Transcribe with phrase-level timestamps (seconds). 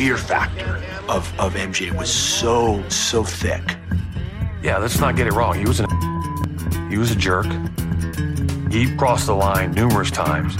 [0.00, 3.76] fear factor of, of MJ was so, so thick.
[4.62, 5.58] Yeah, let's not get it wrong.
[5.58, 5.90] He was an
[6.88, 7.44] he was a jerk.
[8.72, 10.56] He crossed the line numerous times.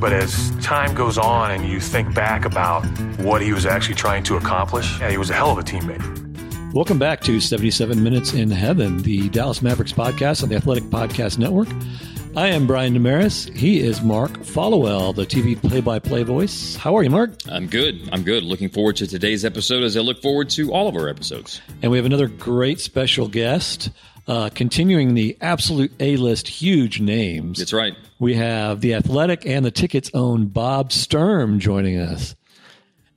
[0.00, 2.84] But as time goes on and you think back about
[3.20, 6.74] what he was actually trying to accomplish, yeah, he was a hell of a teammate.
[6.74, 11.38] Welcome back to 77 Minutes in Heaven, the Dallas Mavericks podcast on the Athletic Podcast
[11.38, 11.68] Network.
[12.36, 13.52] I am Brian Dameris.
[13.56, 16.76] He is Mark Followill, the TV play by play voice.
[16.76, 17.32] How are you, Mark?
[17.48, 18.08] I'm good.
[18.12, 18.44] I'm good.
[18.44, 21.60] Looking forward to today's episode as I look forward to all of our episodes.
[21.82, 23.90] And we have another great special guest.
[24.28, 27.58] Uh, continuing the absolute A list huge names.
[27.58, 27.96] That's right.
[28.20, 32.36] We have the athletic and the tickets own Bob Sturm joining us.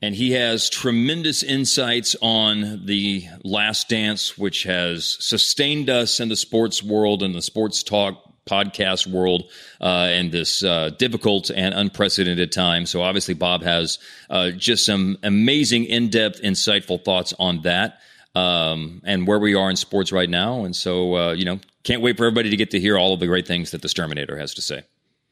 [0.01, 6.35] And he has tremendous insights on the last dance, which has sustained us in the
[6.35, 9.49] sports world and the sports talk podcast world
[9.81, 12.85] uh, in this uh, difficult and unprecedented time.
[12.85, 17.99] So obviously, Bob has uh, just some amazing, in-depth, insightful thoughts on that
[18.35, 20.65] um, and where we are in sports right now.
[20.65, 23.19] And so, uh, you know, can't wait for everybody to get to hear all of
[23.19, 24.83] the great things that the Sturminator has to say.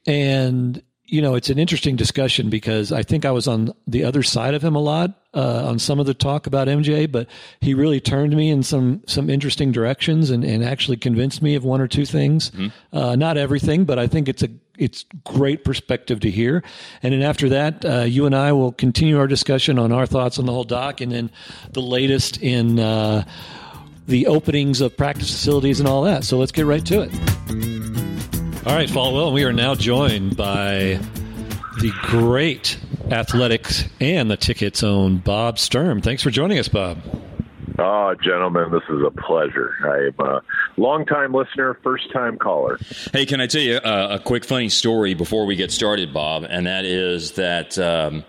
[0.06, 0.82] And
[1.12, 4.54] you know, it's an interesting discussion because I think I was on the other side
[4.54, 7.28] of him a lot uh, on some of the talk about MJ, but
[7.60, 11.66] he really turned me in some some interesting directions and, and actually convinced me of
[11.66, 12.52] one or two things.
[12.52, 12.98] Mm-hmm.
[12.98, 16.64] Uh, not everything, but I think it's a it's great perspective to hear.
[17.04, 20.40] And then after that, uh, you and I will continue our discussion on our thoughts
[20.40, 21.30] on the whole doc, and then
[21.72, 23.26] the latest in uh,
[24.08, 26.24] the openings of practice facilities and all that.
[26.24, 27.81] So let's get right to it.
[28.64, 31.00] All right, Followill, we are now joined by
[31.80, 32.78] the great
[33.10, 36.00] athletics and the tickets own Bob Sturm.
[36.00, 37.00] Thanks for joining us, Bob.
[37.80, 39.74] Oh, gentlemen, this is a pleasure.
[39.84, 40.44] I'm a
[40.78, 42.78] longtime listener, first time caller.
[43.12, 46.46] Hey, can I tell you a, a, quick funny story before we get started, Bob?
[46.48, 47.80] And that is that.
[47.80, 48.24] Um,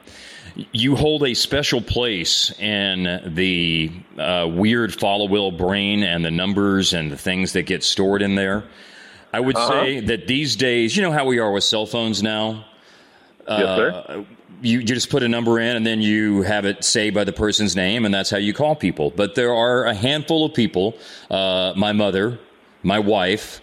[0.73, 7.11] you hold a special place in the uh, weird Followill brain and the numbers and
[7.11, 8.63] the things that get stored in there.
[9.33, 9.71] I would uh-huh.
[9.71, 12.67] say that these days, you know how we are with cell phones now.
[13.49, 14.05] Yes, sir.
[14.07, 14.25] Uh,
[14.63, 17.33] you, you just put a number in and then you have it saved by the
[17.33, 19.11] person's name, and that's how you call people.
[19.11, 20.97] But there are a handful of people
[21.31, 22.39] uh, my mother,
[22.83, 23.61] my wife,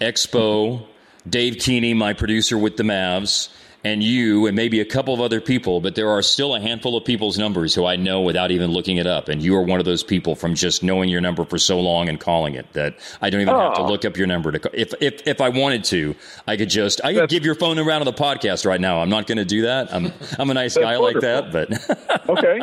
[0.00, 0.86] Expo,
[1.28, 3.48] Dave Keeney, my producer with the Mavs,
[3.84, 6.96] and you and maybe a couple of other people, but there are still a handful
[6.96, 9.28] of people's numbers who I know without even looking it up.
[9.28, 12.08] And you are one of those people from just knowing your number for so long
[12.08, 13.60] and calling it that I don't even oh.
[13.60, 13.88] have to oh.
[13.88, 14.72] look up your number to call.
[14.74, 16.14] If, if, if I wanted to,
[16.46, 19.00] I could just, I could That's, give your phone number on the podcast right now.
[19.00, 19.92] I'm not going to do that.
[19.92, 21.30] I'm, I'm a nice guy wonderful.
[21.32, 22.28] like that, but.
[22.28, 22.58] okay.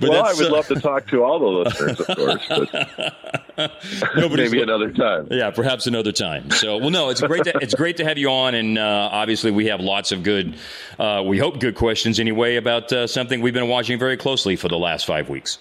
[0.00, 3.44] but well, I would uh, love to talk to all the listeners, of course, but
[4.16, 5.28] maybe another time.
[5.30, 6.50] Yeah, perhaps another time.
[6.50, 8.54] So, well, no, it's great to, it's great to have you on.
[8.54, 10.56] And, uh, obviously we have lots of good,
[10.98, 14.68] uh, we hope good questions anyway about uh, something we've been watching very closely for
[14.68, 15.58] the last five weeks.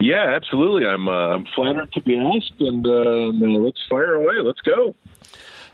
[0.00, 0.86] Yeah, absolutely.
[0.86, 4.36] I'm uh, I'm flattered to be asked, and uh, let's fire away.
[4.42, 4.94] Let's go.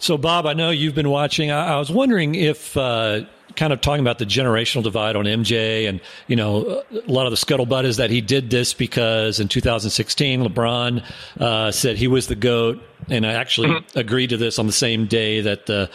[0.01, 1.53] So, Bob, I know you've been watching.
[1.53, 2.77] I, I was wondering if.
[2.77, 7.27] Uh, kind of talking about the generational divide on MJ, and you know, a lot
[7.27, 11.03] of the scuttlebutt is that he did this because in 2016, LeBron
[11.41, 13.99] uh, said he was the goat, and I actually mm-hmm.
[13.99, 15.91] agreed to this on the same day that the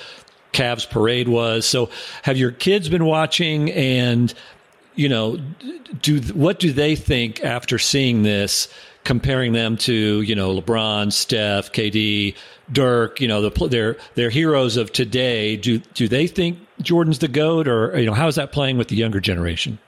[0.53, 1.66] Cavs parade was.
[1.66, 1.89] So,
[2.23, 3.72] have your kids been watching?
[3.72, 4.33] And
[4.95, 5.38] you know,
[6.01, 8.67] do what do they think after seeing this?
[9.03, 12.35] Comparing them to you know LeBron, Steph, KD,
[12.72, 15.57] Dirk, you know the they're they're heroes of today.
[15.57, 18.90] Do do they think Jordan's the goat, or you know how is that playing with
[18.90, 19.79] the younger generation?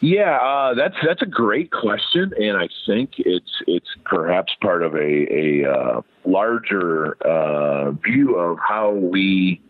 [0.00, 4.94] Yeah, uh, that's that's a great question, and I think it's it's perhaps part of
[4.94, 9.60] a a uh, larger uh, view of how we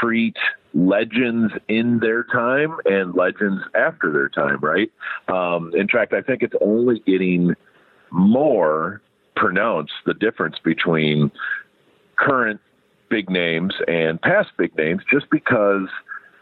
[0.00, 0.36] treat
[0.74, 4.90] legends in their time and legends after their time, right?
[5.28, 7.54] Um, in fact, I think it's only getting
[8.10, 9.00] more
[9.34, 11.30] pronounced the difference between
[12.16, 12.60] current
[13.08, 15.88] big names and past big names just because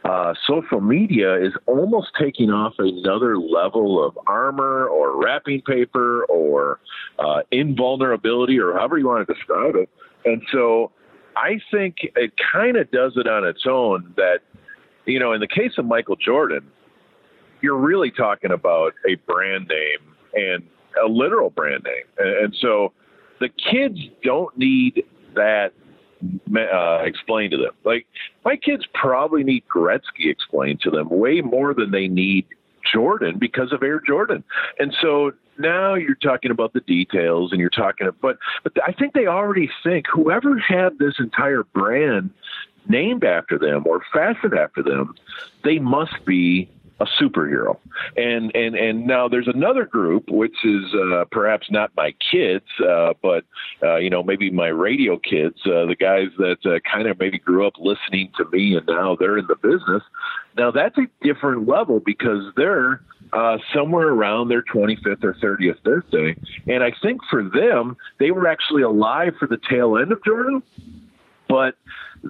[0.05, 6.78] uh, social media is almost taking off another level of armor or wrapping paper or
[7.19, 9.89] uh, invulnerability or however you want to describe it.
[10.25, 10.91] And so
[11.37, 14.41] I think it kind of does it on its own that,
[15.07, 16.71] you know, in the case of Michael Jordan,
[17.60, 20.63] you're really talking about a brand name and
[21.03, 22.05] a literal brand name.
[22.19, 22.93] And, so
[23.41, 25.05] the kids don't need
[25.35, 25.73] that
[26.57, 27.73] uh, explained to them.
[27.85, 28.07] Like
[28.45, 32.47] my kids probably need Gretzky explained to them way more than they need
[32.91, 34.45] Jordan because of Air Jordan.
[34.79, 39.15] And so now you're talking about the details and you're talking but but I think
[39.15, 42.31] they already think whoever had this entire brand
[42.89, 45.15] named after them or fashioned after them,
[45.63, 46.69] they must be
[47.01, 47.79] a superhero.
[48.17, 53.15] And and and now there's another group which is uh, perhaps not my kids, uh,
[53.23, 53.45] but
[53.83, 57.39] uh, you know maybe my radio kids, uh, the guys that uh, kind of maybe
[57.39, 60.03] grew up listening to me and now they're in the business.
[60.57, 63.01] Now that's a different level because they're
[63.33, 66.37] uh, somewhere around their 25th or 30th birthday,
[66.69, 70.63] and I think for them they were actually alive for the tail end of Jordan,
[71.49, 71.77] but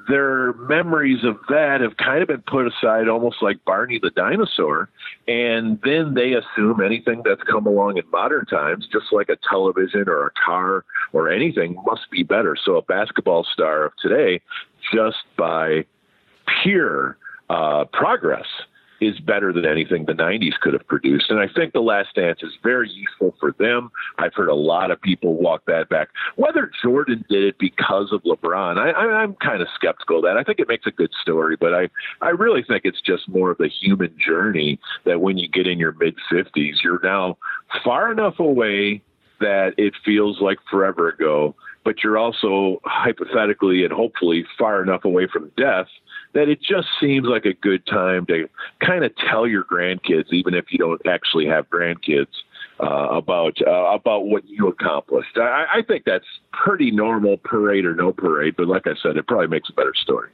[0.09, 4.89] their memories of that have kind of been put aside almost like Barney the dinosaur.
[5.29, 10.09] And then they assume anything that's come along in modern times, just like a television
[10.09, 12.57] or a car or anything, must be better.
[12.63, 14.41] So a basketball star of today,
[14.93, 15.85] just by
[16.63, 17.17] pure
[17.49, 18.47] uh, progress,
[19.05, 21.31] is better than anything the 90s could have produced.
[21.31, 23.91] And I think The Last Dance is very useful for them.
[24.19, 26.09] I've heard a lot of people walk that back.
[26.37, 30.37] Whether Jordan did it because of LeBron, I, I'm kind of skeptical of that.
[30.37, 31.89] I think it makes a good story, but I,
[32.21, 35.79] I really think it's just more of the human journey that when you get in
[35.79, 37.37] your mid 50s, you're now
[37.83, 39.03] far enough away
[39.41, 41.55] that it feels like forever ago,
[41.85, 45.89] but you're also hypothetically and hopefully far enough away from death
[46.35, 48.49] that it just seems like a good time to
[48.85, 52.29] kind of tell your grandkids, even if you don't actually have grandkids,
[52.81, 55.37] uh, about uh, about what you accomplished.
[55.37, 58.57] I, I think that's pretty normal, parade or no parade.
[58.57, 60.31] But like I said, it probably makes a better story.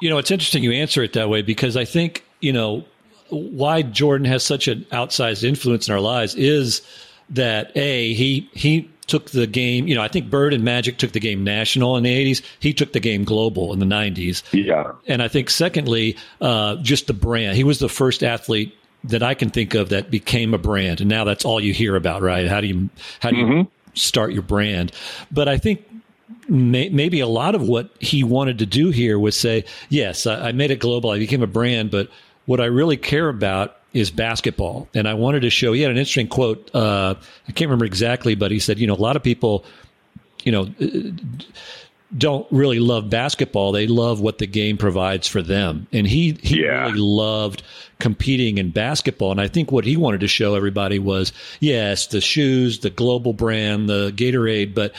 [0.00, 2.84] You know, it's interesting you answer it that way because I think you know
[3.30, 6.82] why Jordan has such an outsized influence in our lives is
[7.30, 9.86] that a he he took the game.
[9.86, 12.40] You know, I think Bird and Magic took the game national in the 80s.
[12.60, 14.42] He took the game global in the 90s.
[14.52, 14.92] Yeah.
[15.06, 17.54] And I think, secondly, uh, just the brand.
[17.54, 18.74] He was the first athlete
[19.04, 21.02] that I can think of that became a brand.
[21.02, 22.48] And now that's all you hear about, right?
[22.48, 22.88] How do you,
[23.20, 23.68] how do you mm-hmm.
[23.92, 24.92] start your brand?
[25.30, 25.86] But I think
[26.48, 30.48] may, maybe a lot of what he wanted to do here was say, yes, I,
[30.48, 31.10] I made it global.
[31.10, 32.08] I became a brand, but
[32.46, 34.88] what I really care about is basketball.
[34.94, 36.70] And I wanted to show, he had an interesting quote.
[36.74, 37.14] Uh,
[37.48, 39.64] I can't remember exactly, but he said, you know, a lot of people,
[40.44, 40.66] you know,
[42.16, 43.72] don't really love basketball.
[43.72, 45.86] They love what the game provides for them.
[45.92, 46.86] And he, he yeah.
[46.86, 47.62] really loved
[47.98, 49.30] competing in basketball.
[49.30, 53.32] And I think what he wanted to show everybody was, yes, the shoes, the global
[53.32, 54.94] brand, the Gatorade, but,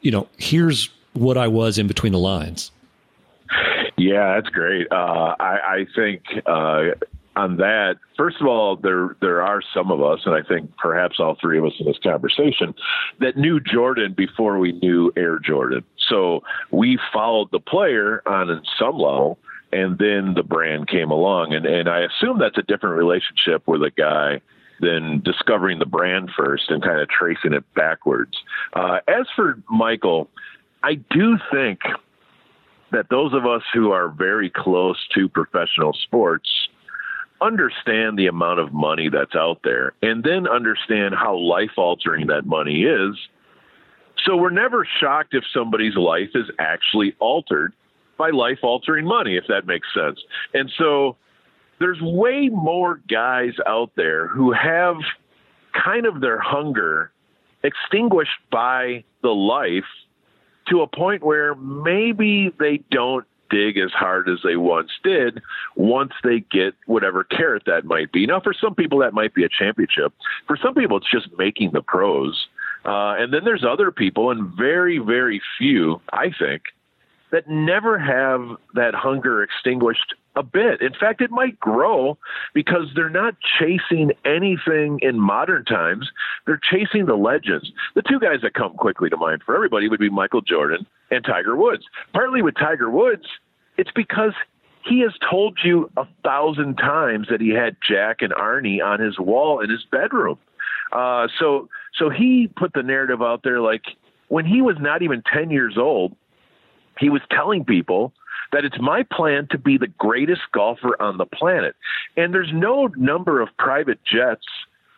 [0.00, 2.70] you know, here's what I was in between the lines.
[3.96, 4.86] Yeah, that's great.
[4.90, 6.90] Uh, I, I, think uh,
[7.38, 11.20] on that, first of all, there there are some of us, and I think perhaps
[11.20, 12.74] all three of us in this conversation,
[13.20, 15.84] that knew Jordan before we knew Air Jordan.
[16.08, 16.42] So
[16.72, 19.38] we followed the player on some level,
[19.72, 23.82] and then the brand came along, and and I assume that's a different relationship with
[23.82, 24.40] a guy
[24.80, 28.36] than discovering the brand first and kind of tracing it backwards.
[28.72, 30.28] Uh, as for Michael,
[30.82, 31.80] I do think
[32.90, 36.48] that those of us who are very close to professional sports
[37.40, 42.46] understand the amount of money that's out there and then understand how life altering that
[42.46, 43.16] money is.
[44.24, 47.72] So we're never shocked if somebody's life is actually altered
[48.16, 50.20] by life altering money, if that makes sense.
[50.52, 51.16] And so
[51.78, 54.96] there's way more guys out there who have
[55.72, 57.12] kind of their hunger
[57.62, 59.84] extinguished by the life
[60.68, 65.42] to a point where maybe they don't dig as hard as they once did
[65.76, 68.26] once they get whatever carrot that might be.
[68.26, 70.12] Now, for some people, that might be a championship.
[70.46, 72.48] For some people, it's just making the pros.
[72.84, 76.62] Uh, and then there's other people, and very, very few, I think,
[77.30, 80.80] that never have that hunger extinguished a bit.
[80.80, 82.16] In fact, it might grow
[82.54, 86.10] because they're not chasing anything in modern times.
[86.46, 87.72] They're chasing the legends.
[87.96, 91.24] The two guys that come quickly to mind for everybody would be Michael Jordan and
[91.24, 91.84] Tiger Woods.
[92.12, 93.26] Partly with Tiger Woods,
[93.76, 94.32] it's because
[94.84, 99.18] he has told you a thousand times that he had Jack and Arnie on his
[99.18, 100.38] wall in his bedroom.
[100.92, 103.82] Uh, so, so he put the narrative out there like
[104.28, 106.14] when he was not even 10 years old,
[106.98, 108.12] he was telling people
[108.52, 111.76] that it's my plan to be the greatest golfer on the planet.
[112.16, 114.46] And there's no number of private jets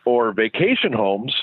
[0.05, 1.35] or vacation homes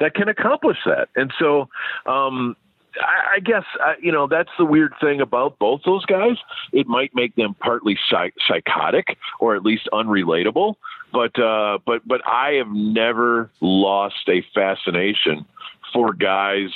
[0.00, 1.08] that can accomplish that.
[1.16, 1.68] And so,
[2.06, 2.56] um,
[3.00, 3.64] I, guess
[4.00, 6.36] you know that's the weird thing about both those guys.
[6.72, 10.76] It might make them partly psych- psychotic or at least unrelatable.
[11.12, 15.44] But uh, but but I have never lost a fascination
[15.92, 16.70] for guys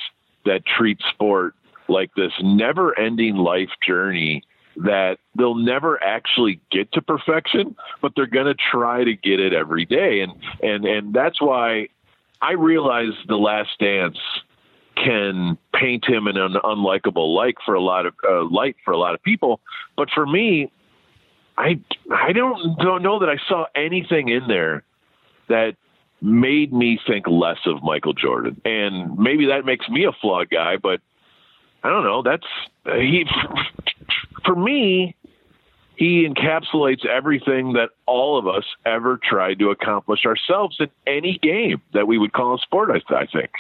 [0.45, 1.55] that treat sport
[1.89, 4.43] like this never-ending life journey
[4.85, 9.53] that they'll never actually get to perfection, but they're going to try to get it
[9.53, 10.21] every day.
[10.21, 10.33] And,
[10.63, 11.89] and, and that's why
[12.41, 14.19] I realize the last dance
[14.97, 18.99] can paint him in an unlikable light for a lot of uh, light for a
[18.99, 19.61] lot of people.
[19.97, 20.73] But for me,
[21.57, 21.81] I
[22.13, 24.83] I don't don't know that I saw anything in there
[25.49, 25.77] that
[26.21, 28.61] made me think less of Michael Jordan.
[28.65, 31.01] And maybe that makes me a flawed guy, but
[31.83, 32.23] I don't know.
[32.23, 32.47] That's
[32.87, 33.25] uh, he
[34.45, 35.15] for me.
[35.99, 41.83] He encapsulates everything that all of us ever tried to accomplish ourselves in any game
[41.93, 42.91] that we would call a sport.
[42.91, 43.51] I, I think.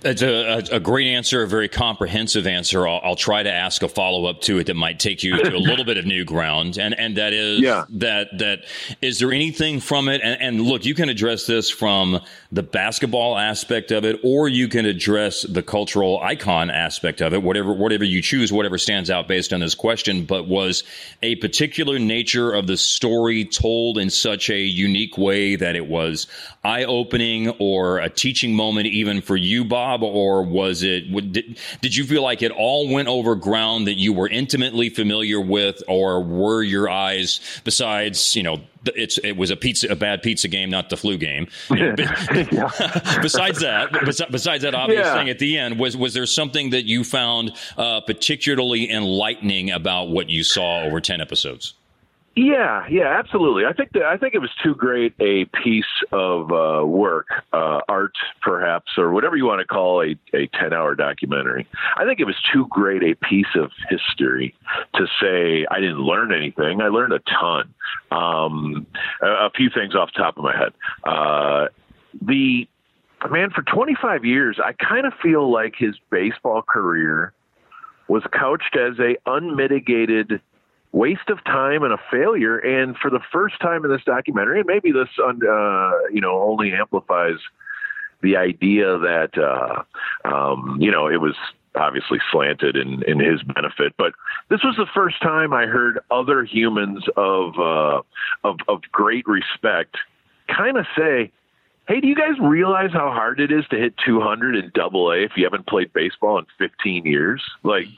[0.00, 2.86] That's a, a, great answer, a very comprehensive answer.
[2.86, 5.54] I'll, I'll try to ask a follow up to it that might take you to
[5.54, 7.86] a little bit of new ground, and and that is yeah.
[7.88, 8.66] that that
[9.00, 10.20] is there anything from it?
[10.22, 12.20] And, and look, you can address this from
[12.52, 17.42] the basketball aspect of it, or you can address the cultural icon aspect of it.
[17.42, 20.26] Whatever whatever you choose, whatever stands out based on this question.
[20.26, 20.84] But was
[21.22, 21.63] a particular
[21.98, 26.26] nature of the story told in such a unique way that it was
[26.62, 29.54] eye opening or a teaching moment, even for you?
[29.54, 31.32] you, Bob, or was it?
[31.32, 35.40] Did, did you feel like it all went over ground that you were intimately familiar
[35.40, 38.60] with, or were your eyes, besides you know,
[38.94, 41.46] it's it was a pizza a bad pizza game, not the flu game.
[41.68, 45.14] besides that, besides that obvious yeah.
[45.14, 50.08] thing at the end, was was there something that you found uh, particularly enlightening about
[50.08, 51.74] what you saw over ten episodes?
[52.36, 53.64] Yeah, yeah, absolutely.
[53.64, 57.80] I think that I think it was too great a piece of uh, work, uh,
[57.88, 61.68] art perhaps, or whatever you want to call a, a ten hour documentary.
[61.96, 64.52] I think it was too great a piece of history
[64.96, 66.80] to say I didn't learn anything.
[66.80, 67.72] I learned a ton.
[68.10, 68.86] Um,
[69.22, 70.72] a, a, few things off the top of my head.
[71.04, 71.68] Uh,
[72.20, 72.66] the
[73.30, 77.32] man for 25 years, I kind of feel like his baseball career
[78.08, 80.40] was couched as a unmitigated
[80.94, 82.56] waste of time and a failure.
[82.56, 85.32] And for the first time in this documentary, and maybe this, uh,
[86.12, 87.36] you know, only amplifies
[88.22, 89.82] the idea that, uh,
[90.24, 91.34] um, you know, it was
[91.74, 93.92] obviously slanted in, in his benefit.
[93.98, 94.12] But
[94.48, 98.02] this was the first time I heard other humans of, uh,
[98.44, 99.96] of, of great respect
[100.48, 101.32] kind of say,
[101.86, 105.24] Hey, do you guys realize how hard it is to hit 200 in double A
[105.24, 107.42] if you haven't played baseball in 15 years?
[107.62, 107.88] Like,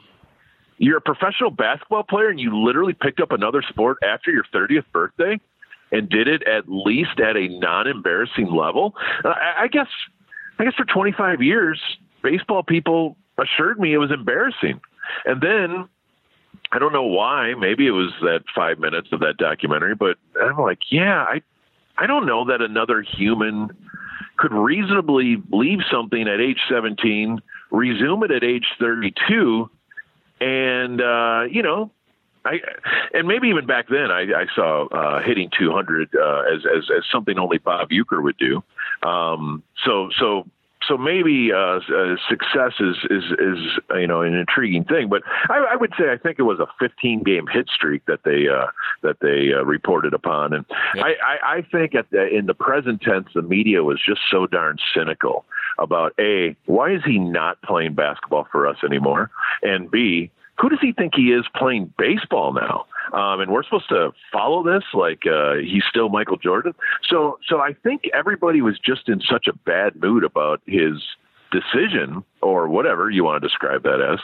[0.79, 4.85] you're a professional basketball player and you literally picked up another sport after your 30th
[4.93, 5.41] birthday
[5.93, 8.95] and did it at least at a non-embarrassing level.
[9.25, 9.87] I, guess,
[10.59, 11.81] I guess for 25 years,
[12.23, 14.81] baseball people assured me it was embarrassing.
[15.25, 15.89] And then
[16.73, 17.55] I don't know why.
[17.55, 21.43] Maybe it was that five minutes of that documentary, but I'm like, yeah, I,
[21.99, 23.71] I don't know that another human
[24.37, 27.41] could reasonably leave something at age 17,
[27.71, 29.71] resume it at age 32,
[30.41, 31.91] and uh, you know,
[32.45, 32.61] I
[33.13, 37.05] and maybe even back then I, I saw uh, hitting 200 uh, as, as as
[37.11, 38.63] something only Bob Uecker would do.
[39.03, 40.47] Um, so so
[40.89, 43.59] so maybe uh, uh, success is, is is
[43.95, 46.67] you know an intriguing thing, but I, I, would say I think it was a
[46.79, 48.67] 15 game hit streak that they uh,
[49.03, 50.65] that they uh, reported upon, and
[50.95, 54.47] I, I, I, think at the, in the present tense, the media was just so
[54.47, 55.45] darn cynical
[55.79, 59.31] about a why is he not playing basketball for us anymore,
[59.63, 62.87] and b who does he think he is playing baseball now?
[63.13, 66.75] Um, and we're supposed to follow this like uh, he's still Michael Jordan.
[67.09, 71.03] So, so I think everybody was just in such a bad mood about his
[71.53, 74.19] decision or whatever you want to describe that as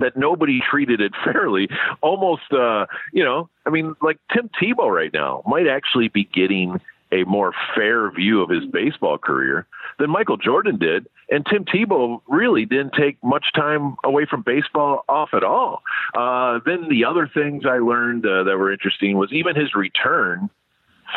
[0.00, 1.68] that nobody treated it fairly.
[2.00, 6.80] Almost, uh, you know, I mean, like Tim Tebow right now might actually be getting
[7.12, 9.66] a more fair view of his baseball career
[9.98, 11.06] than Michael Jordan did.
[11.30, 15.82] And Tim Tebow really didn't take much time away from baseball off at all.
[16.14, 20.50] Uh, then the other things I learned uh, that were interesting was even his return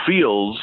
[0.06, 0.60] feels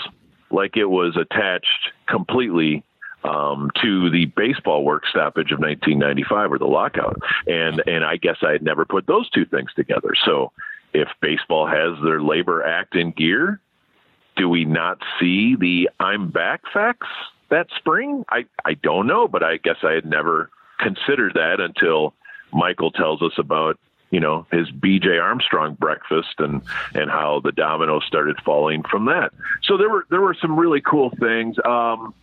[0.50, 2.82] like it was attached completely
[3.24, 7.20] um, to the baseball work stoppage of 1995 or the lockout.
[7.46, 10.12] And and I guess I had never put those two things together.
[10.24, 10.52] So
[10.92, 13.60] if baseball has their labor act in gear,
[14.36, 17.08] do we not see the I'm back facts
[17.52, 18.24] that spring?
[18.28, 22.14] I, I don't know, but I guess I had never considered that until
[22.52, 23.78] Michael tells us about
[24.10, 26.62] you know his BJ Armstrong breakfast and
[26.94, 29.32] and how the dominoes started falling from that.
[29.62, 31.56] So there were there were some really cool things.
[31.64, 32.14] Um,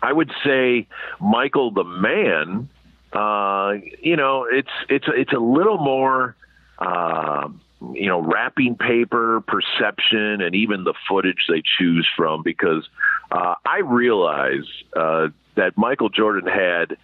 [0.00, 0.86] I would say
[1.20, 2.68] Michael the man.
[3.12, 6.36] Uh, you know, it's it's it's a little more.
[6.78, 7.48] Uh,
[7.92, 12.42] you know, wrapping paper, perception, and even the footage they choose from.
[12.42, 12.88] Because
[13.30, 14.66] uh, I realize
[14.96, 16.96] uh, that Michael Jordan had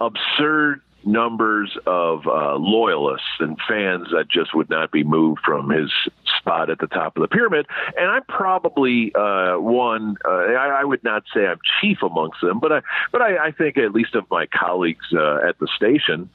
[0.00, 5.90] absurd numbers of uh, loyalists and fans that just would not be moved from his
[6.38, 7.66] spot at the top of the pyramid.
[7.96, 10.16] And I'm probably uh, one.
[10.24, 13.50] Uh, I, I, would not say I'm chief amongst them, but I, but I, I
[13.50, 16.30] think at least of my colleagues uh, at the station,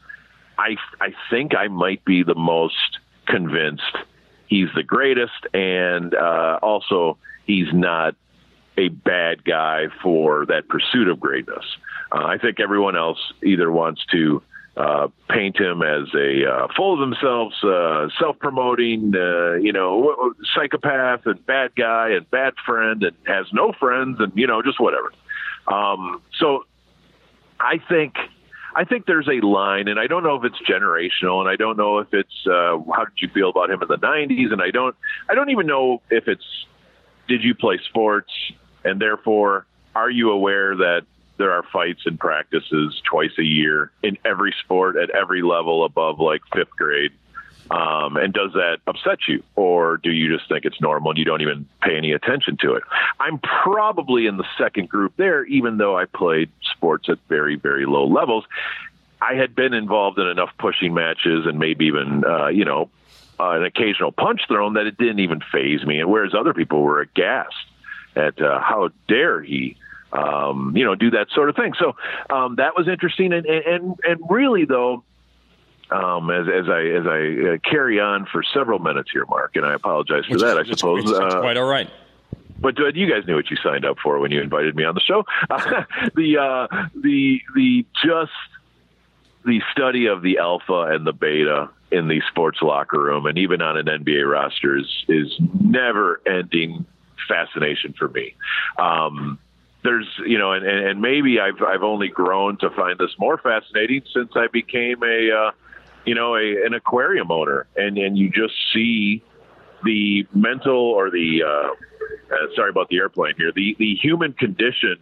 [0.58, 3.98] I, I think I might be the most convinced
[4.48, 8.16] he's the greatest, and uh, also he's not
[8.78, 11.66] a bad guy for that pursuit of greatness.
[12.12, 14.42] Uh, I think everyone else either wants to
[14.78, 21.26] uh, paint him as a uh, full of themselves, uh, self-promoting, uh, you know, psychopath
[21.26, 25.12] and bad guy and bad friend and has no friends and you know just whatever.
[25.68, 26.66] Um, so
[27.60, 28.18] I think
[28.76, 31.78] I think there's a line, and I don't know if it's generational, and I don't
[31.78, 34.70] know if it's uh, how did you feel about him in the '90s, and I
[34.70, 34.96] don't
[35.28, 36.46] I don't even know if it's
[37.28, 38.32] did you play sports,
[38.84, 39.66] and therefore
[39.96, 41.04] are you aware that
[41.38, 46.20] there are fights and practices twice a year in every sport at every level above
[46.20, 47.12] like fifth grade.
[47.70, 51.26] Um, and does that upset you, or do you just think it's normal and you
[51.26, 52.84] don't even pay any attention to it?
[53.20, 57.86] I'm probably in the second group there, even though I played sports at very, very
[57.86, 58.46] low levels.
[59.22, 62.90] I had been involved in enough pushing matches and maybe even, uh, you know,
[63.40, 66.00] uh, an occasional punch thrown that it didn't even faze me.
[66.00, 67.56] And whereas other people were aghast
[68.18, 69.78] at uh, how dare he
[70.12, 71.74] um, you know, do that sort of thing.
[71.78, 71.96] So
[72.30, 75.04] um, that was interesting, and and and really though.
[75.90, 79.66] Um, as, as I as I uh, carry on for several minutes here, Mark, and
[79.66, 80.58] I apologize for Which, that.
[80.58, 81.90] I suppose uh, quite all right.
[82.60, 84.96] But uh, you guys knew what you signed up for when you invited me on
[84.96, 85.24] the show.
[86.14, 88.32] the uh, the the just
[89.46, 93.62] the study of the alpha and the beta in the sports locker room, and even
[93.62, 96.86] on an NBA roster, is is never ending
[97.28, 98.36] fascination for me.
[98.78, 99.40] Um,
[99.84, 104.04] there's you know, and, and maybe I've I've only grown to find this more fascinating
[104.14, 105.52] since I became a uh,
[106.06, 109.24] you know a, an aquarium owner, and and you just see
[109.84, 114.98] the mental or the uh, uh, sorry about the airplane here the the human condition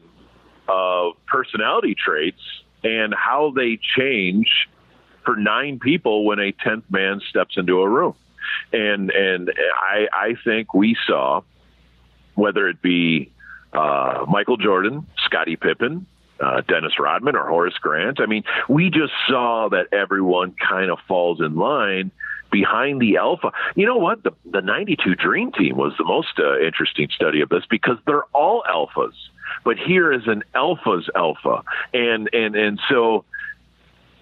[0.68, 2.42] of personality traits
[2.84, 4.68] and how they change
[5.24, 8.16] for nine people when a tenth man steps into a room,
[8.72, 11.42] and and I I think we saw
[12.36, 13.32] whether it be
[13.74, 16.06] uh, Michael Jordan, Scottie Pippen,
[16.40, 18.20] uh, Dennis Rodman, or Horace Grant.
[18.20, 22.12] I mean, we just saw that everyone kind of falls in line
[22.52, 23.52] behind the alpha.
[23.76, 24.24] You know what?
[24.24, 28.26] The the 92 Dream Team was the most uh, interesting study of this because they're
[28.34, 29.14] all alphas.
[29.64, 31.64] But here is an alpha's alpha.
[31.94, 33.26] And and and so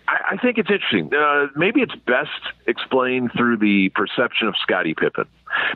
[0.07, 1.13] I, I think it's interesting.
[1.13, 2.29] Uh, maybe it's best
[2.67, 5.25] explained through the perception of Scottie Pippen,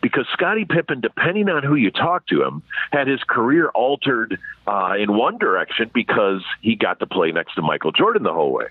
[0.01, 2.61] because Scottie Pippen, depending on who you talk to him,
[2.91, 7.61] had his career altered uh, in one direction because he got to play next to
[7.61, 8.67] Michael Jordan the whole way.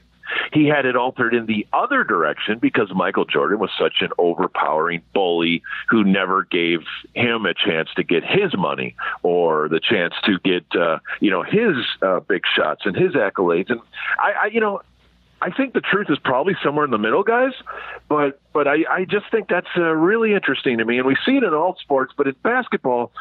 [0.52, 5.02] He had it altered in the other direction because Michael Jordan was such an overpowering
[5.14, 6.80] bully who never gave
[7.14, 11.42] him a chance to get his money or the chance to get uh, you know
[11.42, 13.70] his uh, big shots and his accolades.
[13.70, 13.80] And
[14.18, 14.82] I, I you know
[15.42, 17.52] I think the truth is probably somewhere in the middle, guys.
[18.08, 21.36] But but I, I just think that's uh, really interesting to me, and we see
[21.36, 22.12] it in all sports.
[22.16, 23.12] But in basketball,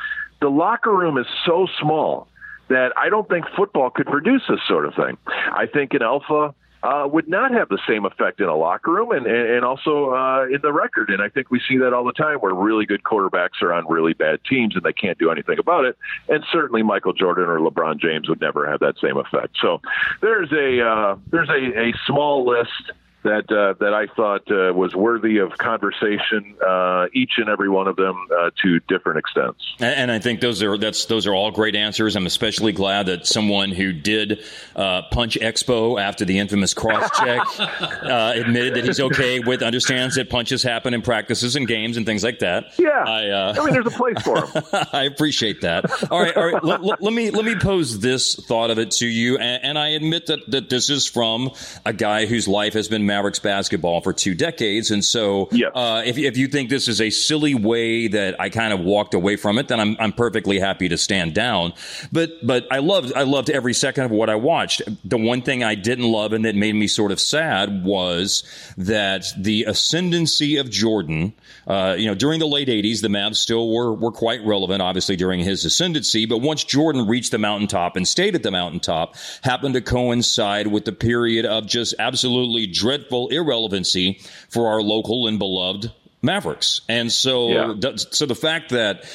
[0.41, 2.27] the locker room is so small
[2.69, 5.17] that I don't think football could produce this sort of thing.
[5.27, 9.11] I think in alpha uh, would not have the same effect in a locker room
[9.11, 11.09] and, and also uh, in the record.
[11.09, 13.87] And I think we see that all the time where really good quarterbacks are on
[13.89, 15.97] really bad teams and they can't do anything about it.
[16.29, 19.57] And certainly Michael Jordan or LeBron James would never have that same effect.
[19.59, 19.81] So
[20.21, 22.91] there's a uh, there's a, a small list
[23.25, 27.87] that uh, that I thought uh, was worthy of conversation, uh, each and every one
[27.87, 29.75] of them uh, to different extents.
[29.79, 32.15] And, and, I think those are that's those are all great answers.
[32.15, 34.43] I'm especially glad that someone who did
[34.75, 40.15] uh, punch Expo after the infamous cross check uh, admitted that he's okay with understands
[40.15, 42.77] that punches happen in practices and games and things like that.
[42.77, 44.63] Yeah, I, I mean, there's a place for him.
[44.93, 45.85] I appreciate that.
[46.11, 46.63] All right, all right.
[46.63, 49.79] let, let, let, me let me pose this thought of it to you, and, and
[49.79, 51.51] I admit that that this is from
[51.85, 54.91] a guy whose life has been Mavericks basketball for two decades.
[54.91, 55.71] And so, yes.
[55.73, 59.13] uh, if, if you think this is a silly way that I kind of walked
[59.13, 61.71] away from it, then I'm, I'm perfectly happy to stand down.
[62.11, 64.81] But, but I loved, I loved every second of what I watched.
[65.05, 68.43] The one thing I didn't love and that made me sort of sad was
[68.75, 71.33] that the ascendancy of Jordan,
[71.67, 75.15] uh, you know, during the late 80s, the Mavs still were, were quite relevant, obviously,
[75.15, 76.25] during his ascendancy.
[76.25, 80.83] But once Jordan reached the mountaintop and stayed at the mountaintop, happened to coincide with
[80.83, 85.91] the period of just absolutely dreadful irrelevancy for our local and beloved
[86.21, 86.81] Mavericks.
[86.89, 87.95] And so, yeah.
[87.95, 89.05] so the fact that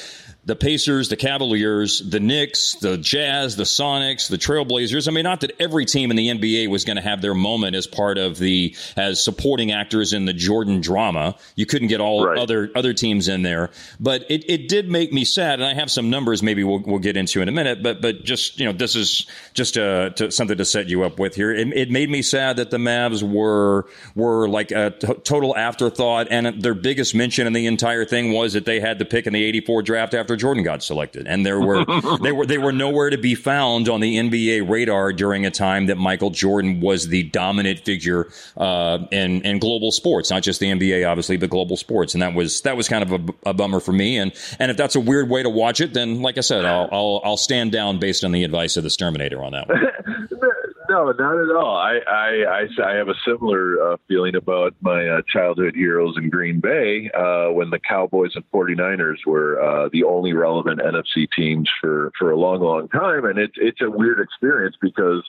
[0.43, 5.07] the Pacers, the Cavaliers, the Knicks, the Jazz, the Sonics, the Trailblazers.
[5.07, 7.75] I mean, not that every team in the NBA was going to have their moment
[7.75, 11.35] as part of the as supporting actors in the Jordan drama.
[11.55, 12.39] You couldn't get all right.
[12.39, 15.59] other other teams in there, but it, it did make me sad.
[15.59, 17.83] And I have some numbers maybe we'll, we'll get into in a minute.
[17.83, 21.19] But but just you know, this is just uh, to, something to set you up
[21.19, 21.53] with here.
[21.53, 26.27] It, it, made me sad that the Mavs were were like a t- total afterthought,
[26.31, 29.33] and their biggest mention in the entire thing was that they had the pick in
[29.33, 31.83] the '84 draft after after Jordan got selected, and there were
[32.21, 35.87] they were they were nowhere to be found on the NBA radar during a time
[35.87, 40.67] that Michael Jordan was the dominant figure uh, in in global sports, not just the
[40.67, 43.79] NBA, obviously, but global sports, and that was that was kind of a, a bummer
[43.79, 44.17] for me.
[44.17, 46.87] And and if that's a weird way to watch it, then like I said, I'll
[46.91, 50.29] I'll, I'll stand down based on the advice of the Terminator on that one.
[50.91, 51.77] No, not at all.
[51.77, 56.29] I I, I, I have a similar uh, feeling about my uh, childhood heroes in
[56.29, 61.69] Green Bay uh, when the Cowboys and 49ers were uh, the only relevant NFC teams
[61.79, 63.23] for, for a long, long time.
[63.23, 65.23] And it's it's a weird experience because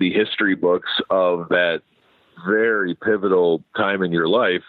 [0.00, 1.82] the history books of that
[2.44, 4.64] very pivotal time in your life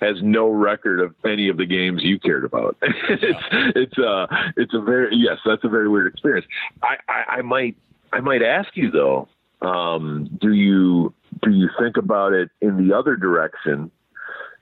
[0.00, 2.78] has no record of any of the games you cared about.
[2.82, 3.44] it's
[3.76, 6.46] it's uh it's a very yes, that's a very weird experience.
[6.82, 7.76] I, I, I might
[8.10, 9.28] I might ask you though,
[9.62, 13.90] um, do you do you think about it in the other direction,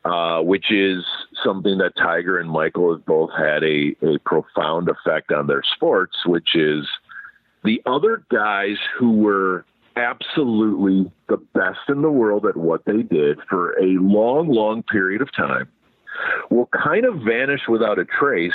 [0.05, 1.05] uh, which is
[1.45, 6.17] something that Tiger and Michael have both had a, a profound effect on their sports,
[6.27, 6.87] which is
[7.65, 9.65] the other guys who were
[9.97, 15.21] absolutely the best in the world at what they did for a long, long period
[15.21, 15.69] of time
[16.51, 18.53] will kind of vanish without a trace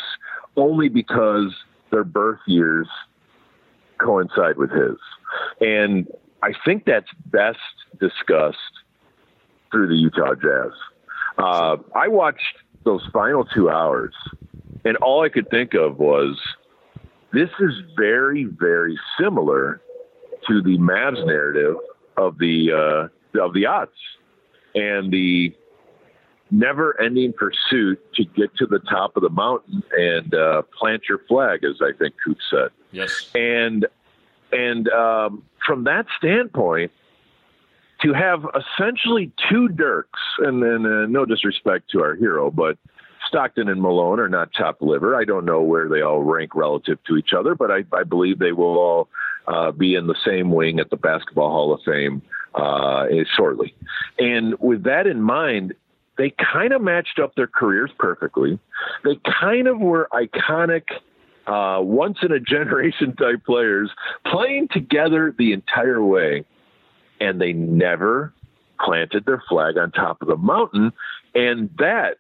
[0.56, 1.54] only because
[1.92, 2.88] their birth years
[4.00, 4.98] coincide with his.
[5.62, 6.08] And
[6.44, 7.58] I think that's best
[8.02, 8.58] discussed
[9.72, 10.74] through the Utah Jazz.
[11.38, 14.14] Uh, I watched those final two hours,
[14.84, 16.38] and all I could think of was
[17.32, 19.82] this is very, very similar
[20.48, 21.78] to the Mavs narrative
[22.18, 23.92] of the uh, of the odds
[24.76, 25.56] and the
[26.52, 31.64] never-ending pursuit to get to the top of the mountain and uh, plant your flag,
[31.64, 32.70] as I think Coop said.
[32.92, 33.32] Yes.
[33.34, 33.88] And
[34.54, 36.92] and um, from that standpoint,
[38.02, 42.78] to have essentially two Dirks, and then uh, no disrespect to our hero, but
[43.28, 45.16] Stockton and Malone are not top liver.
[45.16, 48.40] I don't know where they all rank relative to each other, but I, I believe
[48.40, 49.10] they will all
[49.48, 52.22] uh, be in the same wing at the Basketball Hall of Fame
[52.56, 53.06] uh,
[53.38, 53.74] shortly.
[54.20, 55.74] And with that in mind,
[56.18, 58.60] they kind of matched up their careers perfectly.
[59.04, 60.84] They kind of were iconic
[61.48, 63.90] uh, once in a generation type players
[64.26, 66.46] playing together the entire way,
[67.20, 68.34] and they never
[68.80, 70.92] planted their flag on top of the mountain.
[71.36, 72.18] And that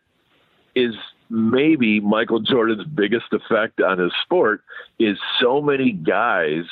[0.75, 0.95] is
[1.29, 4.63] maybe Michael Jordan's biggest effect on his sport
[4.99, 6.65] is so many guys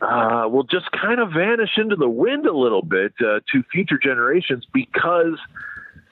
[0.00, 3.98] uh, will just kind of vanish into the wind a little bit uh, to future
[3.98, 5.38] generations because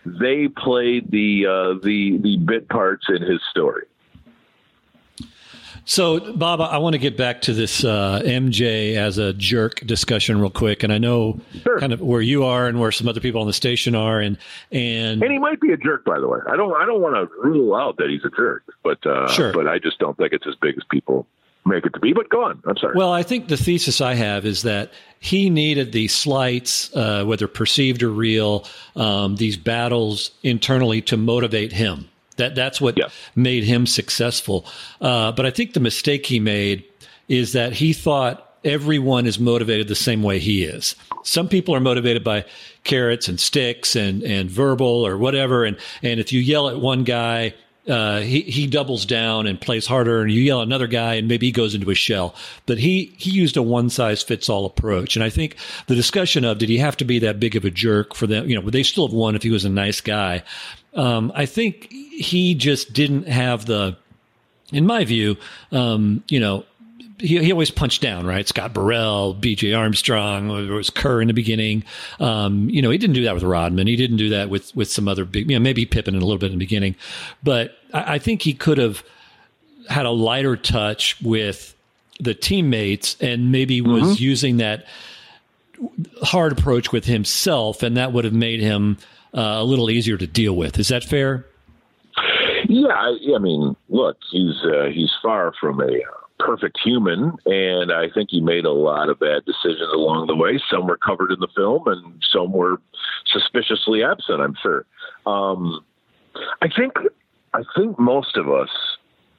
[0.06, 3.84] they played the uh, the the bit parts in his story.
[5.86, 10.40] So, Bob, I want to get back to this uh, MJ as a jerk discussion
[10.40, 11.78] real quick, and I know sure.
[11.78, 14.38] kind of where you are and where some other people on the station are, and
[14.72, 16.38] and and he might be a jerk, by the way.
[16.48, 19.52] I don't I don't want to rule out that he's a jerk, but uh, sure.
[19.52, 21.26] but I just don't think it's as big as people
[21.66, 22.14] make it to be.
[22.14, 22.62] But go on.
[22.66, 22.94] I'm sorry.
[22.96, 27.46] Well, I think the thesis I have is that he needed these slights, uh, whether
[27.46, 28.66] perceived or real,
[28.96, 32.08] um, these battles internally to motivate him.
[32.36, 33.08] That that's what yeah.
[33.34, 34.66] made him successful.
[35.00, 36.84] Uh, but I think the mistake he made
[37.28, 40.96] is that he thought everyone is motivated the same way he is.
[41.22, 42.44] Some people are motivated by
[42.82, 45.64] carrots and sticks and and verbal or whatever.
[45.64, 47.54] And and if you yell at one guy,
[47.88, 51.28] uh, he he doubles down and plays harder, and you yell at another guy, and
[51.28, 52.34] maybe he goes into a shell.
[52.66, 56.44] But he he used a one size fits all approach, and I think the discussion
[56.44, 58.48] of did he have to be that big of a jerk for them?
[58.48, 60.42] You know, would they still have won if he was a nice guy.
[60.94, 63.96] Um, I think he just didn't have the,
[64.72, 65.36] in my view,
[65.72, 66.64] um, you know,
[67.18, 68.46] he, he always punched down, right?
[68.46, 69.72] Scott Burrell, B.J.
[69.72, 71.84] Armstrong, there was Kerr in the beginning.
[72.20, 73.86] Um, you know, he didn't do that with Rodman.
[73.86, 76.24] He didn't do that with with some other big, you know, maybe Pippen in a
[76.24, 76.96] little bit in the beginning,
[77.42, 79.04] but I, I think he could have
[79.88, 81.74] had a lighter touch with
[82.20, 84.22] the teammates and maybe was mm-hmm.
[84.22, 84.86] using that
[86.22, 88.98] hard approach with himself, and that would have made him
[89.34, 90.78] uh, a little easier to deal with.
[90.78, 91.46] Is that fair?
[92.68, 95.90] Yeah, I, I mean, look, he's uh, he's far from a
[96.38, 100.60] perfect human, and I think he made a lot of bad decisions along the way.
[100.70, 102.80] Some were covered in the film, and some were
[103.26, 104.40] suspiciously absent.
[104.40, 104.84] I'm sure.
[105.26, 105.84] Um,
[106.62, 106.92] I think
[107.54, 108.68] I think most of us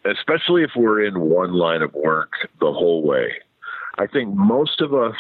[0.06, 3.34] especially if we're in one line of work the whole way.
[3.98, 5.16] I think most of us,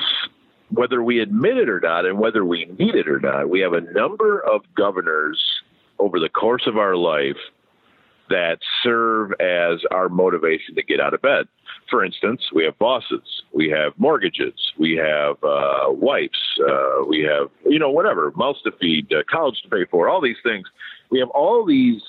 [0.69, 3.73] whether we admit it or not, and whether we need it or not, we have
[3.73, 5.41] a number of governors
[5.97, 7.37] over the course of our life
[8.29, 11.45] that serve as our motivation to get out of bed.
[11.89, 17.49] For instance, we have bosses, we have mortgages, we have uh, wives, uh, we have,
[17.65, 20.65] you know, whatever, mouths to feed, uh, college to pay for, all these things.
[21.11, 22.01] We have all these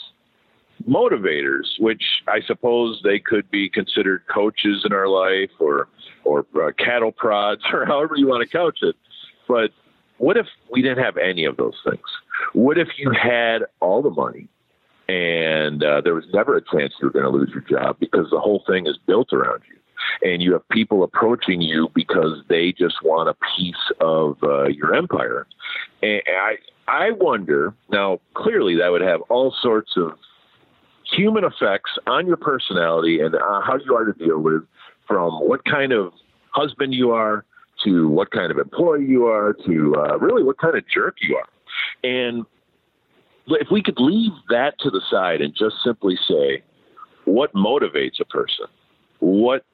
[0.89, 5.89] motivators, which I suppose they could be considered coaches in our life or,
[6.25, 8.97] or uh, cattle prods or however you want to couch it.
[9.47, 9.73] But
[10.19, 12.07] what if we didn't have any of those things?
[12.55, 14.49] What if you had all the money
[15.09, 18.29] and uh, there was never a chance you were going to lose your job because
[18.31, 19.77] the whole thing is built around you.
[20.23, 24.95] And you have people approaching you because they just want a piece of uh, your
[24.95, 25.47] empire.
[26.03, 26.57] And I,
[26.89, 28.21] I wonder now.
[28.35, 30.13] Clearly, that would have all sorts of
[31.05, 34.63] human effects on your personality and uh, how you are to deal with,
[35.07, 36.13] from what kind of
[36.51, 37.45] husband you are
[37.85, 41.37] to what kind of employee you are to uh, really what kind of jerk you
[41.37, 41.49] are.
[42.03, 42.45] And
[43.49, 46.63] if we could leave that to the side and just simply say,
[47.25, 48.67] what motivates a person?
[49.21, 49.65] What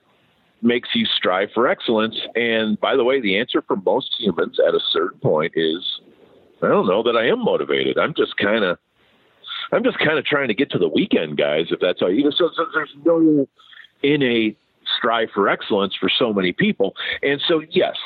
[0.63, 2.17] makes you strive for excellence?
[2.35, 6.01] And by the way, the answer for most humans at a certain point is,
[6.63, 7.99] I don't know that I am motivated.
[7.99, 8.79] I'm just kind of,
[9.73, 11.67] I'm just kind of trying to get to the weekend, guys.
[11.71, 13.49] If that's all you so, so there's no
[14.03, 14.59] innate
[14.99, 16.95] strive for excellence for so many people.
[17.23, 17.97] And so, yes,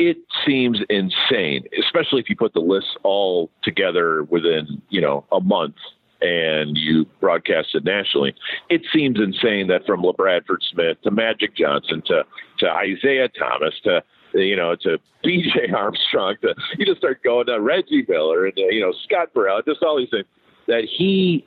[0.00, 5.40] it seems insane, especially if you put the lists all together within, you know, a
[5.40, 5.74] month
[6.22, 8.34] and you broadcast it nationally.
[8.70, 12.24] It seems insane that from LaBradford Smith to Magic Johnson to,
[12.60, 17.60] to Isiah Thomas to, you know, to BJ Armstrong to, you just start going to
[17.60, 20.24] Reggie Miller and, you know, Scott Burrell, just all these things
[20.66, 21.46] that he,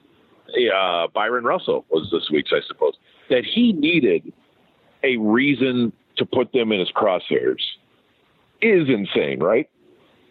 [0.72, 2.94] uh, Bryon Russell was this week's, I suppose,
[3.32, 4.32] that he needed
[5.04, 7.58] a reason to put them in his crosshairs
[8.64, 9.70] is insane, right?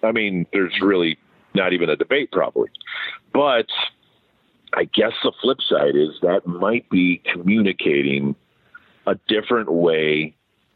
[0.03, 1.19] I mean, there's really
[1.55, 2.71] not even a debate, probably.
[3.33, 3.67] But
[4.75, 8.35] I guess the flip side is that might be communicating
[9.07, 10.35] a different way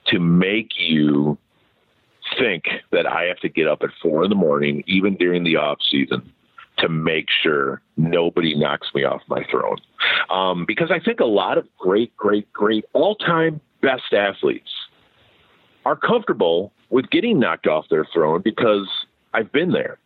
[0.08, 1.38] to make you
[2.38, 5.56] think that I have to get up at four in the morning, even during the
[5.56, 6.32] off season,
[6.78, 9.78] to make sure nobody knocks me off my throne.
[10.30, 14.70] Um, because I think a lot of great, great, great all time best athletes
[15.86, 18.88] are comfortable with getting knocked off their throne because
[19.32, 19.98] I've been there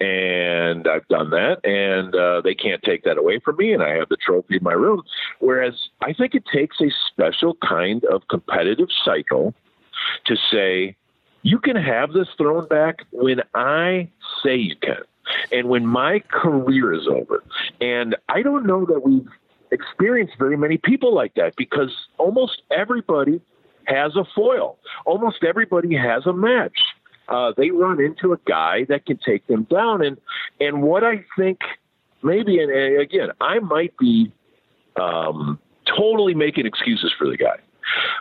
[0.00, 3.90] and I've done that, and uh, they can't take that away from me, and I
[3.96, 5.02] have the trophy in my room.
[5.38, 9.54] Whereas I think it takes a special kind of competitive cycle
[10.26, 10.96] to say,
[11.42, 14.08] you can have this throne back when I
[14.42, 15.02] say you can,
[15.52, 17.44] and when my career is over.
[17.80, 19.28] And I don't know that we've
[19.70, 23.40] experienced very many people like that because almost everybody
[23.88, 24.78] has a foil.
[25.06, 26.78] Almost everybody has a match.
[27.28, 30.04] Uh, they run into a guy that can take them down.
[30.04, 30.18] And
[30.60, 31.58] and what I think
[32.22, 32.70] maybe, and
[33.00, 34.32] again, I might be
[35.00, 37.58] um, totally making excuses for the guy,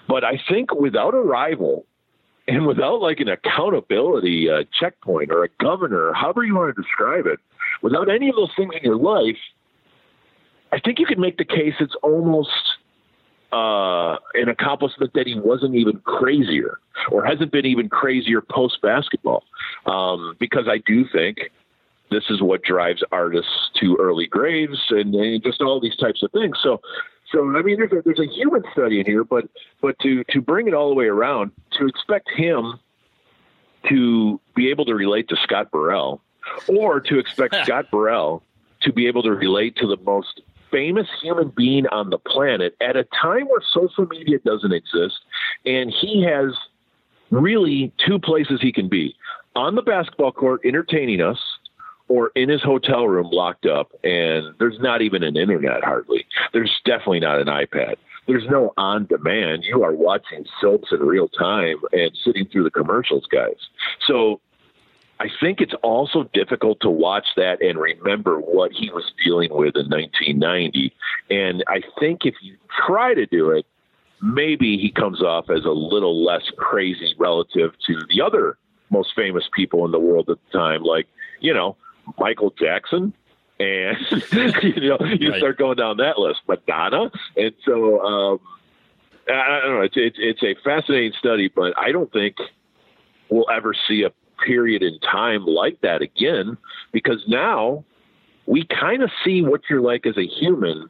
[0.08, 1.86] but I think without a rival
[2.48, 7.26] and without like an accountability uh, checkpoint or a governor, however you want to describe
[7.26, 7.40] it,
[7.82, 9.38] without any of those things in your life,
[10.72, 12.52] I think you could make the case it's almost
[13.52, 16.80] uh, an accomplishment that he wasn't even crazier
[17.12, 19.44] or hasn't been even crazier post basketball.
[19.86, 21.52] Um, because I do think
[22.10, 26.32] this is what drives artists to early graves and, and, just all these types of
[26.32, 26.58] things.
[26.62, 26.82] So,
[27.32, 29.46] so I mean, there's a, there's a human study in here, but
[29.82, 32.80] but to to bring it all the way around, to expect him
[33.90, 36.22] to be able to relate to Scott Burrell,
[36.68, 38.44] or to expect Scott Burrell
[38.82, 42.96] to be able to relate to the most famous human being on the planet at
[42.96, 45.16] a time where social media doesn't exist.
[45.66, 46.54] And he has
[47.32, 49.16] really two places he can be.
[49.56, 51.40] On the basketball court entertaining us
[52.08, 56.26] or in his hotel room locked up and there's not even an internet hardly.
[56.54, 57.96] There's definitely not an ipad.
[58.28, 62.72] There's no on demand you are watching soaps in real time and sitting through the
[62.72, 63.56] commercials guys.
[64.06, 64.42] So
[65.20, 69.76] I think it's also difficult to watch that and remember what he was dealing with
[69.76, 70.94] in 1990.
[71.30, 73.66] And I think if you try to do it,
[74.22, 78.58] maybe he comes off as a little less crazy relative to the other
[78.90, 81.08] most famous people in the world at the time, like,
[81.40, 81.76] you know,
[82.20, 83.14] Michael Jackson.
[83.60, 83.98] And,
[84.62, 85.38] you know, you right.
[85.40, 87.12] start going down that list, Madonna.
[87.36, 88.40] And so, um,
[89.28, 89.82] I don't know.
[89.82, 92.36] It's, it's, it's a fascinating study, but I don't think
[93.30, 94.12] we'll ever see a
[94.46, 96.58] period in time like that again
[96.92, 97.84] because now
[98.46, 100.90] we kind of see what you're like as a human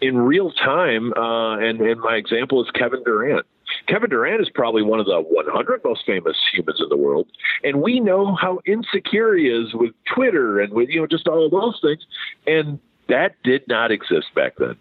[0.00, 3.46] in real time, uh, and and my example is Kevin Durant.
[3.86, 7.26] Kevin Durant is probably one of the 100 most famous humans in the world,
[7.64, 11.48] and we know how insecure he is with Twitter and with you know just all
[11.50, 12.06] those things,
[12.46, 14.76] and that did not exist back then.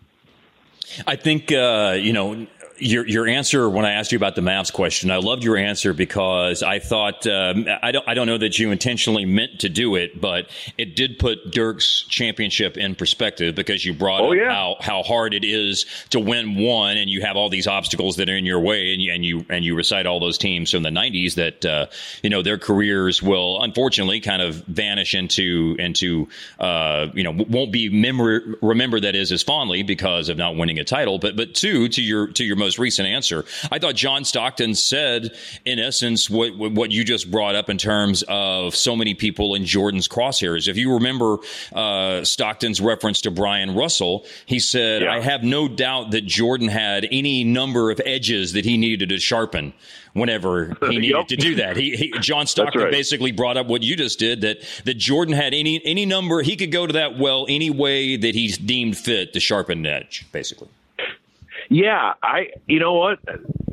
[1.06, 2.46] I think uh, you know
[2.80, 5.94] your your answer when I asked you about the Mavs question, I loved your answer
[5.94, 9.96] because I thought um, I don't I don't know that you intentionally meant to do
[9.96, 14.54] it, but it did put Dirk's championship in perspective because you brought oh, up yeah.
[14.54, 18.30] how how hard it is to win one, and you have all these obstacles that
[18.30, 20.84] are in your way, and you and you, and you recite all those teams from
[20.84, 21.88] the '90s that uh,
[22.22, 26.28] you know their careers will unfortunately kind of vanish into into
[26.60, 30.80] uh, you know won't be memor- remembered that is as fondly because of not winning
[30.80, 33.46] a title, but but two to your to your most most recent answer.
[33.72, 35.32] I thought John Stockton said,
[35.66, 39.66] in essence, what what you just brought up in terms of so many people in
[39.66, 40.68] Jordan's crosshairs.
[40.68, 41.38] If you remember
[41.74, 45.14] uh, Stockton's reference to Bryon Russell, he said, Yeah.
[45.14, 49.20] "I have no doubt that Jordan had any number of edges that he needed to
[49.20, 49.74] sharpen."
[50.14, 51.28] Whenever he needed Yep.
[51.28, 52.92] to do that, he, he John Stockton right.
[52.92, 56.56] basically brought up what you just did that that Jordan had any any number he
[56.56, 60.26] could go to that well any way that he deemed fit to sharpen an edge,
[60.32, 60.70] basically.
[61.70, 62.52] Yeah, I.
[62.68, 63.20] You know what?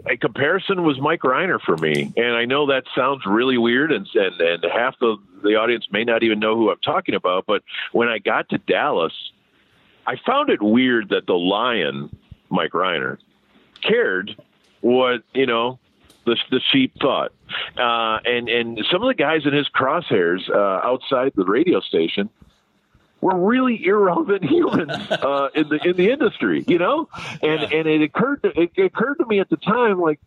[0.07, 4.07] A comparison was Mike Rhyner for me, and I know that sounds really weird, and
[4.15, 7.47] and, and half the the audience may not even know who I'm talking about.
[7.47, 9.13] But when I got to Dallas,
[10.07, 12.15] I found it weird that the Lion,
[12.51, 13.19] Mike Rhyner,
[13.83, 14.37] cared
[14.81, 15.79] what you know
[16.27, 17.33] the the sheep thought,
[17.79, 22.29] uh, and and some of the guys in his crosshairs uh, outside the radio station
[23.25, 27.09] were really irrelevant humans uh, in the in the industry, you know.
[27.43, 30.21] And and it occurred to, it occurred to me at the time, like,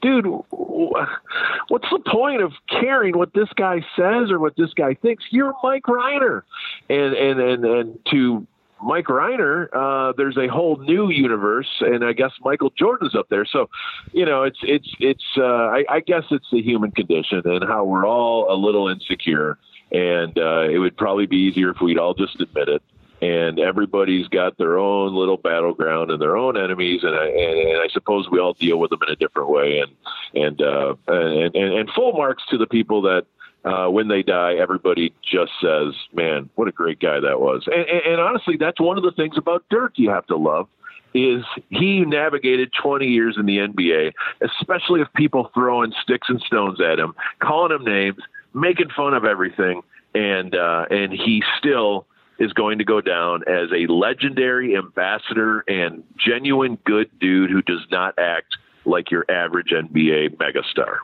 [0.00, 5.22] dude, what's the point of caring what this guy says or what this guy thinks?
[5.30, 6.42] You're Mike Rhyner,
[6.90, 8.46] and and and and to
[8.82, 13.46] Mike Rhyner, uh, there's a whole new universe, and I guess Michael Jordan's up there.
[13.46, 13.70] So,
[14.12, 15.24] you know, it's it's it's.
[15.36, 19.58] Uh, I, I guess it's the human condition and how we're all a little insecure,
[19.92, 22.82] and uh, it would probably be easier if we'd all just admit it.
[23.20, 27.80] And everybody's got their own little battleground and their own enemies, and I, and, and
[27.80, 29.78] I suppose we all deal with them in a different way.
[29.78, 29.92] And
[30.34, 33.26] and uh, and, and and full marks to the people that
[33.64, 37.86] uh, when they die, everybody just says, "Man, what a great guy that was." And,
[37.88, 40.68] and, and honestly, that's one of the things about Dirk you have to love
[41.14, 46.80] is he navigated 20 years in the NBA, especially if people throwing sticks and stones
[46.80, 48.18] at him, calling him names,
[48.54, 49.82] making fun of everything,
[50.14, 52.06] and uh, and he still
[52.38, 57.86] is going to go down as a legendary ambassador and genuine good dude who does
[57.90, 60.96] not act like your average NBA megastar.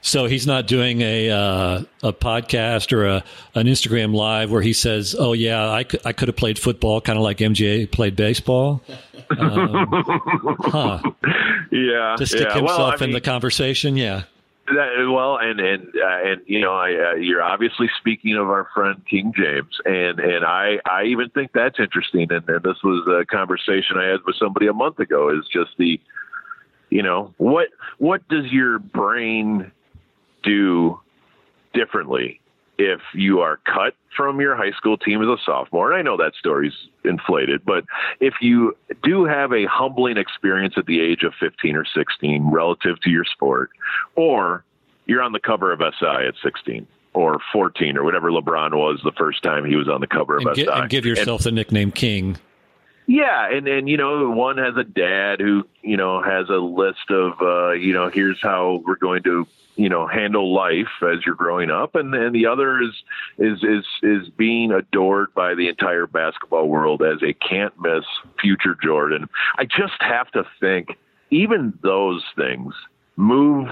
[0.00, 4.72] So he's not doing a uh, a podcast or a an Instagram live where he
[4.72, 8.16] says, "Oh yeah, I could, I could have played football, kind of like MJ played
[8.16, 8.82] baseball."
[9.30, 9.88] Um,
[10.60, 11.02] huh?
[11.70, 12.54] Yeah, To stick yeah.
[12.54, 14.22] himself well, I in mean, the conversation, yeah.
[14.74, 18.68] That, well, and and uh, and you know, I, uh, you're obviously speaking of our
[18.74, 22.30] friend King James, and and I I even think that's interesting.
[22.30, 25.30] And, and this was a conversation I had with somebody a month ago.
[25.30, 26.00] Is just the,
[26.90, 29.72] you know, what what does your brain
[30.42, 31.00] do
[31.72, 32.40] differently
[32.78, 35.90] if you are cut from your high school team as a sophomore?
[35.92, 36.72] And I know that story's
[37.04, 37.84] inflated, but
[38.20, 43.00] if you do have a humbling experience at the age of 15 or 16 relative
[43.00, 43.70] to your sport,
[44.14, 44.64] or
[45.06, 49.12] you're on the cover of SI at 16 or 14 or whatever LeBron was the
[49.12, 50.66] first time he was on the cover of And, SI.
[50.68, 52.36] and give yourself the nickname King.
[53.08, 57.10] Yeah, and and you know, one has a dad who you know has a list
[57.10, 61.34] of uh, you know here's how we're going to you know handle life as you're
[61.34, 62.92] growing up, and and the other is
[63.38, 68.04] is is is being adored by the entire basketball world as a can't miss
[68.38, 69.30] future Jordan.
[69.56, 70.88] I just have to think
[71.30, 72.74] even those things
[73.16, 73.68] move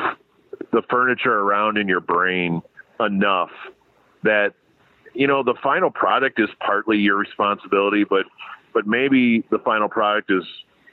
[0.73, 2.63] the furniture around in your brain
[3.01, 3.51] enough
[4.23, 4.55] that
[5.13, 8.25] you know the final product is partly your responsibility, but
[8.77, 10.45] but maybe the final product is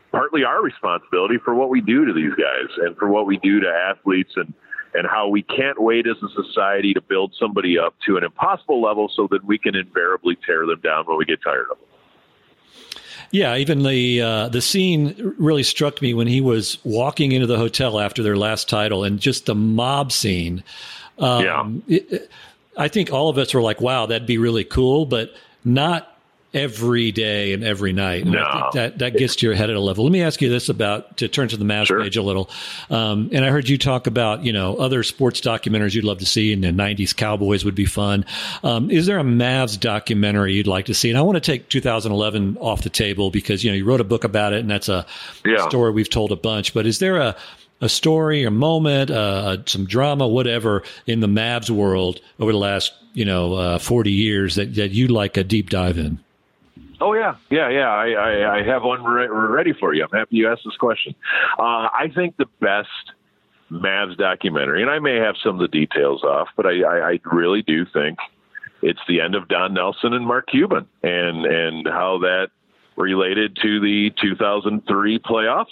[0.10, 3.60] partly our responsibility for what we do to these guys and for what we do
[3.60, 4.54] to athletes and
[4.94, 8.82] and how we can't wait as a society to build somebody up to an impossible
[8.82, 11.88] level so that we can invariably tear them down when we get tired of them.
[13.32, 17.58] Yeah, even the uh, the scene really struck me when he was walking into the
[17.58, 20.64] hotel after their last title, and just the mob scene.
[21.20, 22.30] Um, it-
[22.78, 25.34] I think all of us were like, "Wow, that'd be really cool," but
[25.66, 26.13] not
[26.54, 28.24] every day and every night.
[28.24, 28.70] And no.
[28.74, 30.04] that that gets to your head at a level.
[30.04, 32.02] Let me ask you this about to turn to the Mavs Sure.
[32.04, 32.50] page a little.
[32.90, 36.26] Um, and I heard you talk about you know other sports documentaries you'd love to
[36.26, 38.26] see, and the '90s Cowboys would be fun.
[38.64, 41.10] Um, is there a Mavs documentary you'd like to see?
[41.10, 44.06] And I want to take 2011 off the table because you know you wrote a
[44.06, 45.06] book about it, and that's a
[45.46, 45.68] Yeah.
[45.68, 46.74] story we've told a bunch.
[46.74, 47.36] But is there a
[47.82, 52.94] a story, a moment, uh, some drama, whatever, in the Mavs world over the last,
[53.14, 56.18] you know, uh, 40 years that, that you'd like a deep dive in?
[57.04, 57.90] Oh yeah, yeah, yeah.
[57.90, 60.06] I, I, I have one re- ready for you.
[60.06, 61.14] I'm happy you asked this question.
[61.60, 62.88] Uh, I think the best
[63.70, 67.20] Mavs documentary, and I may have some of the details off, but I, I, I
[67.26, 68.20] really do think
[68.82, 72.52] it's the end of Don Nelson and Mark Cuban, and and how that
[72.96, 75.66] related to the 2003 playoffs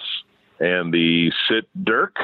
[0.60, 2.18] and the sit Dirk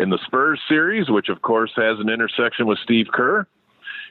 [0.00, 3.46] in the Spurs series, which of course has an intersection with Steve Kerr,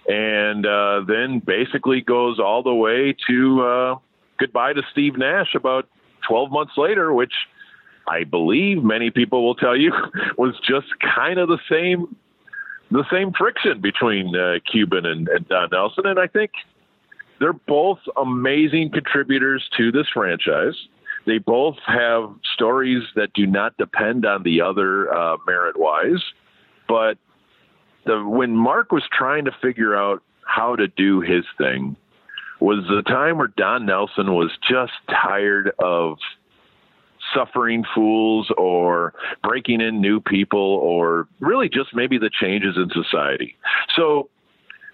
[0.08, 3.96] and uh, then basically goes all the way to uh,
[4.38, 5.88] goodbye to Steve Nash about
[6.28, 7.34] 12 months later, which
[8.08, 9.92] I believe many people will tell you
[10.38, 12.16] was just kind of the same
[12.90, 16.52] the same friction between uh, Cuban and, and Don Nelson, and I think
[17.38, 20.76] they're both amazing contributors to this franchise.
[21.26, 26.24] They both have stories that do not depend on the other uh, merit wise,
[26.88, 27.18] but
[28.06, 31.98] the when Mark was trying to figure out how to do his thing
[32.60, 36.18] was the time where Don Nelson was just tired of
[37.34, 43.56] suffering fools or breaking in new people or really just maybe the changes in society.
[43.96, 44.30] So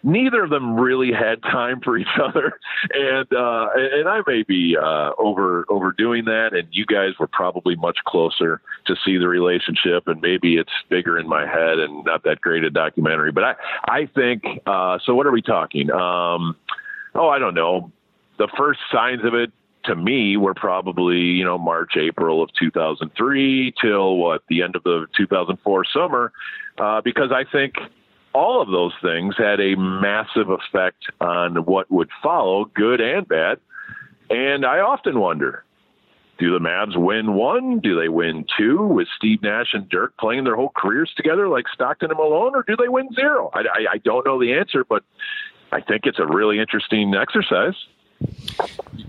[0.04, 2.60] neither of them really had time for each other.
[2.94, 6.50] And uh and I may be uh over overdoing that.
[6.52, 10.08] And you guys were probably much closer to see the relationship.
[10.08, 13.32] And maybe it's bigger in my head and not that great a documentary.
[13.32, 13.56] But I
[13.88, 15.90] I think uh so what are we talking?
[15.92, 16.58] Um
[17.16, 17.92] oh I don't know
[18.38, 19.52] the first signs of it
[19.86, 24.84] to me were probably you know March April of 2003 till what the end of
[24.84, 26.32] the 2004 summer
[26.78, 27.76] uh because I think
[28.34, 33.60] all of those things had a massive effect on what would follow, good and bad.
[34.30, 35.64] And I often wonder
[36.40, 37.80] do the Mavs win one?
[37.80, 41.66] Do they win two with Steve Nash and Dirk playing their whole careers together like
[41.72, 43.52] Stockton and Malone, or do they win zero?
[43.54, 45.04] I, I, I don't know the answer, but
[45.74, 47.74] I think it's a really interesting exercise.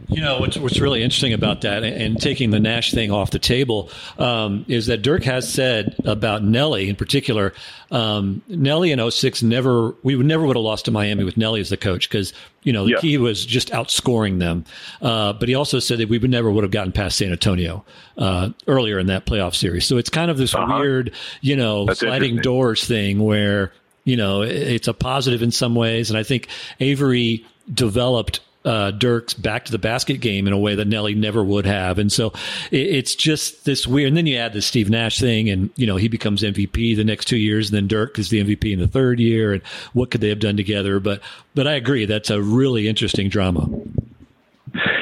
[0.09, 3.31] You know what's what's really interesting about that, and, and taking the Nash thing off
[3.31, 7.53] the table, um, is that Dirk has said about Nelly in particular.
[7.91, 11.61] Um, Nelly in 06 never we would never would have lost to Miami with Nelly
[11.61, 13.01] as the coach because you know Yeah.
[13.01, 14.65] he was just outscoring them.
[15.03, 17.85] Uh, but he also said that we would never would have gotten past San Antonio
[18.19, 19.85] uh, earlier in that playoff series.
[19.87, 20.79] So it's kind of this Uh-huh.
[20.81, 23.73] weird, you know, That's sliding doors thing where
[24.05, 26.49] you know it's a positive in some ways, and I think
[26.81, 31.45] Avery developed uh, Dirk's back to the basket game in a way that Nelly never
[31.45, 31.99] would have.
[31.99, 32.29] And so
[32.71, 34.09] it, it's just this weird.
[34.09, 37.05] And then you add the Steve Nash thing, and you know he becomes MVP the
[37.05, 39.53] next two years, and then Dirk is the MVP in the third year.
[39.53, 40.99] And what could they have done together?
[41.01, 41.21] But
[41.55, 43.69] but I agree, that's a really interesting drama.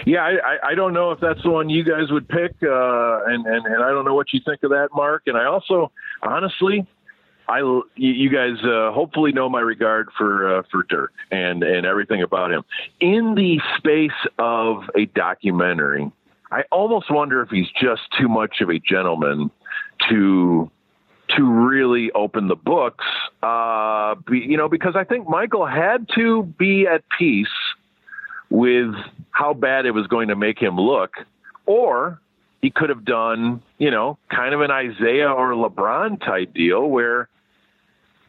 [0.05, 3.47] Yeah, I, I- don't know if that's the one you guys would pick, uh, and,
[3.47, 5.23] and and I don't know what you think of that, Mark.
[5.27, 5.93] And I also,
[6.23, 6.85] honestly,
[7.49, 7.59] I
[7.97, 12.53] you- guys uh, hopefully know my regard for uh, for Dirk and and everything about
[12.53, 12.64] him.
[13.01, 16.11] In the space of a documentary,
[16.51, 19.51] I almost wonder if he's just too much of a gentleman
[20.09, 20.70] to
[21.36, 23.05] to really open the books.
[23.43, 27.47] Uh, be, you know, because I think Michael had to be at peace
[28.51, 28.95] with
[29.30, 31.12] how bad it was going to make him look,
[31.66, 32.20] or
[32.63, 37.29] he could have done, you know, kind of an Isaiah or LeBron type deal where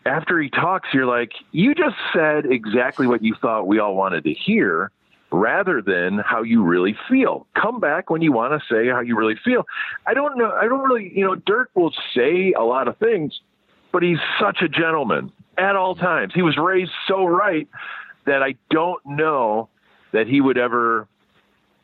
[0.05, 4.23] after he talks, you're like, you just said exactly what you thought we all wanted
[4.25, 4.91] to hear
[5.31, 7.47] rather than how you really feel.
[7.55, 9.65] Come back when you want to say how you really feel.
[10.05, 10.51] I don't know.
[10.51, 13.39] I don't really, you know, Dirk will say a lot of things,
[13.91, 16.33] but he's such a gentleman at all times.
[16.33, 17.67] He was raised so right
[18.25, 19.69] that I don't know
[20.11, 21.07] that he would ever.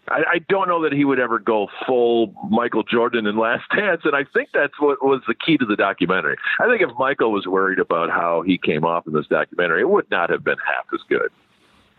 [0.10, 4.02] I, I don't know that he would ever go full Michael Jordan in Last Dance,
[4.04, 6.38] and I think that's what was the key to the documentary.
[6.60, 9.90] I think if Michael was worried about how he came off in this documentary, it
[9.90, 11.30] would not have been half as good.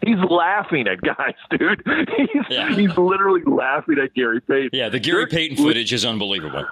[0.05, 1.83] He's laughing at guys, dude.
[2.17, 2.75] He's Yeah.
[2.75, 4.71] he's literally laughing at Gary Payton.
[4.73, 6.65] Yeah, the Gary Payton footage is unbelievable.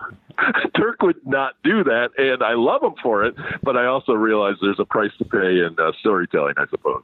[0.75, 3.35] Dirk would not do that, and I love him for it.
[3.63, 7.03] But I also realize there's a price to pay in uh, storytelling, I suppose.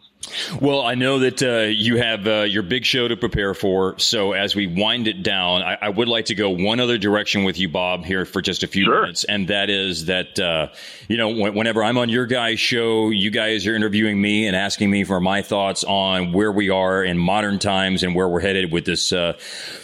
[0.61, 3.99] Well, I know that uh, you have uh, your big show to prepare for.
[3.99, 7.45] So as we wind it down, I, I, would like to go one other direction
[7.45, 9.03] with you, Bob, here for just a few sure.
[9.03, 10.69] minutes, and that is that uh,
[11.09, 14.91] you know whenever I'm on your guys' show, you guys are interviewing me and asking
[14.91, 18.73] me for my thoughts on where we are in modern times and where we're headed
[18.73, 19.35] with this uh,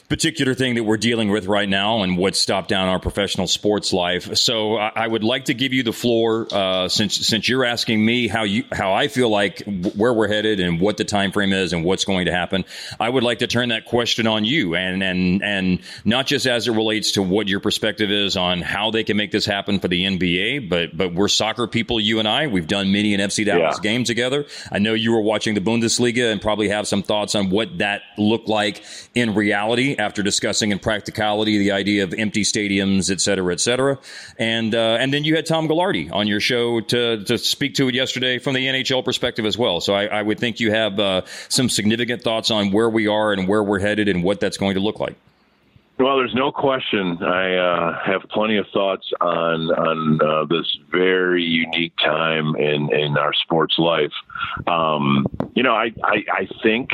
[0.08, 3.92] particular thing that we're dealing with right now and what's stopped down our professional sports
[3.92, 4.36] life.
[4.36, 8.04] So I, I would like to give you the floor uh, since since you're asking
[8.04, 9.62] me how you how I feel like
[9.96, 12.64] where we're headed and what the time frame is and what's going to happen.
[12.98, 16.68] I would like to turn that question on you and and and not just as
[16.68, 19.88] it relates to what your perspective is on how they can make this happen for
[19.88, 22.46] the NBA, but but we're soccer people, you and I.
[22.46, 23.90] We've done many an FC Dallas yeah.
[23.90, 24.46] game together.
[24.70, 28.02] I know you were watching the Bundesliga and probably have some thoughts on what that
[28.18, 28.84] looked like
[29.14, 33.98] in reality after discussing in practicality the idea of empty stadiums, et cetera, et cetera.
[34.38, 37.88] And uh, and then you had Tom Gaglardi on your show to to speak to
[37.88, 39.80] it yesterday from the NHL perspective as well.
[39.80, 43.32] So I, I would think you have uh, some significant thoughts on where we are
[43.32, 45.14] and where we're headed and what that's going to look like.
[45.98, 47.22] Well, there's no question.
[47.22, 53.18] I uh, have plenty of thoughts on on uh, this very unique time in in
[53.18, 54.12] our sports life.
[54.66, 56.88] Um, you know, I, I I think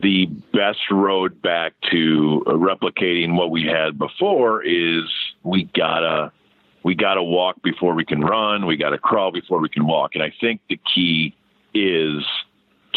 [0.00, 5.04] the best road back to replicating what we had before is
[5.42, 6.32] we gotta
[6.82, 8.66] we gotta walk before we can run.
[8.66, 10.12] We gotta crawl before we can walk.
[10.14, 11.34] And I think the key
[11.72, 12.24] is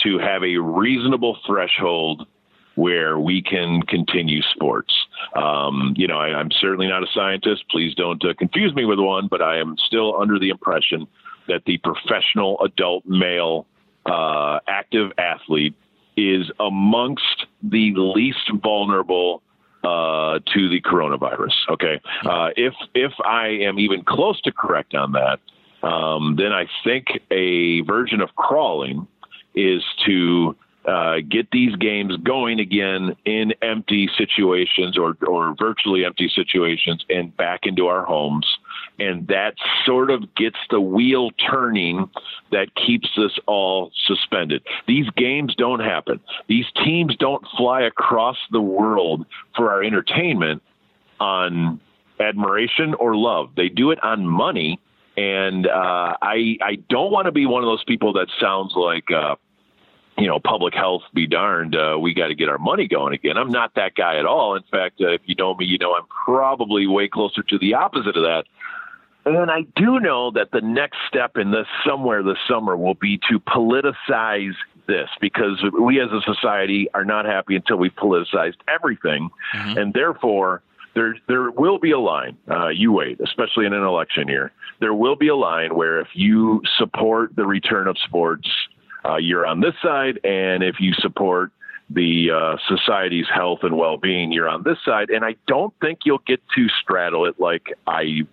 [0.03, 2.27] to have a reasonable threshold
[2.75, 4.93] where we can continue sports.
[5.35, 7.65] Um, you know, I, am certainly not a scientist.
[7.71, 11.07] Please don't uh, confuse me with one, but I am still under the impression
[11.47, 13.65] that the professional adult male
[14.05, 15.75] uh, active athlete
[16.17, 19.41] is amongst the least vulnerable
[19.83, 21.53] uh, to the coronavirus.
[21.69, 25.39] Okay, uh, if if I am even close to correct on that,
[25.87, 29.07] um, then I think a version of crawling
[29.55, 30.55] is to
[30.87, 37.35] uh, get these games going again in empty situations or, or virtually empty situations and
[37.35, 38.47] back into our homes.
[38.99, 39.53] And that
[39.85, 42.09] sort of gets the wheel turning
[42.51, 44.63] that keeps us all suspended.
[44.87, 46.19] These games don't happen.
[46.47, 49.25] These teams don't fly across the world
[49.55, 50.63] for our entertainment
[51.19, 51.79] on
[52.19, 53.49] admiration or love.
[53.55, 54.79] They do it on money.
[55.15, 59.09] And uh, I I don't want to be one of those people that sounds like
[59.11, 59.35] uh,
[60.17, 63.37] you know, public health be darned, uh, we got to get our money going again.
[63.37, 64.55] I'm not that guy at all.
[64.55, 67.75] In fact, uh, if you know me, you know I'm probably way closer to the
[67.75, 68.45] opposite of that.
[69.35, 73.19] And I do know that the next step in this somewhere this summer will be
[73.29, 74.55] to politicize
[74.87, 79.29] this because we as a society are not happy until we've politicized everything.
[79.53, 79.77] Mm-hmm.
[79.77, 80.61] And therefore,
[80.95, 84.51] there, there will be a line, uh, you wait, especially in an election year.
[84.79, 88.49] There will be a line where if you support the return of sports,
[89.05, 91.51] uh, you're on this side, and if you support
[91.89, 95.09] the uh, society's health and well-being, you're on this side.
[95.09, 98.23] And I don't think you'll get to straddle it like I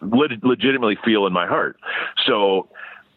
[0.00, 1.76] legitimately feel in my heart.
[2.26, 2.68] So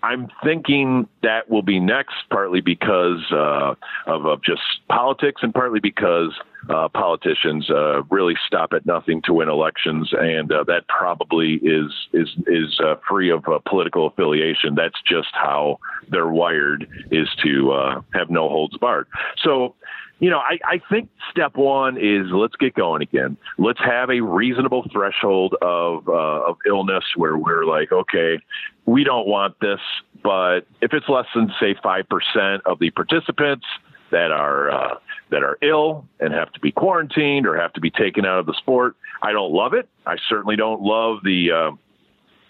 [0.04, 3.76] I'm thinking that will be next, partly because uh,
[4.06, 6.34] of, of, just politics, and partly because
[6.70, 11.92] uh, politicians uh, really stop at nothing to win elections, and uh, that probably is
[12.14, 14.76] is is uh, free of uh, political affiliation.
[14.76, 19.08] That's just how they're wired, is to have no holds barred.
[19.44, 19.76] So
[20.20, 23.38] you know, I, I think step one is let's get going again.
[23.58, 28.40] Let's have a reasonable threshold of uh, of illness where we're like, okay,
[28.86, 29.80] we don't want this,
[30.24, 33.66] but if it's less than say five percent of the participants
[34.12, 34.96] that are uh,
[35.30, 38.46] that are ill and have to be quarantined or have to be taken out of
[38.46, 39.90] the sport, I don't love it.
[40.06, 41.52] I certainly don't love the.
[41.52, 41.72] Uh,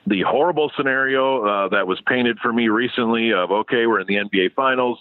[0.09, 4.13] the horrible scenario uh, that was painted for me recently of okay, we're in the
[4.15, 4.99] NBA Finals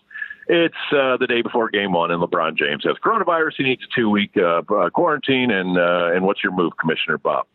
[0.48, 3.52] it's uh, the day before Game One, and LeBron James has coronavirus.
[3.56, 7.46] He needs a two-week uh, quarantine, and uh, and what's your move, Commissioner Bob?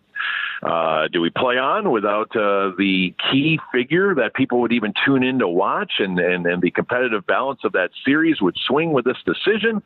[0.63, 5.23] Uh, do we play on without uh, the key figure that people would even tune
[5.23, 9.05] in to watch, and, and and the competitive balance of that series would swing with
[9.05, 9.81] this decision?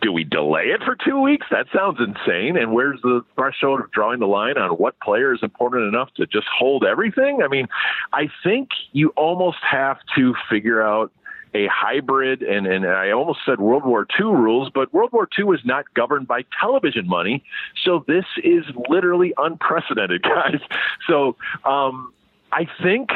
[0.00, 1.46] Do we delay it for two weeks?
[1.50, 2.56] That sounds insane.
[2.56, 6.26] And where's the threshold of drawing the line on what player is important enough to
[6.26, 7.40] just hold everything?
[7.42, 7.66] I mean,
[8.12, 11.10] I think you almost have to figure out
[11.54, 15.44] a hybrid, and, and I almost said World War II rules, but World War II
[15.44, 17.44] was not governed by television money.
[17.84, 20.60] So this is literally unprecedented, guys.
[21.06, 22.12] So um,
[22.52, 23.10] I think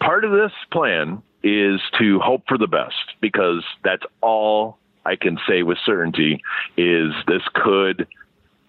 [0.00, 5.38] part of this plan is to hope for the best because that's all I can
[5.48, 6.42] say with certainty
[6.76, 8.08] is this could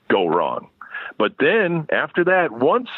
[0.09, 0.69] go wrong.
[1.17, 2.89] But then after that, once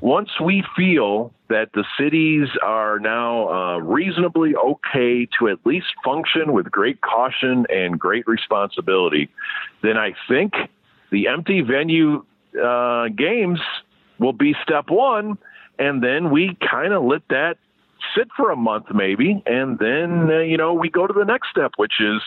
[0.00, 6.52] once we feel that the cities are now uh, reasonably okay to at least function
[6.52, 9.30] with great caution and great responsibility,
[9.82, 10.52] then I think
[11.10, 12.24] the empty venue
[12.62, 13.60] uh, games
[14.18, 15.38] will be step one,
[15.78, 17.56] and then we kind of let that
[18.16, 21.50] sit for a month maybe, and then uh, you know we go to the next
[21.50, 22.20] step, which is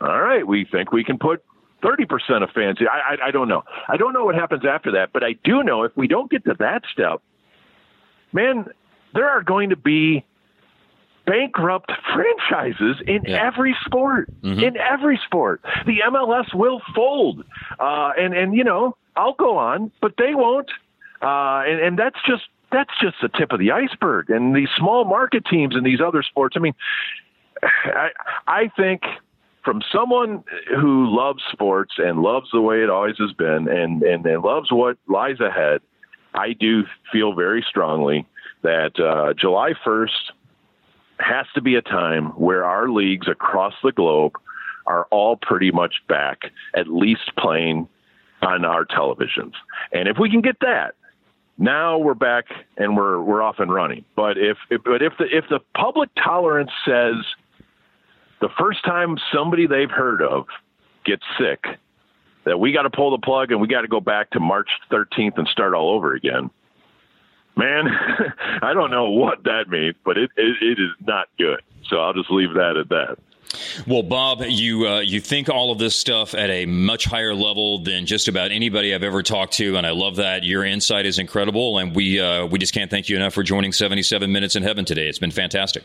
[0.00, 0.46] all right.
[0.46, 1.42] We think we can put
[1.82, 2.78] 30% of fans.
[2.80, 3.62] I, I, I don't know.
[3.88, 6.44] I don't know what happens after that, but I do know if we don't get
[6.44, 7.20] to that step,
[8.32, 8.66] man,
[9.14, 10.24] there are going to be
[11.26, 13.44] bankrupt franchises in Yeah.
[13.46, 14.28] every sport.
[14.42, 17.44] In every sport, the MLS will fold,
[17.80, 20.70] uh, and and you know I'll go on, but they won't,
[21.22, 24.30] uh, and and that's just that's just the tip of the iceberg.
[24.30, 26.74] And these small market teams in these other sports, I mean,
[27.62, 28.10] I
[28.46, 29.02] I think
[29.66, 34.24] from someone who loves sports and loves the way it always has been and, and,
[34.24, 35.80] and loves what lies ahead,
[36.34, 38.28] I do feel very strongly
[38.62, 40.30] that uh, July 1st
[41.18, 44.34] has to be a time where our leagues across the globe
[44.86, 46.42] are all pretty much back,
[46.76, 47.88] at least playing
[48.42, 49.54] on our televisions.
[49.92, 50.94] And if we can get that,
[51.58, 52.44] now we're back
[52.76, 54.04] and we're we're off and running.
[54.14, 57.16] But if, if but if the if the public tolerance says
[58.40, 60.46] the first time somebody they've heard of
[61.04, 61.64] gets sick,
[62.44, 64.68] that we got to pull the plug and we got to go back to March
[64.90, 66.48] 13th and start all over again.
[67.56, 67.88] Man,
[68.62, 71.60] I don't know what that means, but it, it, it is not good.
[71.88, 73.18] So I'll just leave that at that.
[73.86, 77.78] Well, Bob, you uh, you think all of this stuff at a much higher level
[77.78, 80.42] than just about anybody I've ever talked to, and I love that.
[80.42, 83.72] Your insight is incredible, and we uh, we just can't thank you enough for joining
[83.72, 85.08] 77 Minutes in Heaven today.
[85.08, 85.84] It's been fantastic.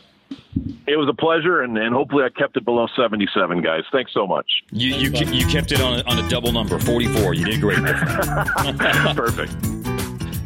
[0.86, 3.82] It was a pleasure, and, and hopefully I kept it below 77, guys.
[3.92, 4.46] Thanks so much.
[4.70, 7.34] You you, you kept it on a, on a double number, 44.
[7.34, 7.78] You did great.
[9.16, 9.52] Perfect.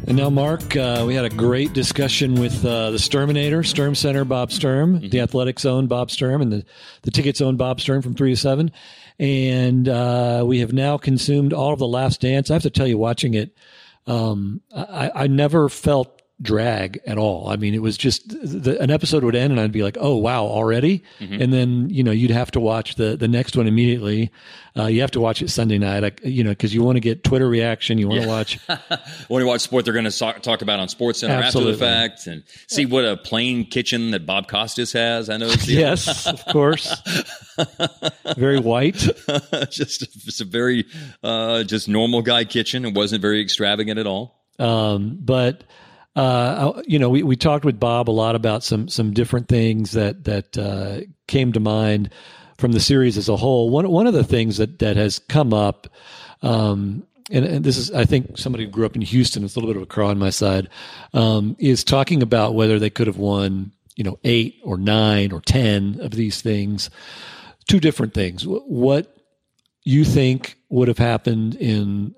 [0.07, 4.23] And now, Mark, uh, we had a great discussion with uh, the Sturminator, Sturm Center,
[4.23, 6.65] Bob Sturm, the Athletics own Bob Sturm, and the,
[7.01, 8.71] the Tickets own Bob Sturm from 3 to 7.
[9.19, 12.49] And uh, we have now consumed all of The Last Dance.
[12.49, 13.53] I have to tell you, watching it,
[14.05, 17.49] um, I, I never felt drag at all.
[17.49, 20.15] I mean, it was just the, an episode would end and I'd be like, oh,
[20.15, 21.03] wow, already?
[21.19, 24.31] And then, you know, you'd have to watch the, the next one immediately.
[24.77, 26.99] Uh, you have to watch it Sunday night, I, you know, because you want to
[26.99, 27.97] get Twitter reaction.
[27.97, 28.59] You want to watch.
[29.27, 31.73] when you watch sport, they're going to so- talk about on Sports Center Absolutely.
[31.73, 35.31] after the fact, and see what a plain kitchen that Bob Costas has.
[35.31, 35.47] I know.
[35.47, 36.95] It's yes, of course.
[38.37, 38.97] Very white.
[39.71, 40.85] just it's a very
[41.23, 42.85] uh, just normal guy kitchen.
[42.85, 44.45] It wasn't very extravagant at all.
[44.59, 45.63] Um, but
[46.17, 49.91] uh, you know, we, we talked with Bob a lot about some some different things
[49.91, 52.09] that that uh, came to mind
[52.57, 53.69] from the series as a whole.
[53.69, 55.87] One one of the things that that has come up.
[56.41, 59.43] Um, and, and this is, I think, somebody who grew up in Houston.
[59.43, 60.69] It's a little bit of a craw on my side.
[61.13, 65.41] Um, is talking about whether they could have won, you know, eight or nine or
[65.41, 66.89] ten of these things.
[67.67, 68.43] Two different things.
[68.47, 69.13] What
[69.83, 72.15] you think would have happened in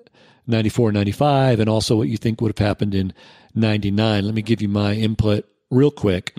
[0.47, 3.11] 94, 95, and also what you think would have happened in
[3.55, 4.25] 99.
[4.25, 6.33] Let me give you my input real quick.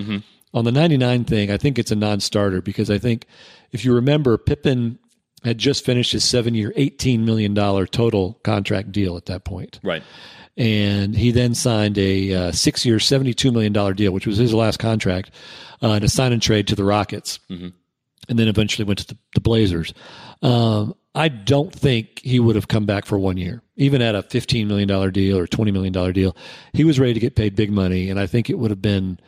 [0.52, 3.26] On the 99 thing, I think it's a non starter because I think
[3.72, 4.98] if you remember, Pippen
[5.44, 9.80] had just finished his seven year, $18 million total contract deal at that point.
[9.82, 10.02] Right.
[10.56, 14.78] And he then signed a uh, six year, $72 million deal, which was his last
[14.78, 15.30] contract,
[15.80, 17.38] uh, to sign and trade to the Rockets
[18.28, 19.92] and then eventually went to the, the Blazers.
[20.42, 24.22] Um, I don't think he would have come back for one year, even at a
[24.22, 26.36] $15 million deal or $20 million deal.
[26.72, 29.18] He was ready to get paid big money, and I think it would have been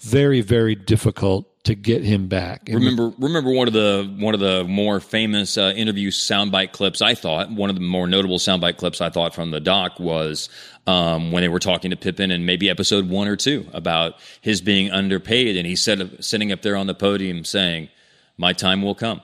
[0.00, 2.68] very, very difficult to get him back.
[2.68, 7.00] And Remember, remember one of the one of the more famous uh, interview soundbite clips.
[7.00, 10.48] I thought one of the more notable soundbite clips I thought from the doc was
[10.88, 14.60] um, when they were talking to Pippen in maybe episode one or two about his
[14.60, 17.88] being underpaid, and he said sitting up there on the podium saying,
[18.36, 19.20] "My time will come."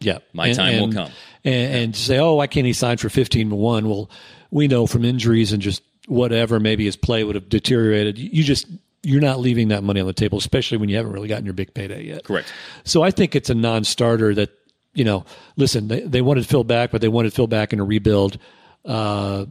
[0.00, 1.12] Yeah, My time will come.
[1.42, 3.88] And, and say, oh, why can't he sign for fifteen to one?
[3.88, 4.10] Well,
[4.50, 8.18] we know from injuries and just whatever, maybe his play would have deteriorated.
[8.18, 8.66] You just
[9.02, 11.54] you're not leaving that money on the table, especially when you haven't really gotten your
[11.54, 12.24] big payday yet.
[12.24, 12.52] Correct.
[12.84, 14.34] So I think it's a non-starter.
[14.34, 14.50] That
[14.92, 15.24] you know,
[15.56, 18.36] listen, they, they wanted Phil back, but they wanted Phil back in a rebuild.
[18.84, 19.46] Uh,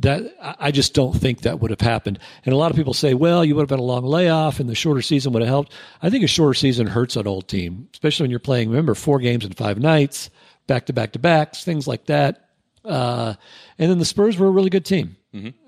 [0.00, 2.18] that I I just don't think that would have happened.
[2.46, 4.68] And a lot of people say, well, you would have been a long layoff, and
[4.70, 5.72] the shorter season would have helped.
[6.00, 8.70] I think a shorter season hurts an old team, especially when you're playing.
[8.70, 10.30] Remember, four games in five nights,
[10.66, 12.48] back to back to backs, things like that.
[12.84, 13.34] Uh,
[13.78, 15.16] and then the Spurs were a really good team.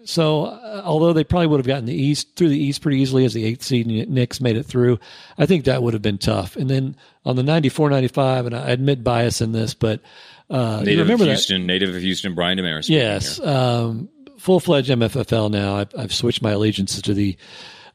[0.05, 3.25] So, uh, although they probably would have gotten the East through the East pretty easily
[3.25, 5.01] as the eighth seed, and Knicks made it through,
[5.39, 6.55] I think that would have been tough.
[6.55, 10.01] And then on the 94 95, and I admit bias in this, but
[10.49, 11.31] uh, you Native of remember that.
[11.33, 12.89] Houston, native of Houston, Brian Dameris.
[12.89, 13.41] Yes.
[13.41, 15.79] Um, full fledged MFFL now.
[15.79, 17.37] I've, I've switched my allegiances to the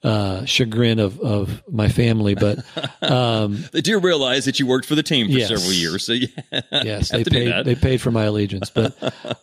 [0.04, 2.60] uh, chagrin of, of my family, but
[3.02, 5.49] um, They do realize that you worked for the team for Yes.
[5.49, 6.28] several years, so yeah,
[6.72, 8.70] yes, they paid they paid for my allegiance.
[8.70, 8.95] But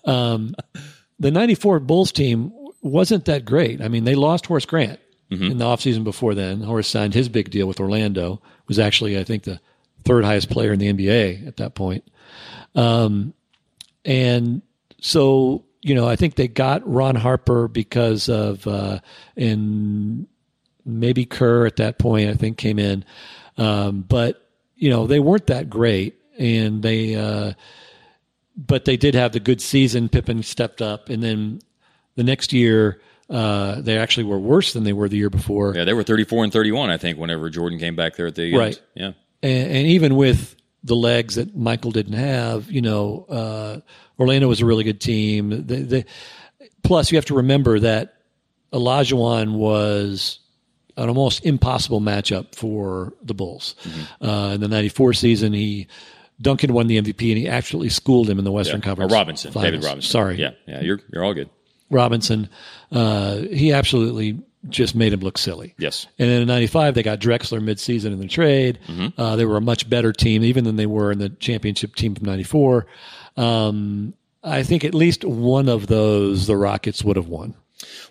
[0.04, 0.54] um,
[1.20, 2.52] the '94 Bulls team
[2.82, 3.80] wasn't that great.
[3.80, 5.00] I mean, they lost Horace Grant
[5.30, 5.44] Mm-hmm.
[5.50, 6.62] in the offseason before then.
[6.62, 8.40] Horace signed his big deal with Orlando.
[8.66, 9.60] Was actually, I think, the
[10.06, 12.02] third highest player in the NBA at that point.
[12.74, 13.34] Um,
[14.06, 14.62] and
[15.02, 19.00] so you know, I think they got Ron Harper because of uh,
[19.36, 20.26] and
[20.88, 22.30] maybe Kerr at that point.
[22.30, 23.04] I think came in,
[23.56, 27.14] um, but you know they weren't that great, and they.
[27.14, 27.52] Uh,
[28.56, 30.08] but they did have the good season.
[30.08, 31.60] Pippen stepped up, and then
[32.16, 35.74] the next year uh, they actually were worse than they were the year before.
[35.76, 38.52] yeah, they were 34 and 31, I think, whenever Jordan came back there at the
[38.56, 38.80] Right.
[38.96, 39.14] end.
[39.44, 39.48] Yeah.
[39.48, 43.80] and, and even with the legs that Michael didn't have, you know, uh,
[44.18, 45.50] Orlando was a really good team.
[45.66, 46.04] They, they,
[46.82, 48.14] plus, you have to remember that
[48.72, 50.40] Olajuwon was
[50.98, 53.74] an almost impossible matchup for the Bulls.
[54.20, 55.86] Uh, in the '94 season, he
[56.40, 59.12] Duncan won the MVP, and he actually schooled him in the Western Or Conference.
[59.12, 60.10] Robinson, David Robinson.
[60.10, 61.48] Sorry, Yeah, yeah, you're you're all good.
[61.90, 62.48] Robinson.
[62.92, 65.74] Uh, he absolutely just made him look silly.
[65.78, 66.06] Yes.
[66.18, 68.78] And then in '95, they got Drexler midseason in the trade.
[68.88, 69.20] Mm-hmm.
[69.20, 72.14] Uh, they were a much better team, even than they were in the championship team
[72.14, 72.86] from '94.
[73.36, 77.54] Um, I think at least one of those the Rockets would have won.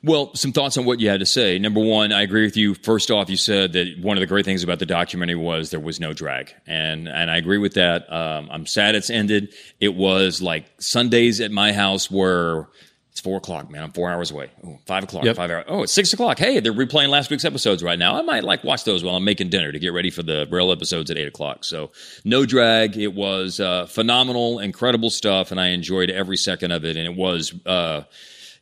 [0.03, 1.59] Well, some thoughts on what you had to say.
[1.59, 2.73] Number one, I agree with you.
[2.73, 5.79] First off, you said that one of the great things about the documentary was there
[5.79, 8.11] was no drag, and and I agree with that.
[8.11, 9.53] Um, I'm sad it's ended.
[9.81, 12.69] It was like Sundays at my house were.
[13.11, 13.81] It's four o'clock, man.
[13.81, 14.51] I'm four hours away.
[14.63, 15.35] Oh, five o'clock, Yep.
[15.37, 15.65] five hours.
[15.67, 16.37] Oh, it's six o'clock.
[16.37, 18.15] Hey, they're replaying last week's episodes right now.
[18.15, 20.71] I might like watch those while I'm making dinner to get ready for the real
[20.71, 21.63] episodes at eight o'clock.
[21.65, 21.91] So
[22.23, 22.95] no drag.
[22.95, 26.95] It was uh, phenomenal, incredible stuff, and I enjoyed every second of it.
[26.95, 28.03] And it was, uh,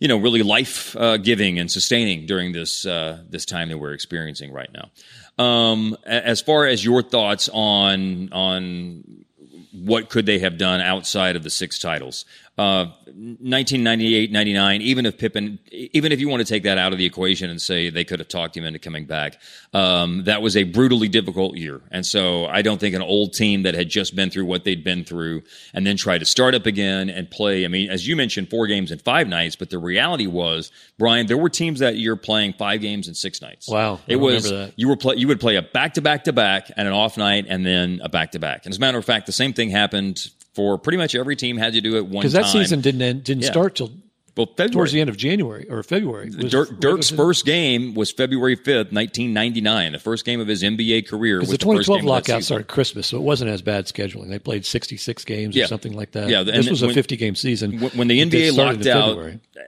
[0.05, 3.93] you know, really life uh, giving and sustaining during this uh, this time that we're
[3.93, 5.43] experiencing right now.
[5.43, 9.25] Um, as far as your thoughts on on
[9.73, 12.25] what could they have done outside of the six titles?
[12.57, 16.97] Uh, 1998, 99, even if Pippen, even if you want to take that out of
[16.97, 19.41] the equation and say they could have talked him into coming back,
[19.73, 21.81] um, that was a brutally difficult year.
[21.91, 24.85] And so I don't think an old team that had just been through what they'd
[24.85, 25.43] been through
[25.73, 27.65] and then try to start up again and play.
[27.65, 31.27] I mean, as you mentioned, four games in five nights, but the reality was, Brian,
[31.27, 33.67] there were teams that year playing five games in six nights.
[33.67, 33.95] Wow.
[33.95, 34.73] I It was, that.
[34.77, 37.17] you were play, you would play a back to back to back and an off
[37.17, 38.65] night and then a back to back.
[38.65, 41.57] And as a matter of fact, the same thing happened for pretty much every team
[41.57, 43.51] had to do it one Because that season didn't end, didn't Yeah.
[43.51, 43.91] start till
[44.37, 44.69] well, February.
[44.71, 46.29] towards the end of January or February.
[46.37, 51.03] Was- Dirk, Dirk's first game was February 5th, 1999, the first game of his NBA
[51.07, 51.39] career.
[51.39, 53.61] Was the the first 2012 game of that lockout started Christmas, so it wasn't as
[53.61, 54.29] bad scheduling.
[54.29, 55.63] They played 66 games Yeah.
[55.63, 56.27] or something like that.
[56.27, 57.79] Yeah, this was a 50 game season.
[57.79, 59.17] When- When the NBA locked out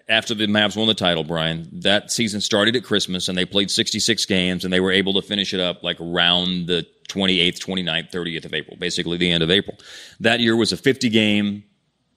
[0.10, 3.72] after the Mavs won the title, Brian, that season started at Christmas and they played
[3.72, 8.12] 66 games and they were able to finish it up like around the 28th, 29th,
[8.12, 9.78] 30th of April, basically the end of April.
[10.20, 11.64] That year was a 50 game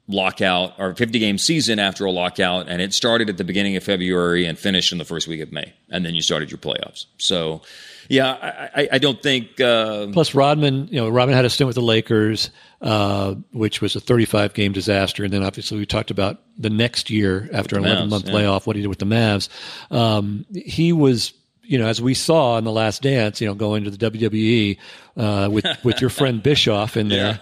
[0.08, 3.84] lockout or 50 game season after a lockout and it started at the beginning of
[3.84, 7.06] February and finished in the first week of May and then you started your playoffs.
[7.18, 7.62] So
[8.08, 11.68] yeah, I, I, I don't think uh, Plus, Rodman, you know, Rodman had a stint
[11.68, 15.22] with the Lakers, uh, which was a 35 game disaster.
[15.22, 18.34] And then obviously we talked about the next year after an 11 month yeah.
[18.34, 19.48] layoff, what he did with the Mavs.
[19.92, 21.32] Um, he was,
[21.70, 24.76] you know, as we saw in the last dance, you know, going to the WWE,
[25.16, 27.38] uh, with, with your friend Bischoff in there.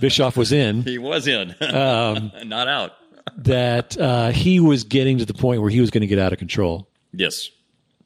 [0.00, 2.92] Bischoff was in he was in, Um, not out.
[3.36, 6.32] that, uh, he was getting to the point where he was going to get out
[6.32, 6.88] of control.
[7.12, 7.50] Yes.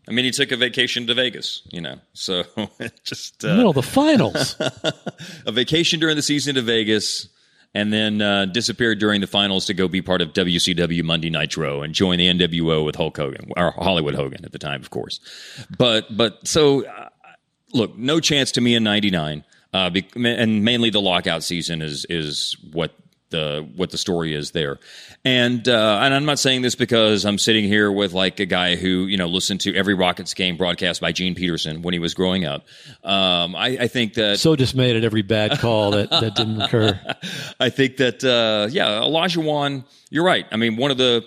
[0.08, 2.42] I mean, he took a vacation to Vegas, you know, so
[3.04, 4.56] just uh, Middle of the finals.
[5.46, 7.28] a vacation during the season to Vegas,
[7.74, 11.82] and then uh, disappeared during the finals to go be part of WCW Monday Nitro
[11.82, 15.20] and join the NWO with Hulk Hogan or Hollywood Hogan at the time, of course.
[15.78, 17.08] But but so uh,
[17.72, 22.56] look, no chance to me in '99, uh, and mainly the lockout season is is
[22.72, 22.92] what
[23.31, 24.78] the what the story is there.
[25.24, 28.76] And uh, and I'm not saying this because I'm sitting here with like a guy
[28.76, 32.14] who you know listened to every Rockets game broadcast by Gene Peterson when he was
[32.14, 32.66] growing up.
[33.03, 37.01] Um, I, I think that so dismayed at every bad call that, that didn't occur.
[37.61, 39.85] I think that uh, yeah, Olajuwon.
[40.11, 40.47] You're right.
[40.51, 41.24] I mean, one of the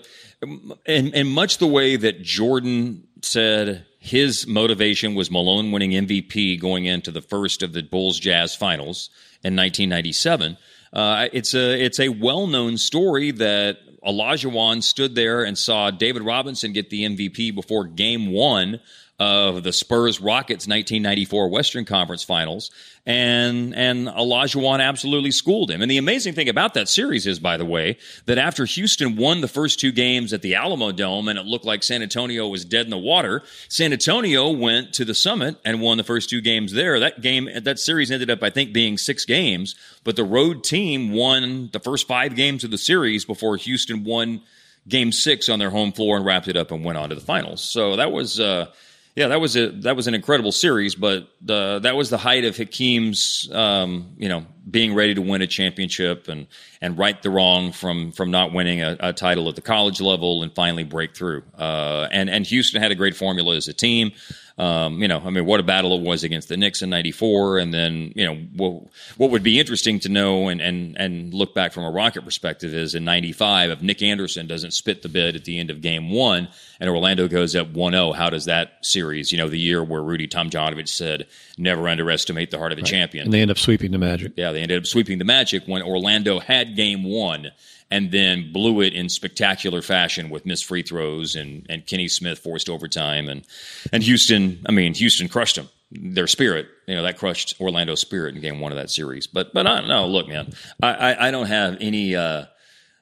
[0.85, 6.85] and and much the way that Jordan said his motivation was Malone winning MVP going
[6.85, 9.09] into the first of the Bulls Jazz finals
[9.43, 10.57] in 1997.
[10.93, 16.21] Uh, it's a it's a well known story that Olajuwon stood there and saw David
[16.21, 18.79] Robinson get the MVP before Game One
[19.19, 22.71] of the Spurs Rockets 1994 Western Conference Finals,
[23.05, 25.81] and and Olajuwon absolutely schooled him.
[25.81, 29.41] And the amazing thing about that series is, by the way, that after Houston won
[29.41, 32.65] the first two games at the Alamo Dome and it looked like San Antonio was
[32.65, 36.41] dead in the water, San Antonio went to the Summit and won the first two
[36.41, 36.99] games there.
[36.99, 41.11] That game, that series ended up, I think, being six games, but the road team
[41.11, 44.41] won the first five games of the series before Houston won
[44.87, 47.21] game six on their home floor and wrapped it up and went on to the
[47.21, 47.63] finals.
[47.63, 48.39] So that was.
[48.39, 48.71] Uh,
[49.15, 52.45] yeah, that was a that was an incredible series, but the that was the height
[52.45, 56.47] of Hakeem's um, you know being ready to win a championship and
[56.81, 60.41] and right the wrong from from not winning a, a title at the college level
[60.41, 61.43] and finally break through.
[61.55, 64.13] Uh, and and Houston had a great formula as a team.
[64.55, 67.57] Um, you know, I mean, what a battle it was against the Knicks in '94,
[67.57, 68.83] and then you know what,
[69.17, 72.71] what would be interesting to know and and and look back from a Rocket perspective
[72.71, 76.11] is in '95 if Nick Anderson doesn't spit the bid at the end of Game
[76.11, 76.49] One
[76.79, 79.31] and Orlando goes up 1-0, how does that series?
[79.31, 81.25] You know, the year where Rudy Tomjanovich said,
[81.57, 82.89] "Never underestimate the heart of a right.
[82.89, 84.33] champion," and they end up sweeping the Magic.
[84.35, 87.51] Yeah, they ended up sweeping the Magic when Orlando had Game One
[87.93, 92.39] and then blew it in spectacular fashion with missed free throws and, and Kenny Smith
[92.39, 93.45] forced overtime and
[93.91, 94.59] and Houston.
[94.67, 95.69] I mean, Houston crushed them.
[95.91, 99.27] Their spirit, you know, that crushed Orlando's spirit in Game One of that series.
[99.27, 100.07] But but I don't know.
[100.07, 102.15] Look, man, I I, I don't have any.
[102.15, 102.45] Uh,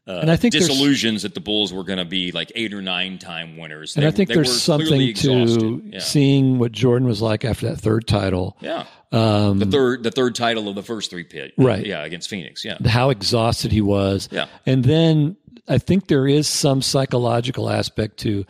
[0.07, 2.81] uh, and I think disillusions that the Bulls were going to be like eight or
[2.81, 3.93] nine time winners.
[3.93, 5.99] They, and I think there's something to yeah.
[5.99, 8.57] seeing what Jordan was like after that third title.
[8.59, 11.53] Yeah, um, the third the third title of the first three pit.
[11.57, 11.85] Right.
[11.85, 12.63] Yeah, against Phoenix.
[12.63, 14.29] Yeah, how exhausted he was.
[14.31, 15.35] Yeah, and then
[15.67, 18.45] I think there is some psychological aspect to,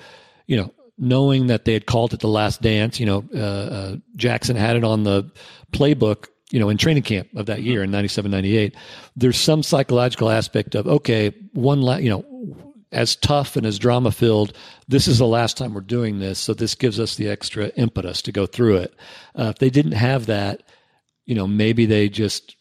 [0.48, 3.00] you know, knowing that they had called it the last dance.
[3.00, 5.32] You know, uh, uh, Jackson had it on the
[5.72, 8.76] playbook you know, in training camp of that year in 97, 98,
[9.16, 12.26] there's some psychological aspect of, okay, one, la- you know,
[12.92, 14.54] as tough and as drama filled,
[14.88, 16.40] this is the last time we're doing this.
[16.40, 18.94] So this gives us the extra impetus to go through it.
[19.38, 20.64] Uh, if they didn't have that,
[21.26, 22.56] you know, maybe they just,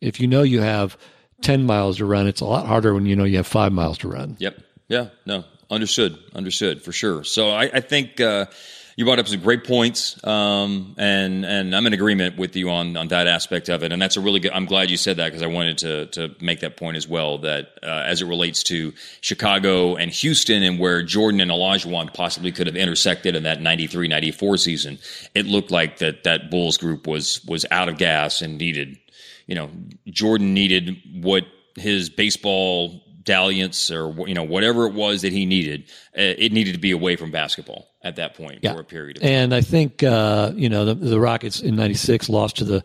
[0.00, 0.96] if you know you have
[1.42, 3.98] 10 miles to run, it's a lot harder when you know you have five miles
[3.98, 4.36] to run.
[4.38, 4.60] Yep.
[4.88, 5.08] Yeah.
[5.26, 6.18] No, understood.
[6.34, 7.24] Understood for sure.
[7.24, 8.46] So I, I think, uh,
[8.98, 12.96] you brought up some great points, um, and and I'm in agreement with you on
[12.96, 13.92] on that aspect of it.
[13.92, 14.50] And that's a really good.
[14.50, 17.38] I'm glad you said that because I wanted to to make that point as well.
[17.38, 22.50] That uh, as it relates to Chicago and Houston, and where Jordan and Olajuwon possibly
[22.50, 24.98] could have intersected in that 93, 94 season,
[25.32, 28.98] it looked like that that Bulls group was was out of gas and needed.
[29.46, 29.70] You know,
[30.08, 31.44] Jordan needed what
[31.76, 35.84] his baseball dalliance or you know whatever it was that he needed,
[36.18, 38.72] uh, it needed to be away from basketball at that point yeah.
[38.72, 39.30] for a period of time.
[39.30, 42.82] And I think uh, you know the, the Rockets in '96 lost to the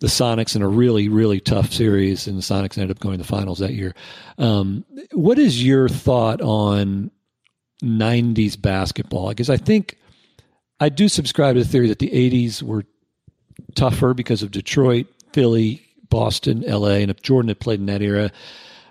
[0.00, 3.22] the Sonics in a really really tough series, and the Sonics ended up going to
[3.22, 3.94] the finals that year.
[4.36, 7.10] Um, what is your thought on
[7.82, 9.28] '90s basketball?
[9.28, 9.96] Because I think
[10.80, 12.84] I do subscribe to the theory that the '80s were
[13.74, 18.32] tougher because of Detroit, Philly, Boston, LA, and if Jordan had played in that era,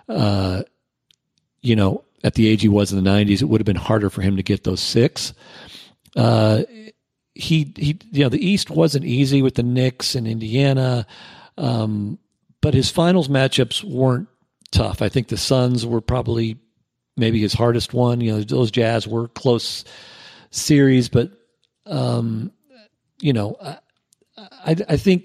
[0.08, 0.62] uh,
[1.60, 4.10] you know, at the age he was in the 90s, it would have been harder
[4.10, 5.34] for him to get those six.
[6.16, 6.62] Uh,
[7.34, 11.06] he, he, you know, the East wasn't easy with the Knicks and Indiana,
[11.58, 12.18] um,
[12.62, 14.28] but his finals matchups weren't
[14.70, 15.02] tough.
[15.02, 16.56] I think the Suns were probably
[17.16, 18.22] maybe his hardest one.
[18.22, 19.84] You know, those Jazz were close
[20.50, 21.30] series, but,
[21.84, 22.52] um,
[23.20, 23.78] you know, I,
[24.38, 25.24] I, I think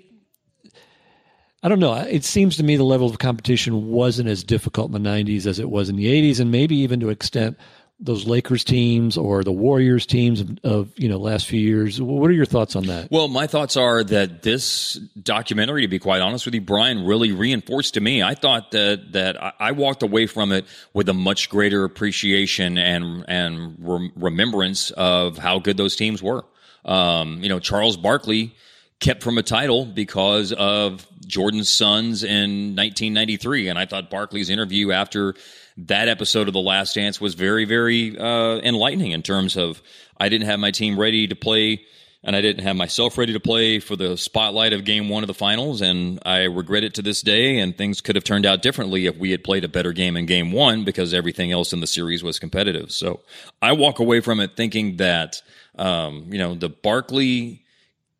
[1.61, 1.93] I don't know.
[1.93, 5.59] It seems to me the level of competition wasn't as difficult in the 90s as
[5.59, 7.57] it was in the 80s, and maybe even to extent
[8.01, 12.01] those Lakers teams or the Warriors teams of, of, you know last few years.
[12.01, 13.11] What are your thoughts on that?
[13.11, 17.33] Well, my thoughts are that this documentary, to be quite honest with you, Brian, really
[17.33, 18.23] reinforced to me.
[18.23, 23.25] I thought that that I walked away from it with a much greater appreciation and
[23.27, 23.75] and
[24.15, 26.45] remembrance of how good those teams were.
[26.85, 28.55] Um, you know, Charles Barkley
[28.99, 33.69] kept from a title because of Jordan's sons in 1993.
[33.69, 35.35] And I thought Barkley's interview after
[35.77, 39.81] that episode of The Last Dance was very, very uh, enlightening in terms of
[40.19, 41.85] I didn't have my team ready to play
[42.21, 45.27] and I didn't have myself ready to play for the spotlight of game one of
[45.27, 45.79] the finals.
[45.79, 47.59] And I regret it to this day.
[47.59, 50.25] And things could have turned out differently if we had played a better game in
[50.25, 52.91] game one because everything else in the series was competitive.
[52.91, 53.21] So
[53.61, 55.41] I walk away from it thinking that,
[55.77, 57.63] um, you know, the Barkley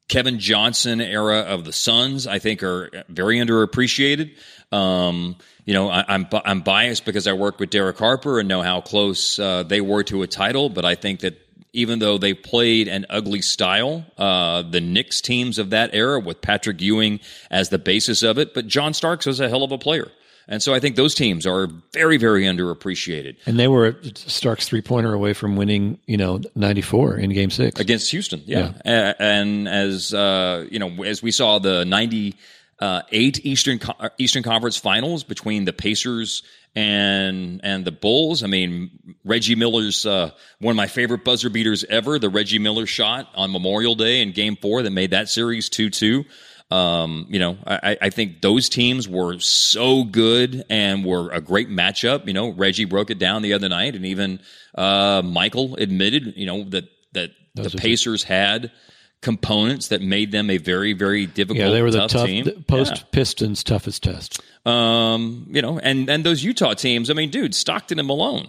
[0.09, 4.35] Kevin Johnson era of the Suns, I think, are very underappreciated.
[4.71, 8.49] Um, you know, I, am I'm, I'm biased because I worked with Derek Harper and
[8.49, 11.39] know how close uh, they were to a title, but I think that
[11.73, 16.41] even though they played an ugly style, uh, the Knicks teams of that era with
[16.41, 17.19] Patrick Ewing
[17.51, 20.11] as the basis of it, but John Starks was a hell of a player.
[20.49, 23.37] And so I think those teams are very, very underappreciated.
[23.45, 27.79] And they were Stark's three pointer away from winning, you know, 94 in game six
[27.79, 28.41] against Houston.
[28.45, 28.73] Yeah.
[28.83, 29.13] yeah.
[29.19, 32.35] And as, uh, you know, as we saw the 98
[32.79, 33.79] uh, Eastern,
[34.17, 36.41] Eastern Conference finals between the Pacers
[36.75, 38.43] and and the Bulls.
[38.43, 42.19] I mean, Reggie Miller's uh, one of my favorite buzzer beaters ever.
[42.19, 45.89] The Reggie Miller shot on Memorial Day in Game Four that made that series two
[45.89, 46.25] two.
[46.71, 51.69] Um, you know, I, I think those teams were so good and were a great
[51.69, 52.27] matchup.
[52.27, 54.39] You know, Reggie broke it down the other night, and even
[54.75, 58.71] uh, Michael admitted, you know, that that those the Pacers had
[59.21, 61.57] components that made them a very, very difficult.
[61.57, 62.63] Yeah, they were the tough, tough team.
[62.67, 63.03] post yeah.
[63.11, 64.39] Pistons toughest test.
[64.65, 67.09] Um, you know, and and those Utah teams.
[67.09, 68.47] I mean, dude, Stockton and Malone.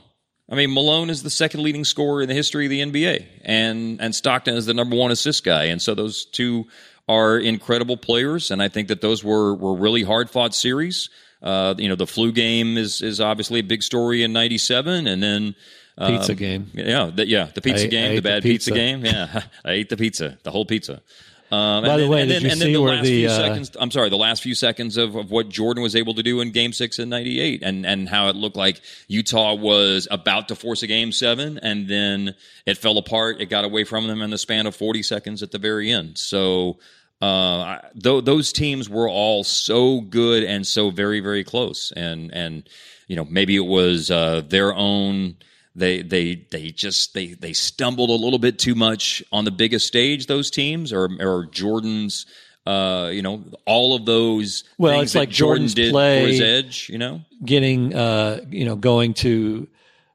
[0.51, 4.01] I mean, Malone is the second leading scorer in the history of the NBA, and
[4.01, 6.67] and Stockton is the number one assist guy, and so those two
[7.09, 11.11] are incredible players, and I think that those were were really hard fought series.
[11.43, 15.23] Uh, you know, the flu game is is obviously a big story in '97, and
[15.23, 15.55] then
[15.99, 16.71] pizza um, game.
[16.75, 18.71] Yeah, the, yeah, the pizza I, game, I the bad the pizza.
[18.71, 18.75] pizza.
[18.75, 19.05] game.
[19.05, 21.03] Yeah, I ate the pizza, the whole pizza.
[21.51, 23.29] Um, By the then, way, and did then, you see the where last the few
[23.29, 23.77] uh, seconds?
[23.81, 26.53] I'm sorry, the last few seconds of, of what Jordan was able to do in
[26.53, 30.85] Game Six in '98, and and how it looked like Utah was about to force
[30.85, 32.37] a Game Seven, and then
[32.67, 33.41] it fell apart.
[33.41, 36.19] It got away from them in the span of 40 seconds at the very end.
[36.19, 36.79] So.
[37.23, 42.67] Uh, th- those teams were all so good and so very, very close, and and
[43.09, 45.37] you know maybe it was uh, their own
[45.75, 49.87] they they they just they they stumbled a little bit too much on the biggest
[49.87, 50.27] stage.
[50.27, 52.27] Those teams or or Jordan's.
[52.67, 54.65] Uh, you know, all of those.
[54.77, 56.91] Well, it's like Jordan Jordan's did play, for his edge.
[56.91, 59.67] You know, getting uh, you know, going to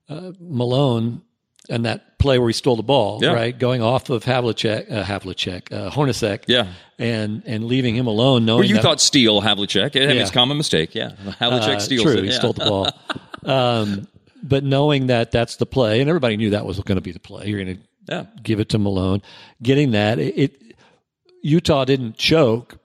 [0.07, 1.23] uh, Malone
[1.69, 3.33] and that play where he stole the ball, yeah.
[3.33, 3.57] right?
[3.57, 6.67] Going off of Havlicek, uh, Havlicek, uh, Hornacek, yeah,
[6.99, 9.95] and and leaving him alone, knowing well, you that, thought steal Havlicek.
[9.95, 10.21] It, yeah.
[10.21, 10.95] It's a common mistake.
[10.95, 12.25] Yeah, Havlicek uh, steals true, it.
[12.25, 12.89] He stole the ball.
[13.45, 14.07] um,
[14.47, 17.19] but knowing that that's the play, and everybody knew that was going to be the
[17.19, 17.47] play.
[17.47, 18.25] You're going to yeah.
[18.41, 19.21] give it to Malone.
[19.61, 20.75] Getting that, it, it
[21.41, 22.77] Utah didn't choke.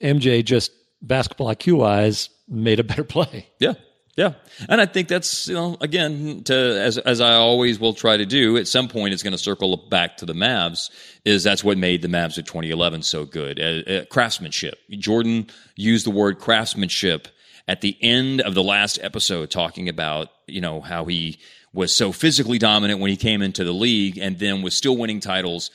[0.00, 3.48] MJ just basketball IQ wise made a better play.
[3.58, 3.74] Yeah.
[4.16, 4.34] Yeah,
[4.68, 8.26] and I think that's you know again to as as I always will try to
[8.26, 8.58] do.
[8.58, 10.90] At some point, it's going to circle back to the Mavs.
[11.24, 13.58] Is that's what made the Mavs of 2011 so good?
[13.60, 14.78] Uh, uh, craftsmanship.
[14.90, 15.46] Jordan
[15.76, 17.28] used the word craftsmanship
[17.70, 21.38] at the end of the last episode talking about, you know, how he
[21.72, 25.20] was so physically dominant when he came into the league and then was still winning
[25.20, 25.70] titles,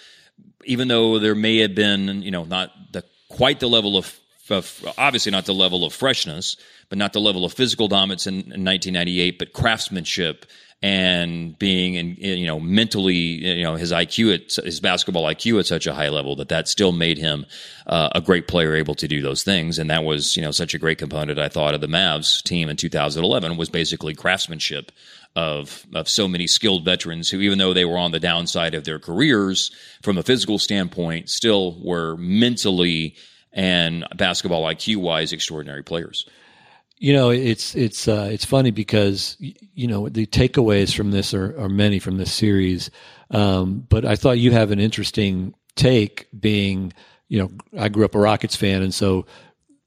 [0.66, 4.20] even though there may have been, you know, not the quite the level of,
[4.50, 6.58] of obviously not the level of freshness,
[6.90, 10.46] but not the level of physical dominance in, in 1998, but craftsmanship
[10.82, 15.66] and being in, you know mentally you know his IQ at his basketball IQ at
[15.66, 17.46] such a high level that that still made him
[17.88, 20.74] uh, a great player able to do those things and that was you know such
[20.74, 24.92] a great component I thought of the Mavs team in 2011 was basically craftsmanship
[25.36, 28.84] of of so many skilled veterans who even though they were on the downside of
[28.84, 29.72] their careers
[30.02, 33.16] from a physical standpoint still were mentally
[33.56, 36.28] and basketball IQ wise extraordinary players.
[37.06, 41.56] You know, it's it's uh, it's funny because you know the takeaways from this are,
[41.62, 42.90] are many from this series,
[43.30, 46.28] um, but I thought you have an interesting take.
[46.40, 46.94] Being,
[47.28, 49.28] you know, I grew up a Rockets fan, and so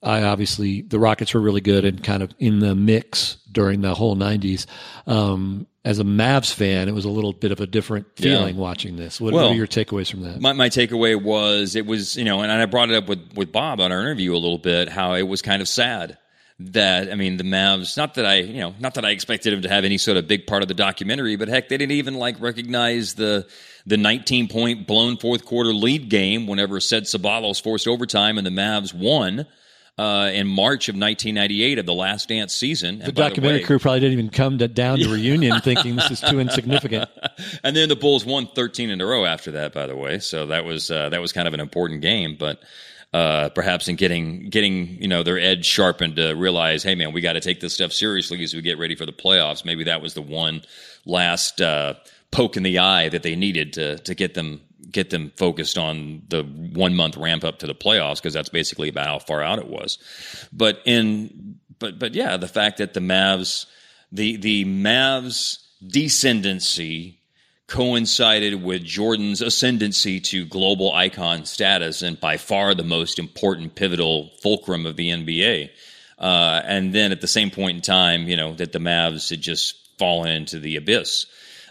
[0.00, 3.96] I obviously the Rockets were really good and kind of in the mix during the
[3.96, 4.66] whole '90s.
[5.08, 8.60] Um, as a Mavs fan, it was a little bit of a different feeling yeah.
[8.60, 9.20] watching this.
[9.20, 10.40] What, well, what, are your takeaways from that?
[10.40, 13.50] My, my takeaway was it was you know, and I brought it up with with
[13.50, 16.16] Bob on our interview a little bit how it was kind of sad
[16.60, 17.96] that I mean the Mavs.
[17.96, 20.26] Not that I you know not that I expected him to have any sort of
[20.26, 23.46] big part of the documentary, but heck, they didn't even like recognize the
[23.86, 28.50] the 19 point blown fourth quarter lead game whenever Ced Ceballos forced overtime and the
[28.50, 29.46] Mavs won.
[29.96, 33.00] Uh, in March of 1998 of the Last Dance season.
[33.00, 36.12] The documentary the way, crew probably didn't even come to, down to reunion thinking this
[36.12, 37.10] is too insignificant.
[37.64, 40.20] and then the Bulls won 13 in a row after that, by the way.
[40.20, 42.62] So that was uh, that was kind of an important game, but
[43.12, 47.20] uh, perhaps in getting getting you know their edge sharpened to realize, hey man, we
[47.20, 49.64] got to take this stuff seriously as we get ready for the playoffs.
[49.64, 50.62] Maybe that was the one
[51.06, 51.94] last uh,
[52.30, 56.22] poke in the eye that they needed to to get them get them focused on
[56.28, 59.58] the one month ramp up to the playoffs because that's basically about how far out
[59.58, 59.98] it was.
[60.52, 63.66] But in but but yeah, the fact that the Mavs
[64.12, 67.17] the the Mavs descendancy
[67.68, 74.30] coincided with Jordan's ascendancy to global icon status and by far the most important pivotal
[74.42, 75.70] fulcrum of the NBA.
[76.18, 79.42] Uh, and then at the same point in time, you know, that the Mavs had
[79.42, 81.26] just fallen into the abyss.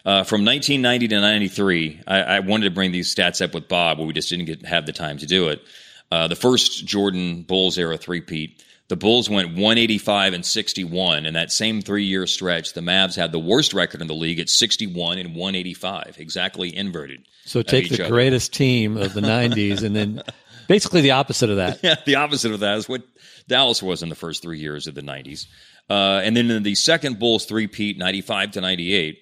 [0.05, 3.97] Uh, from 1990 to 93, I, I, wanted to bring these stats up with Bob,
[3.97, 5.61] but we just didn't get, have the time to do it.
[6.09, 11.25] Uh, the first Jordan Bulls era three-peat, The Bulls went 185 and 61.
[11.25, 14.39] In that same three year stretch, the Mavs had the worst record in the league
[14.39, 17.27] at 61 and 185, exactly inverted.
[17.45, 18.13] So take the other.
[18.13, 20.23] greatest team of the 90s and then
[20.67, 21.79] basically the opposite of that.
[21.83, 23.03] Yeah, the opposite of that is what
[23.47, 25.47] Dallas was in the first three years of the 90s.
[25.89, 29.19] Uh, and then in the second Bulls three-peat, 95 to 98,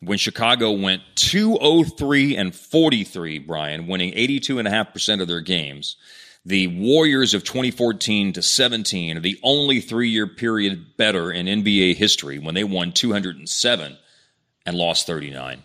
[0.00, 5.96] when Chicago went 203 and 43, Brian, winning 82.5% of their games,
[6.46, 11.96] the Warriors of 2014 to 17 are the only three year period better in NBA
[11.96, 13.96] history when they won 207
[14.66, 15.62] and lost 39.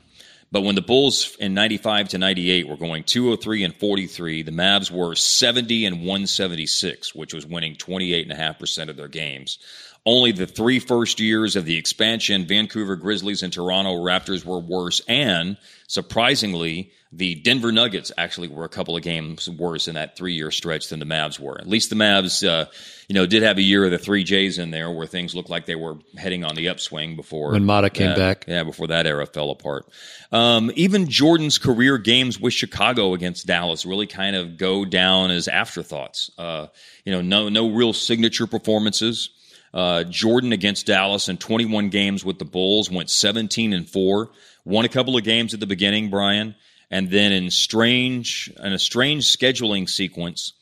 [0.52, 4.90] But when the Bulls in 95 to 98 were going 203 and 43, the Mavs
[4.90, 9.60] were 70 and 176, which was winning 28.5% of their games.
[10.06, 15.02] Only the three first years of the expansion, Vancouver Grizzlies and Toronto Raptors were worse.
[15.08, 20.34] And surprisingly, the Denver Nuggets actually were a couple of games worse in that three
[20.34, 21.60] year stretch than the Mavs were.
[21.60, 22.70] At least the Mavs, uh,
[23.08, 25.50] you know, did have a year of the three J's in there where things looked
[25.50, 28.46] like they were heading on the upswing before when Mata came back.
[28.48, 29.88] Yeah, before that era fell apart.
[30.32, 35.48] Um, even Jordan's career games with Chicago against Dallas really kind of go down as
[35.48, 36.30] afterthoughts.
[36.38, 36.68] Uh,
[37.06, 39.32] you know, no no real signature performances.
[39.74, 44.32] Uh, Jordan against Dallas in 21 games with the Bulls went 17 and four.
[44.66, 46.56] Won a couple of games at the beginning, Brian,
[46.92, 50.54] and then in strange in a strange scheduling sequence,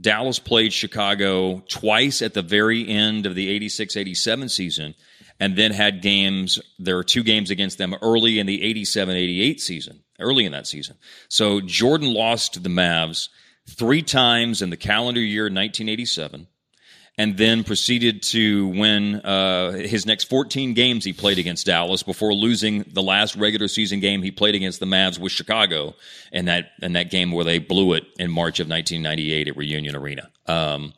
[0.00, 4.94] Dallas played Chicago twice at the very end of the 86-87 season,
[5.38, 6.58] and then had games.
[6.78, 10.96] There were two games against them early in the 87-88 season, early in that season.
[11.28, 13.28] So Jordan lost to the Mavs
[13.68, 16.48] three times in the calendar year 1987
[17.18, 22.32] and then proceeded to win uh, his next 14 games he played against Dallas before
[22.32, 25.94] losing the last regular season game he played against the Mavs with Chicago
[26.32, 29.96] in that in that game where they blew it in March of 1998 at Reunion
[29.96, 30.30] Arena.
[30.46, 30.94] Um,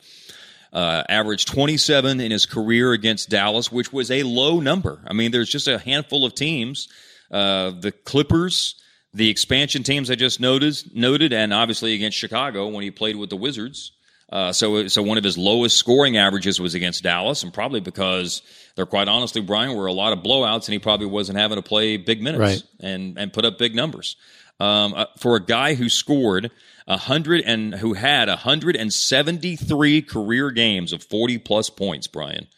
[0.73, 5.01] uh, averaged 27 in his career against Dallas, which was a low number.
[5.07, 6.89] I mean, there's just a handful of teams.
[7.31, 8.75] Uh, the Clippers,
[9.13, 13.37] the expansion teams I just noted, and obviously against Chicago when he played with the
[13.37, 13.93] Wizards.
[14.35, 18.43] Uh, so, so one of his lowest scoring averages was against Dallas, and probably because
[18.75, 21.63] there, quite honestly, Brian, were a lot of blowouts, and he probably wasn't having to
[21.63, 22.63] play big minutes right.
[22.81, 24.17] and and put up big numbers.
[24.59, 26.51] Um, uh, for a guy who scored
[26.89, 32.09] a hundred and who had hundred and seventy three career games of forty plus points,
[32.09, 32.49] Brian,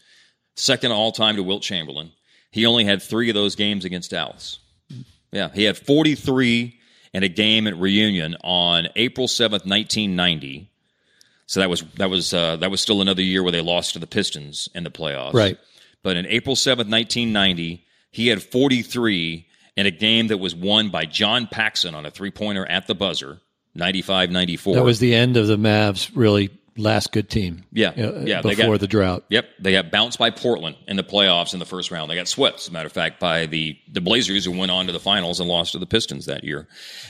[0.57, 2.12] second all time to Wilt Chamberlain.
[2.51, 4.61] He only had three of those games against Dallas.
[5.31, 6.81] Yeah, he had forty three
[7.12, 10.70] in a game at Reunion on April seventh, nineteen ninety
[11.47, 13.99] so that was that was uh, that was still another year where they lost to
[13.99, 15.35] the Pistons in the playoffs.
[15.35, 15.59] Right.
[16.03, 20.55] But in April seventh, nineteen ninety, he had forty three in a game that was
[20.55, 23.41] won by John Paxson on a three pointer at the buzzer,
[23.77, 24.75] 95-94.
[24.75, 27.64] That was the end of the Mavs really last good team.
[27.72, 28.43] Yeah, uh, yeah.
[28.43, 29.24] Before got, the drought.
[29.29, 32.11] Yep, they got bounced by Portland in the playoffs in the first round.
[32.11, 34.87] They got swept, as a matter of fact, by the the Blazers, who went on
[34.87, 36.66] to the finals and lost to the Pistons that year.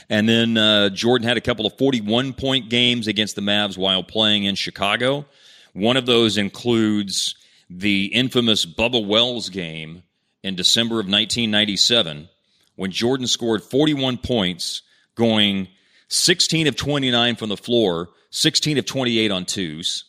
[0.09, 4.03] And then uh, Jordan had a couple of forty-one point games against the Mavs while
[4.03, 5.25] playing in Chicago.
[5.73, 7.35] One of those includes
[7.69, 10.03] the infamous Bubba Wells game
[10.43, 12.29] in December of 1997,
[12.75, 14.81] when Jordan scored 41 points,
[15.15, 15.67] going
[16.09, 20.03] 16 of 29 from the floor 16 of 28 on twos.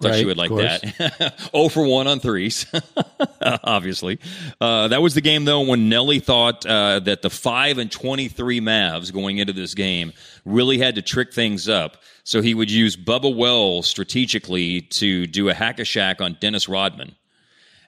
[0.00, 1.34] Thought right, you would like that.
[1.54, 2.66] 0 for 1 on threes,
[3.42, 4.18] obviously.
[4.60, 8.60] Uh, that was the game, though, when Nellie thought uh, that the 5 and 23
[8.60, 10.12] Mavs going into this game
[10.44, 11.98] really had to trick things up.
[12.24, 16.68] So he would use Bubba Wells strategically to do a hack a Shaq on Dennis
[16.68, 17.14] Rodman.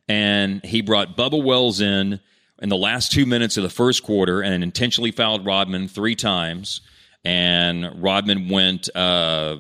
[0.08, 2.20] And he brought Bubba Wells in
[2.62, 6.82] in the last two minutes of the first quarter and intentionally fouled Rodman three times.
[7.24, 8.94] And Rodman went.
[8.94, 9.56] Uh,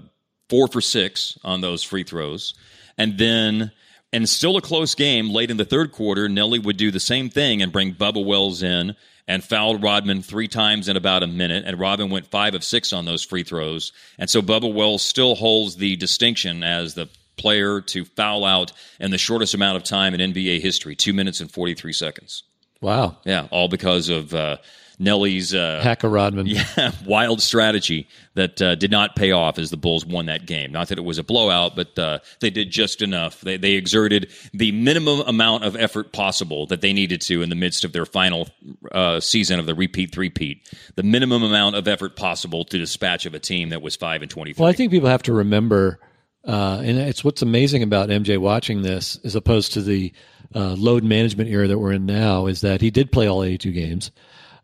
[0.48, 2.54] four for six on those free throws.
[2.98, 3.72] And then,
[4.12, 7.28] and still a close game late in the third quarter, Nellie would do the same
[7.28, 8.96] thing and bring Bubba Wells in
[9.28, 11.64] and fouled Rodman three times in about a minute.
[11.66, 13.92] And Rodman went five of six on those free throws.
[14.18, 19.10] And so Bubba Wells still holds the distinction as the player to foul out in
[19.10, 22.44] the shortest amount of time in NBA history, two minutes and 43 seconds.
[22.80, 23.18] Wow.
[23.24, 24.58] Yeah, all because of uh,
[24.98, 26.46] Nellie's uh, Hacker Rodman.
[26.56, 30.72] Yeah, wild strategy that uh, did not pay off as the Bulls won that game.
[30.72, 33.40] Not that it was a blowout, but uh, they did just enough.
[33.42, 37.54] They, they exerted the minimum amount of effort possible that they needed to in the
[37.54, 38.48] midst of their final
[38.92, 40.66] uh, season of the repeat three-peat.
[40.94, 44.30] The minimum amount of effort possible to dispatch of a team that was five and
[44.30, 44.62] twenty-three.
[44.62, 45.98] Well, I think people have to remember.
[46.46, 50.12] Uh, and it's what's amazing about MJ watching this, as opposed to the
[50.54, 53.72] uh, load management era that we're in now, is that he did play all 82
[53.72, 54.12] games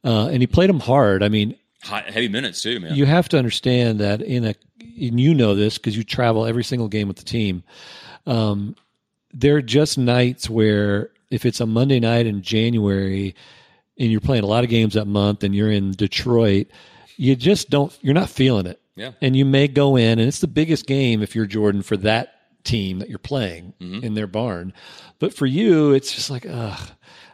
[0.04, 1.22] uh, and he played them hard.
[1.22, 2.94] I mean, High, heavy minutes too, man.
[2.94, 6.62] You have to understand that in a, and you know this because you travel every
[6.62, 7.64] single game with the team.
[8.26, 8.76] Um,
[9.32, 13.34] there are just nights where if it's a Monday night in January
[13.98, 16.68] and you're playing a lot of games that month and you're in Detroit,
[17.16, 18.80] you just don't you're not feeling it.
[18.94, 19.12] Yeah.
[19.20, 22.34] And you may go in and it's the biggest game if you're Jordan for that
[22.62, 24.04] team that you're playing Mm-hmm.
[24.04, 24.72] in their barn.
[25.18, 26.90] But for you, it's just like, ugh.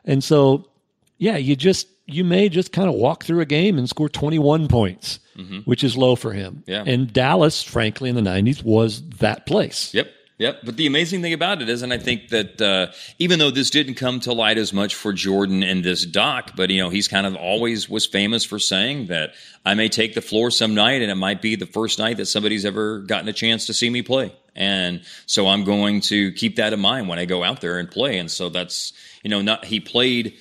[0.06, 0.70] And so
[1.18, 4.66] yeah, you just you may just kind of walk through a game and score 21
[4.68, 5.20] points,
[5.64, 6.64] which is low for him.
[6.66, 6.70] Mm-hmm.
[6.70, 6.84] Yeah.
[6.86, 9.94] And Dallas, frankly, in the 90s was that place.
[9.94, 10.08] Yep.
[10.38, 10.60] Yep.
[10.64, 13.70] But the amazing thing about it is, and I think that uh, even though this
[13.70, 17.08] didn't come to light as much for Jordan in this doc, but you know he's
[17.08, 19.34] kind of always was famous for saying that
[19.66, 22.26] I may take the floor some night, and it might be the first night that
[22.26, 26.54] somebody's ever gotten a chance to see me play, and so I'm going to keep
[26.54, 28.16] that in mind when I go out there and play.
[28.18, 28.92] And so that's
[29.24, 30.36] you know not he played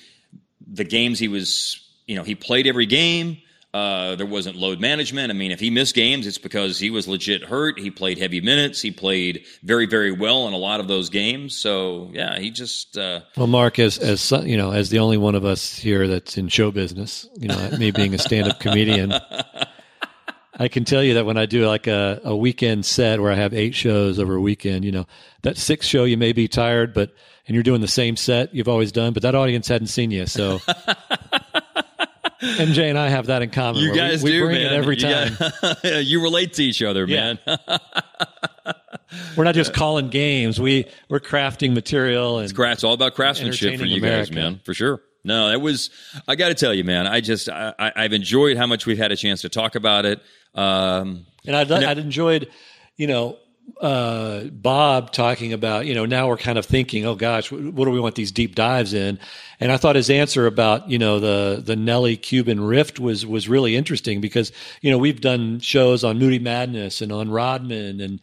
[0.72, 3.38] the games he was you know he played every game.
[3.74, 5.30] Uh, there wasn't load management.
[5.30, 7.78] I mean, if he missed games, it's because he was legit hurt.
[7.78, 8.80] He played heavy minutes.
[8.80, 11.54] He played very, very well in a lot of those games.
[11.54, 15.34] So yeah, he just uh, Well, Mark, as as you know, as the only one
[15.34, 19.12] of us here that's in show business, you know, me being a stand-up comedian,
[20.58, 23.36] I can tell you that when I do like a, a weekend set where I
[23.36, 25.06] have eight shows over a weekend, you know,
[25.42, 27.14] that sixth show you may be tired, but
[27.46, 30.26] and you're doing the same set you've always done, but that audience hadn't seen you,
[30.26, 30.58] so.
[32.40, 33.82] MJ and I have that in common.
[33.82, 34.72] you guys we, we do, bring man.
[34.72, 35.36] it every time.
[35.82, 37.34] got- you relate to each other, Yeah.
[37.56, 37.58] man.
[39.36, 40.60] We're not just calling games.
[40.60, 44.72] We we're crafting material and Cra- It's all about craftsmanship for you guys, man, for
[44.74, 45.00] sure.
[45.28, 45.90] No, it was.
[46.26, 47.06] I got to tell you, man.
[47.06, 50.20] I just I, I've enjoyed how much we've had a chance to talk about it.
[50.54, 52.48] Um, And I'd, I'd enjoyed,
[52.96, 53.38] you know,
[53.80, 57.84] uh, Bob talking about, you know, now we're kind of thinking, oh gosh, what, what
[57.84, 59.18] do we want these deep dives in?
[59.60, 63.48] And I thought his answer about, you know, the the Nellie Cuban rift was was
[63.48, 68.20] really interesting because, you know, we've done shows on Moody Madness and on Rodman and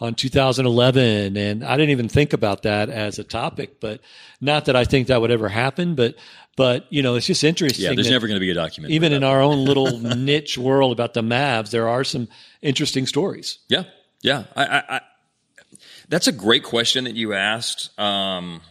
[0.00, 4.00] on 2011 and I didn't even think about that as a topic, but
[4.40, 6.14] not that I think that would ever happen, but
[6.56, 7.84] but you know, it's just interesting.
[7.84, 8.94] yeah, there's never going to be a documentary.
[8.94, 12.28] even in our own little niche world about the Mavs, there are some
[12.62, 13.58] interesting stories.
[13.68, 13.84] Yeah,
[14.22, 14.44] yeah.
[14.54, 15.00] I, I, I,
[16.08, 17.98] that's a great question that you asked.
[17.98, 18.62] Um,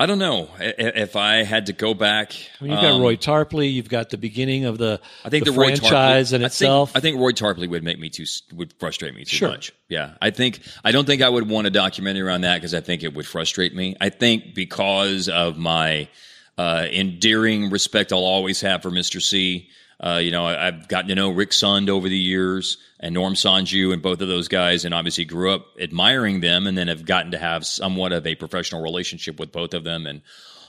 [0.00, 2.34] I don't know if I had to go back.
[2.58, 5.58] You've got um, Roy Tarpley, you've got the beginning of the, I think the, the,
[5.58, 6.92] Roy franchise Tarpley, in I itself.
[6.92, 8.24] Think, I think Roy Tarpley would make me too
[8.54, 9.50] would frustrate me too Sure.
[9.50, 9.72] much.
[9.90, 12.80] Yeah, I think I don't think I would want a documentary on that because I
[12.80, 13.94] think it would frustrate me.
[14.00, 16.08] I think because of my
[16.56, 19.20] uh, endearing respect I'll always have for Mr.
[19.20, 19.68] C.
[20.02, 23.34] Uh, you know, I, I've gotten to know Rick Sund over the years and Norm
[23.34, 27.04] Sonju and both of those guys, and obviously grew up admiring them, and then have
[27.04, 30.22] gotten to have somewhat of a professional relationship with both of them and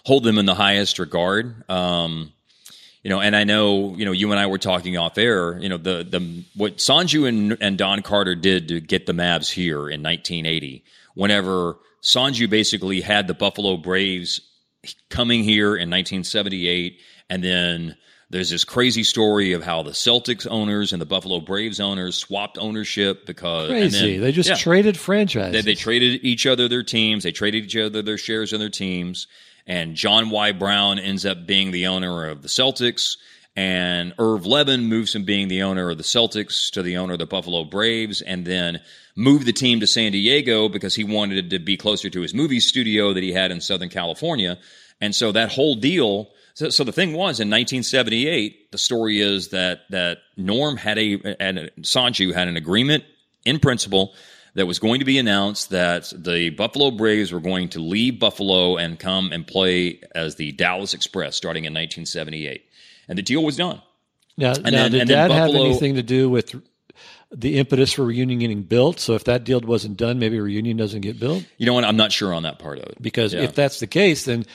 [0.06, 1.70] hold them in the highest regard.
[1.70, 2.34] Um,
[3.03, 5.70] you know, and I know, you know, you and I were talking off air, you
[5.70, 9.90] know, the, the, what Sonju and, and Don Carter did to get the Mavs here
[9.90, 10.84] in 1980,
[11.16, 14.41] whenever Sonju basically had the Buffalo Braves
[15.10, 16.99] coming here in 1978,
[17.30, 17.98] and then
[18.32, 22.58] there's this crazy story of how the Celtics owners and the Buffalo Braves owners swapped
[22.58, 24.14] ownership because and Crazy.
[24.14, 24.56] then- they just yeah.
[24.56, 25.52] traded franchises.
[25.52, 27.24] They, they traded each other their teams.
[27.24, 29.28] They traded each other their shares in their teams.
[29.68, 30.53] And John Y.
[30.53, 33.18] Brown ends up being the owner of the Celtics.
[33.58, 37.20] And Irv Levin moves from being the owner of the Celtics to the owner of
[37.20, 38.22] the Buffalo Braves.
[38.22, 38.80] And then
[39.14, 42.62] moved the team to San Diego because he wanted to be closer to his movie
[42.62, 44.58] studio that he had in Southern California.
[45.02, 46.32] And so that whole deal.
[46.53, 51.36] So, so the thing was in 1978, the story is that that Norm had a
[51.40, 53.03] and Sonju had an agreement
[53.45, 54.14] in principle
[54.53, 58.76] that was going to be announced that the Buffalo Braves were going to leave Buffalo
[58.76, 62.65] and come and play as the Dallas Express starting in 1978.
[63.07, 63.82] And the deal was done.
[64.38, 66.53] now, now then- did and that have anything to do with
[67.34, 68.99] the impetus for reunion getting built?
[68.99, 71.45] So if that deal wasn't done, maybe reunion doesn't get built.
[71.57, 71.86] You know what?
[71.86, 73.02] I'm not sure on that part of it.
[73.02, 73.44] Because Yeah.
[73.44, 74.45] if that's the case, then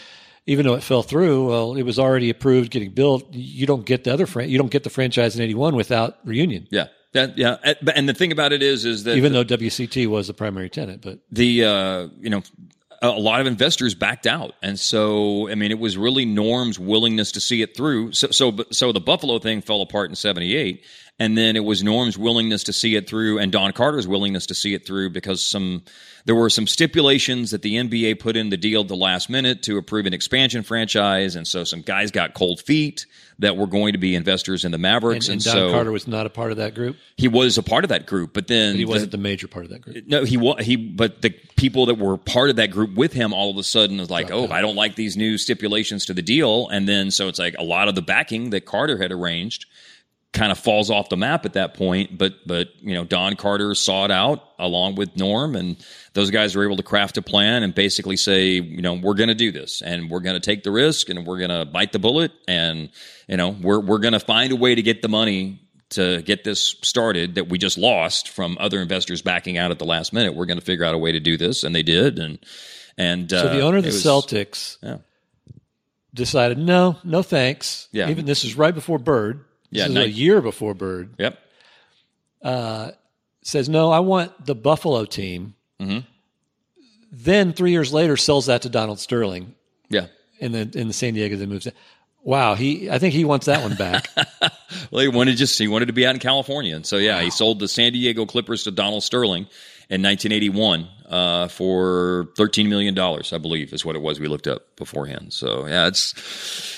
[0.47, 3.33] even though it fell through, well, it was already approved getting built.
[3.33, 6.69] You don't get the other fran- you don't get the franchise in '81 without reunion.
[6.71, 6.87] Yeah.
[7.13, 7.57] That, yeah.
[7.95, 11.01] And- the thing about it is, is that Even though WCT was the primary tenant,
[11.03, 12.43] but the uh, you know
[13.03, 17.33] a lot of investors backed out, and so I mean it was really Norm's willingness
[17.33, 18.13] to see it through.
[18.13, 20.85] So so so the Buffalo thing fell apart in '78,
[21.19, 24.55] and then it was Norm's willingness to see it through, and Don Carter's willingness to
[24.55, 25.83] see it through because some
[26.25, 29.63] there were some stipulations that the NBA put in the deal at the last minute
[29.65, 33.07] to approve an expansion franchise, and so some guys got cold feet
[33.39, 36.07] that were going to be investors in the Mavericks, and and, Don so Carter was
[36.07, 36.97] not a part of that group.
[37.17, 39.71] he was a part of that group, but then He wasn't the major part of
[39.71, 40.07] that group.
[40.07, 43.33] no, he was he, but the people that were part of that group with him
[43.33, 46.23] all of a sudden is like, oh, I don't like these new stipulations to the
[46.23, 49.67] deal, and then so it's like a lot of the backing that Carter had arranged
[50.37, 52.17] kind of falls off the map at that point.
[52.17, 55.77] But but you know, Don Carter saw it out along with Norm, and
[56.13, 59.29] those guys were able to craft a plan and basically say, you know, we're going
[59.29, 61.93] to do this, and we're going to take the risk, and we're going to bite
[61.93, 62.91] the bullet, and
[63.27, 66.43] you know, we're we're going to find a way to get the money to get
[66.45, 70.35] this started that we just lost from other investors backing out at the last minute.
[70.35, 72.39] We're going to figure out a way to do this, and they did, and
[72.99, 74.99] and so the uh, owner of the was- Celtics Yeah.
[76.13, 77.89] decided, no, no thanks.
[77.93, 78.11] Yeah.
[78.11, 79.45] Even this is right before Bird.
[79.71, 81.15] This Yeah, a year before Bird.
[81.19, 81.39] Yep.
[83.43, 85.55] Says, no, I want the Buffalo team.
[85.81, 86.01] Mm-hmm.
[87.13, 89.55] Then three years later, sells that to Donald Sterling
[89.89, 90.07] Yeah.
[90.41, 91.69] in the in the San Diego that moves.
[92.25, 94.09] Wow, he I think he wants that one back.
[94.91, 97.31] Well, he wanted just he wanted to be out in California, and so yeah, he
[97.31, 99.47] sold the San Diego Clippers to Donald Sterling
[99.89, 104.19] in 1981 uh, for 13 million dollars, I believe, is what it was.
[104.19, 105.33] We looked up beforehand.
[105.33, 106.15] So yeah, it's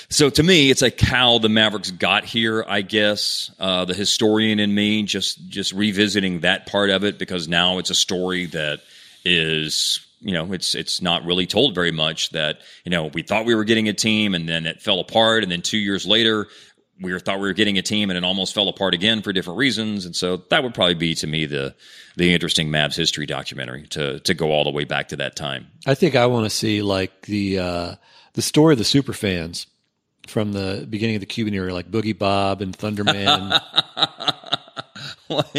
[0.09, 2.63] so to me, it's like how the Mavericks got here.
[2.67, 7.47] I guess uh, the historian in me just just revisiting that part of it because
[7.47, 8.81] now it's a story that
[9.25, 13.45] is you know it's it's not really told very much that you know we thought
[13.45, 16.47] we were getting a team and then it fell apart and then two years later
[17.01, 19.31] we were, thought we were getting a team and it almost fell apart again for
[19.33, 21.73] different reasons and so that would probably be to me the
[22.17, 25.67] the interesting Mavs history documentary to to go all the way back to that time
[25.87, 27.95] I think I want to see like the uh,
[28.33, 29.67] the story of the super fans
[30.27, 33.59] from the beginning of the Cuban era, like Boogie Bob and Thunderman.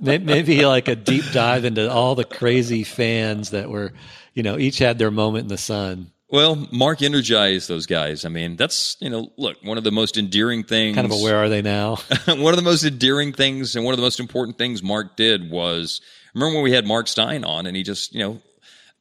[0.00, 3.92] May- Maybe like a deep dive into all the crazy fans that were,
[4.34, 6.12] you know, each had their moment in the sun.
[6.32, 10.16] Well Mark energized those guys I mean that's you know look one of the most
[10.16, 11.96] endearing things Kind of a where are they now?
[12.26, 15.50] one of the most endearing things and one of the most important things Mark did
[15.50, 16.00] was
[16.34, 18.42] remember when we had Marc Stein on and he just, you know,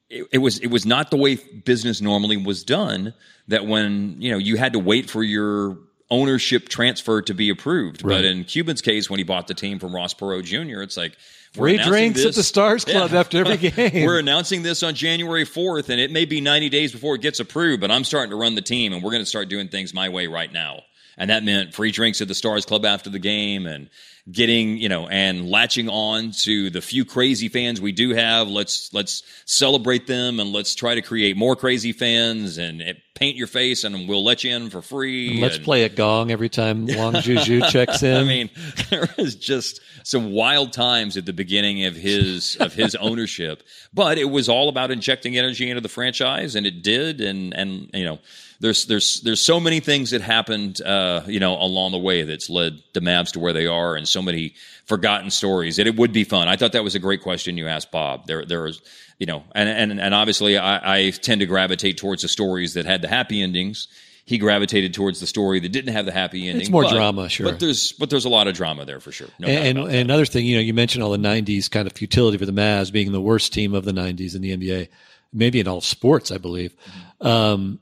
[0.10, 3.14] it, it was it was not the way business normally was done
[3.48, 5.78] that when, you know, you had to wait for your
[6.10, 8.04] ownership transfer to be approved.
[8.04, 11.16] But in Cuban's case when he bought the team from Ross Perot Jr., it's like
[11.54, 14.06] Free drinks at the Stars Club after every game.
[14.06, 17.42] we're announcing this on January 4th, and it may be 90 days before it gets
[17.42, 19.94] approved, but I'm starting to run the team, and we're going to start doing things
[19.94, 20.84] my way right now.
[21.18, 23.90] And that meant free drinks at the Stars Club after the game and
[24.30, 28.48] getting, you know, and latching on to the few crazy fans we do have.
[28.48, 33.36] Let's, let's celebrate them and let's try to create more crazy fans and eh, paint
[33.36, 35.40] your face and we'll let you in for free.
[35.42, 38.18] Let's and- play a gong every time Wang Zhizhi checks in.
[38.18, 38.50] I mean,
[38.90, 44.18] there was just some wild times at the beginning of his of his ownership, but
[44.18, 47.22] it was all about injecting energy into the franchise, and it did.
[47.22, 48.20] And and you know,
[48.62, 52.50] there's there's there's so many things that happened, uh, you know, along the way that's
[52.50, 54.54] led the Mavs to where they are, and so many
[54.86, 55.78] forgotten stories.
[55.78, 56.48] That it would be fun.
[56.48, 58.28] I thought that was a great question you asked, Bob.
[58.28, 58.82] There there was.
[59.18, 62.88] You know, and and and obviously, I, I tend to gravitate towards the stories that
[62.88, 63.88] had the happy endings.
[64.26, 66.62] He gravitated towards the story that didn't have the happy ending.
[66.62, 67.46] It's more but- drama, sure.
[67.46, 69.28] But there's but there's a lot of drama there for sure.
[69.38, 72.40] No and, and, another thing, you know, you mentioned all the '90s kind of futility
[72.40, 74.88] for the Mavs being the worst team of the '90s in the NBA,
[75.32, 76.74] maybe in all sports, I believe.
[77.20, 77.80] Um,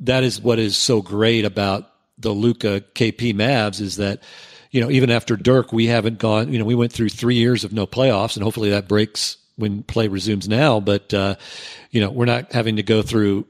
[0.00, 1.88] that is what is so great about
[2.18, 4.22] the Luka KP Mavs is that,
[4.70, 6.52] you know, even after Dirk, we haven't gone.
[6.52, 9.82] You know, we went through three years of no playoffs, and hopefully that breaks when
[9.82, 10.80] play resumes now.
[10.80, 11.36] But uh,
[11.90, 13.46] you know, we're not having to go through,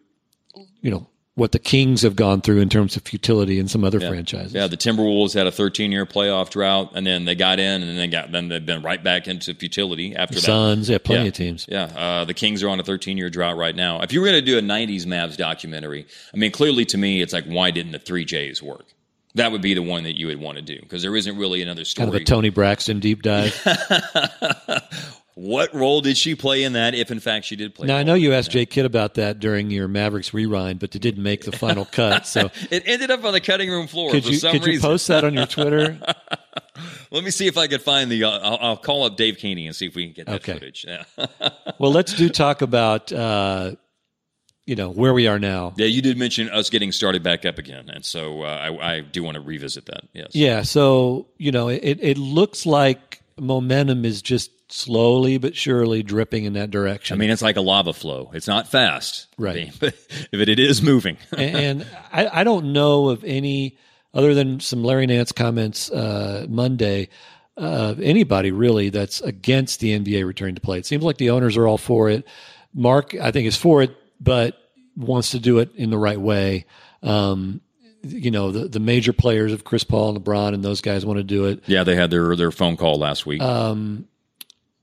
[0.81, 3.99] you know, what the Kings have gone through in terms of futility in some other
[4.01, 4.53] franchises.
[4.53, 7.89] Yeah, the Timberwolves had a 13 year playoff drought, and then they got in, and
[7.91, 10.43] then they got then they've been right back into futility after that.
[10.43, 11.29] Suns, yeah, plenty Yeah.
[11.29, 11.67] of teams.
[11.71, 14.03] Yeah, uh, the Kings are on a 13 year drought right now.
[14.03, 17.23] If you were going to do a 90s Mavs documentary, I mean, clearly to me,
[17.23, 18.85] it's like, why didn't the three J's work?
[19.35, 21.63] That would be the one that you would want to do because there isn't really
[21.63, 22.05] another story.
[22.09, 23.59] Kind of a Toni Braxton deep dive.
[25.35, 26.95] what role did she play in that?
[26.95, 27.87] If in fact she did play.
[27.87, 30.99] Now I know you asked Jay Kidd about that during your Mavericks rewind, but it
[31.01, 32.27] didn't make the final cut.
[32.27, 34.81] So It ended up on the cutting room floor could for you some could you
[34.81, 35.99] post that on your Twitter?
[37.11, 38.25] Let me see if I could find the.
[38.25, 40.55] Uh, I'll, I'll call up Dave Caney and see if we can get that Okay.
[40.55, 40.85] footage.
[40.87, 41.05] Yeah.
[41.79, 43.73] Well, let's do talk about uh,
[44.67, 45.73] you know where we are now.
[45.77, 49.01] yeah, you did mention us getting started back up again, and so uh, I, I
[49.01, 50.03] do want to revisit that.
[50.13, 50.29] Yes.
[50.33, 56.45] Yeah, so you know it it looks like momentum is just slowly but surely dripping
[56.45, 57.15] in that direction.
[57.15, 58.31] I mean, it's like a lava flow.
[58.35, 59.73] It's not fast, Right.
[59.79, 59.95] But
[60.31, 61.17] but it is moving.
[61.37, 63.77] and, and I, I don't know of any
[64.15, 67.09] other than some Larry Nance comments uh, Monday.
[67.57, 70.79] Uh, anybody really that's against the NBA returning to play.
[70.79, 72.27] It seems like the owners are all for it.
[72.75, 74.57] Mark, I think, is for it, but
[74.97, 76.65] wants to do it in the right way.
[77.03, 77.61] Um,
[78.03, 81.19] you know, the, the major players of Chris Paul and LeBron and those guys want
[81.19, 81.63] to do it.
[81.67, 83.43] yeah, they had their their phone call last week.
[83.43, 84.07] Um,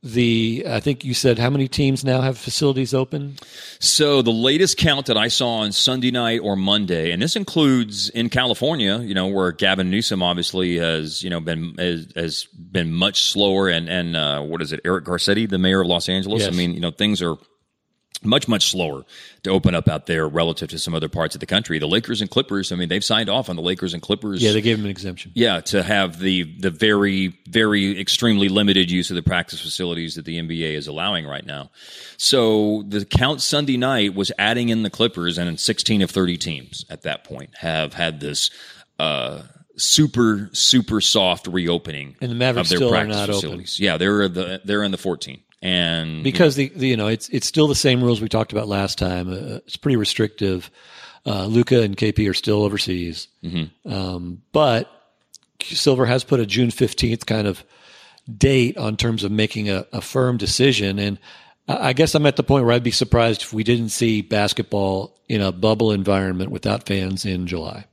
[0.02, 3.38] the I think you said how many teams now have facilities open?
[3.80, 8.10] So the latest count that I saw on Sunday night or Monday, and this includes
[8.10, 12.94] in California, you know, where Gavin Newsom obviously has, you know, been has, has been
[12.94, 16.44] much slower, and and uh, what is it, Eric Garcetti, the mayor of Los Angeles?
[16.44, 16.54] Yes.
[16.54, 17.36] I mean, you know, things are
[18.24, 19.06] much much slower
[19.44, 21.80] to open up out there relative to some other parts of the country.
[21.80, 24.42] The Lakers and Clippers, I mean, they've signed off on the Lakers and Clippers.
[24.42, 25.32] Yeah, they gave them an exemption.
[25.36, 30.26] Yeah, to have the the very very extremely limited use of the practice facilities that
[30.26, 31.72] the NBA is allowing right now.
[32.18, 36.86] So the count Sunday night was adding in the Clippers, and 16 of 30 teams
[36.90, 38.52] at that point have had this.
[39.00, 39.44] Uh,
[39.78, 43.34] super super soft reopening And the Mavericks of their still are practice not open.
[43.42, 43.80] facilities.
[43.80, 47.48] Yeah, they're the they're in the 14 and because the, the you know it's it's
[47.48, 49.32] still the same rules we talked about last time.
[49.32, 50.72] Uh, it's pretty restrictive.
[51.26, 53.28] Uh, Luka and KP are still overseas,
[53.86, 54.90] um, but
[55.62, 57.64] Silver has put a June fifteenth kind of
[58.38, 61.00] date on terms of making a, a firm decision.
[61.00, 61.20] And
[61.68, 65.20] I guess I'm at the point where I'd be surprised if we didn't see basketball
[65.28, 67.86] in a bubble environment without fans in July.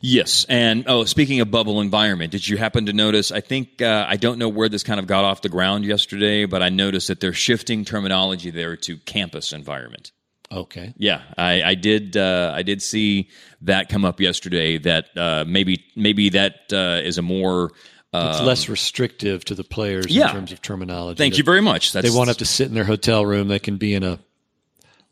[0.00, 3.32] Yes, and oh, speaking of bubble environment, did you happen to notice?
[3.32, 6.44] I think uh, I don't know where this kind of got off the ground yesterday,
[6.44, 10.12] but I noticed that they're shifting terminology there to campus environment.
[10.52, 10.94] Okay.
[10.96, 12.16] Yeah, I, I did.
[12.16, 13.30] Uh, I did see
[13.62, 14.78] that come up yesterday.
[14.78, 17.72] That uh, maybe maybe that uh, is a more.
[18.18, 20.28] It's less restrictive to the players yeah.
[20.28, 21.18] in terms of terminology.
[21.18, 21.92] Thank you very much.
[21.92, 23.48] That's, they won't have to sit in their hotel room.
[23.48, 24.18] They can be in a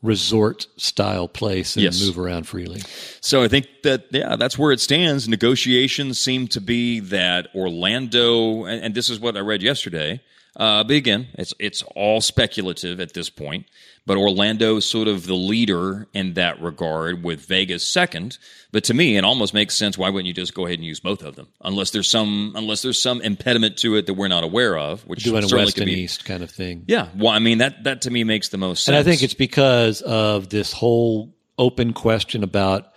[0.05, 2.01] resort style place and Yes.
[2.05, 2.83] move around freely.
[3.21, 5.27] So I think that yeah, that's where it stands.
[5.27, 10.21] Negotiations seem to be that Orlando, and, and this is what I read yesterday.
[10.57, 13.67] Uh, but again, it's it's all speculative at this point.
[14.07, 18.37] But Orlando is sort of the leader in that regard, with Vegas second.
[18.71, 19.97] But to me, it almost makes sense.
[19.97, 21.49] Why wouldn't you just go ahead and use both of them?
[21.63, 25.25] Unless there's some unless there's some impediment to it that we're not aware of, which
[25.25, 26.01] Doing a certainly west could and be.
[26.03, 26.85] east kind of thing.
[26.87, 28.89] Yeah, well, I mean that that to me makes the most sense.
[28.95, 32.93] And I think it's because of this whole open question about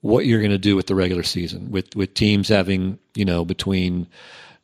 [0.00, 3.44] what you're going to do with the regular season, with with teams having you know
[3.44, 4.06] between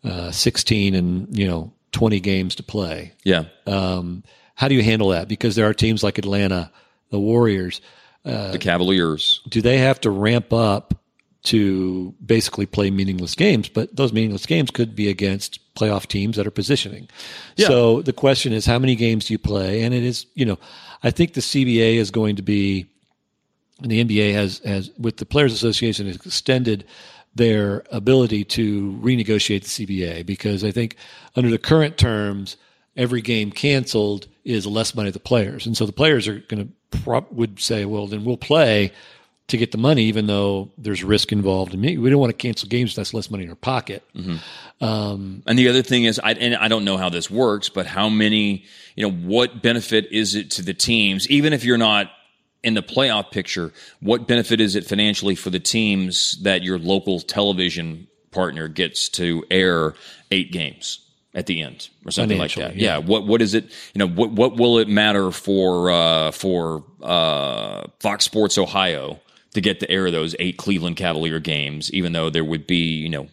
[0.04, 3.12] uh, 16 and you know 20 games to play.
[3.24, 3.44] yeah.
[3.66, 4.22] Um,
[4.62, 5.26] how do you handle that?
[5.26, 6.70] Because there are teams like Atlanta,
[7.10, 7.80] the Warriors.
[8.22, 9.40] the Cavaliers.
[9.48, 10.94] Do they have to ramp up
[11.46, 13.68] to basically play meaningless games?
[13.68, 17.08] But those meaningless games could be against playoff teams that are positioning.
[17.56, 17.66] Yeah.
[17.66, 19.82] So the question is, how many games do you play?
[19.82, 20.60] And it is, you know,
[21.02, 22.86] I think the CBA is going to be,
[23.82, 26.84] and the NBA has has with the Players Association has extended
[27.34, 30.94] their ability to renegotiate the CBA because I think
[31.34, 32.56] under the current terms,
[32.96, 36.66] every game canceled is less money to the players, and so the players are going
[36.66, 38.92] to pro- would say, well, then we'll play
[39.48, 41.74] to get the money, even though there's risk involved.
[41.74, 44.02] And we don't want to cancel games that's less money in our pocket.
[44.14, 44.84] Mm-hmm.
[44.84, 47.86] Um, and the other thing is, I, and I don't know how this works, but
[47.86, 48.64] how many,
[48.96, 52.10] you know, what benefit is it to the teams, even if you're not
[52.62, 57.20] in the playoff picture, what benefit is it financially for the teams that your local
[57.20, 59.94] television partner gets to air
[60.30, 61.00] eight games
[61.34, 62.60] at the end or something like that?
[62.60, 62.98] Financially, Yeah.
[62.98, 63.64] What, what is it,
[63.94, 69.20] you know, what, what will it matter for, uh, for, uh, Fox Sports Ohio
[69.54, 73.08] to get to air those eight Cleveland Cavalier games, even though there would be, you
[73.08, 73.28] know,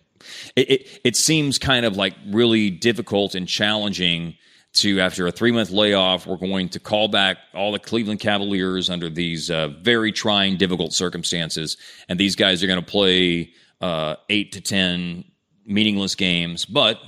[0.55, 4.35] it, it, it seems kind of like really difficult and challenging
[4.71, 8.89] to after a three month layoff we're going to call back all the cleveland cavaliers
[8.89, 11.75] under these uh, very trying difficult circumstances
[12.07, 13.51] and these guys are going to play
[13.81, 15.23] uh, eight to ten
[15.65, 16.99] meaningless games but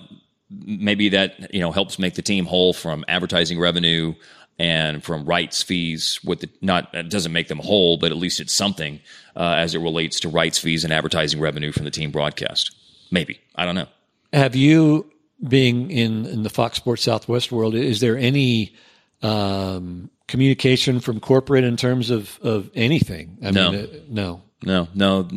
[0.65, 4.13] maybe that you know helps make the team whole from advertising revenue
[4.59, 8.39] and from rights fees with the not it doesn't make them whole but at least
[8.39, 8.99] it's something
[9.35, 12.75] uh, as it relates to rights fees and advertising revenue from the team broadcast
[13.11, 13.87] maybe i don't know
[14.33, 15.09] Have you,
[15.47, 18.75] being in, in the Fox Sports Southwest world, is there any
[19.21, 23.37] um, communication from corporate in terms of, of anything?
[23.43, 23.71] I No.
[23.71, 24.41] mean, uh, no.
[24.63, 25.27] No no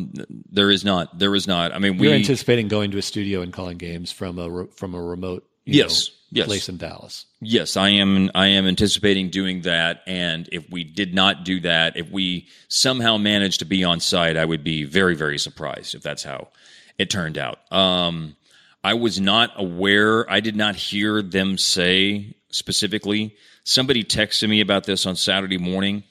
[0.51, 3.41] there is not there is not i mean we You're anticipating going to a studio
[3.41, 6.09] and calling games from a from a remote Yes.
[6.09, 6.47] know, Yes.
[6.47, 7.25] place in Dallas.
[7.39, 8.29] Yes, I am.
[8.35, 10.01] I am anticipating doing that.
[10.05, 14.35] And if we did not do that, if we somehow managed to be on site,
[14.35, 16.49] I would be very, very surprised if that's how
[16.97, 17.59] it turned out.
[17.71, 18.35] Um,
[18.83, 20.29] I was not aware.
[20.29, 23.35] I did not hear them say specifically.
[23.63, 26.03] Somebody texted me about this on Saturday morning.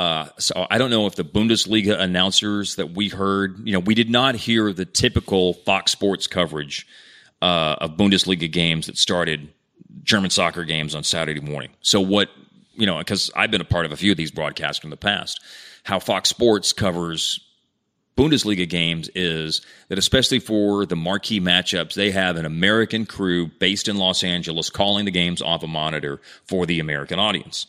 [0.00, 3.94] Uh, so I don't know if the Bundesliga announcers that we heard, you know, we
[3.94, 6.86] did not hear the typical Fox Sports coverage
[7.42, 9.52] uh, of Bundesliga games that started
[10.02, 11.68] German soccer games on Saturday morning.
[11.82, 12.30] So what
[12.76, 14.96] you know, because I've been a part of a few of these broadcasts in the
[14.96, 15.38] past,
[15.82, 17.38] how Fox Sports covers
[18.16, 23.86] Bundesliga games is that, especially for the marquee matchups, they have an American crew based
[23.86, 27.66] in Los Angeles calling the games off a monitor for the American audience.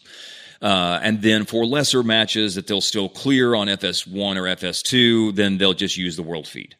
[0.61, 5.57] Uh, and then for lesser matches that they'll still clear on FS1 or FS2, then
[5.57, 6.75] they'll just use the world feed.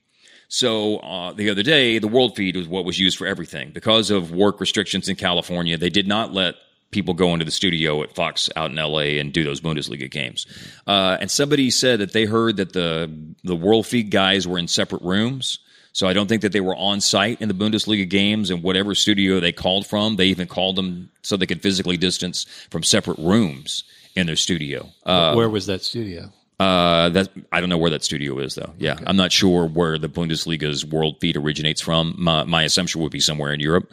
[0.48, 3.72] So uh, the other day, the world feed was what was used for everything.
[3.72, 6.56] Because of work restrictions in California, they did not let
[6.92, 10.46] people go into the studio at Fox out in LA and do those Bundesliga games.
[10.86, 13.10] Uh, and somebody said that they heard that the
[13.44, 15.60] the world feed guys were in separate rooms.
[15.94, 18.96] So I don't think that they were on site in the Bundesliga games and whatever
[18.96, 20.16] studio they called from.
[20.16, 23.84] They even called them so they could physically distance from separate rooms
[24.16, 24.90] in their studio.
[25.06, 26.32] Uh, Where was that studio?
[26.62, 28.72] uh, that I don't know where that studio is though.
[28.78, 32.14] Yeah, I'm not sure where the Bundesliga's world feed originates from.
[32.20, 33.92] My, my assumption would be somewhere in Europe.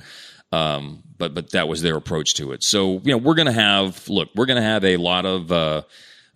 [0.52, 2.62] Um, but but that was their approach to it.
[2.62, 5.50] So you know we're going to have look, we're going to have a lot of
[5.50, 5.82] uh,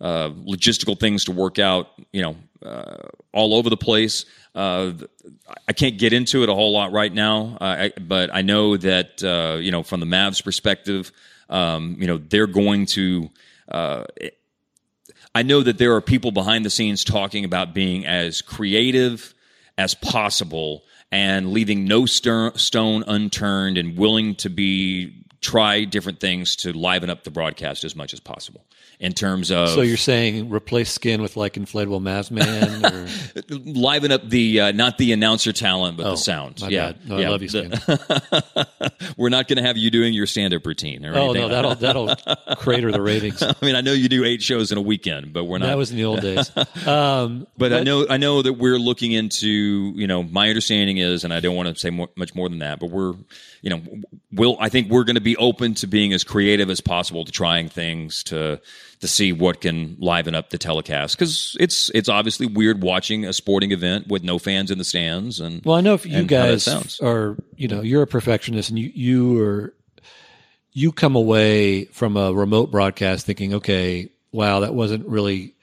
[0.01, 1.89] uh, logistical things to work out.
[2.11, 2.35] You know,
[2.67, 4.25] uh, all over the place.
[4.55, 4.93] Uh,
[5.67, 8.77] I can't get into it a whole lot right now, uh, I, but I know
[8.77, 11.11] that uh, you know from the Mavs perspective,
[11.49, 13.29] um, you know they're going to.
[15.35, 19.33] I know that there are people behind the scenes talking about being as creative
[19.77, 26.55] as possible and leaving no st- stone unturned and willing to be try different things
[26.57, 28.65] to liven up the broadcast as much as possible
[29.03, 32.83] in terms of So you're saying replace skin with like inflatable Mavs man?
[32.93, 33.07] Or?
[33.65, 36.93] liven up the uh, not the announcer talent but Oh, the sound yeah.
[37.05, 38.67] No, I love you, The-
[39.17, 42.15] we're not going to have you doing your stand-up routine or oh no, that'll that'll
[42.57, 43.41] crater the ratings.
[43.43, 45.67] I mean, I know you do eight shows in a weekend, but we're not.
[45.67, 46.51] That was in the old days.
[46.87, 49.47] Um, but, I know, I know that we're looking into.
[49.95, 52.59] You know, my understanding is, and I don't want to say more, much more than
[52.59, 53.13] that, but we're,
[53.61, 53.81] you know,
[54.31, 54.57] we'll.
[54.59, 57.69] I think we're going to be open to being as creative as possible to trying
[57.69, 58.61] things to
[59.03, 63.33] to see what can liven up the telecast because it's it's obviously weird watching a
[63.33, 66.31] sporting event with no fans in the stands and Well, I know if you and
[66.31, 69.73] how that guys are, you know, you're a perfectionist and you, you are,
[70.71, 75.53] you come away from a remote broadcast thinking, okay, wow, that wasn't really,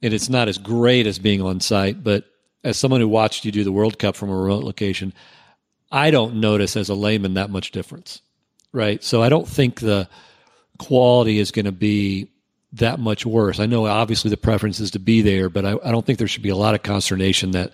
[0.00, 2.04] and it's not as great as being on site.
[2.04, 2.22] But
[2.62, 5.12] as someone who watched you do the World Cup from a remote location,
[5.90, 8.22] I don't notice as a layman that much difference.
[8.72, 9.02] Right.
[9.02, 10.08] So I don't think the
[10.78, 12.30] quality is going to be
[12.76, 13.60] that much worse.
[13.60, 16.28] I know obviously the preference is to be there, but I, I don't think there
[16.28, 17.72] should be a lot of consternation that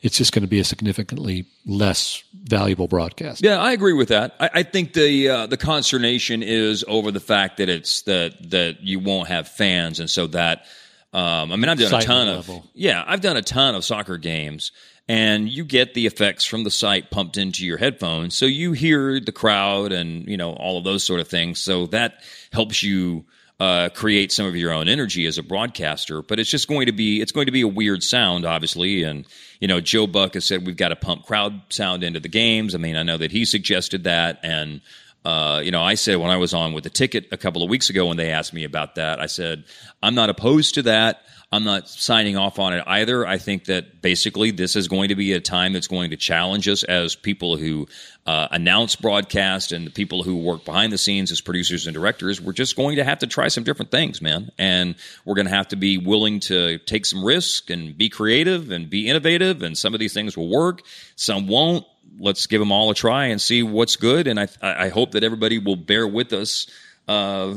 [0.00, 3.42] it's just going to be a significantly less valuable broadcast.
[3.42, 4.34] Yeah, I agree with that.
[4.38, 8.82] I, I think the uh, the consternation is over the fact that it's that that
[8.82, 10.66] you won't have fans, and so that
[11.12, 12.58] um, I mean I've done a ton level.
[12.58, 14.72] of yeah I've done a ton of soccer games,
[15.08, 19.18] and you get the effects from the site pumped into your headphones, so you hear
[19.20, 21.60] the crowd and you know all of those sort of things.
[21.60, 22.22] So that
[22.52, 23.24] helps you
[23.64, 26.20] uh, create some of your own energy as a broadcaster.
[26.20, 29.04] But it's just going to be it's going to be a weird sound, obviously.
[29.04, 29.24] And
[29.58, 32.74] you know, Joe Buck has said we've got to pump crowd sound into the games.
[32.74, 34.82] I mean, I know that he suggested that, and
[35.24, 37.70] uh, you know, I said when I was on with the ticket a couple of
[37.70, 39.64] weeks ago when they asked me about that, I said
[40.02, 41.22] I'm not opposed to that.
[41.54, 43.26] I'm not signing off on it either.
[43.26, 46.68] I think that basically this is going to be a time that's going to challenge
[46.68, 47.86] us as people who
[48.26, 52.40] uh, announce broadcast and the people who work behind the scenes as producers and directors.
[52.40, 54.50] We're just going to have to try some different things, man.
[54.58, 58.70] And we're going to have to be willing to take some risk and be creative
[58.70, 59.62] and be innovative.
[59.62, 60.82] And some of these things will work,
[61.14, 61.86] some won't.
[62.18, 64.26] Let's give them all a try and see what's good.
[64.26, 66.68] And I, I hope that everybody will bear with us
[67.08, 67.54] uh,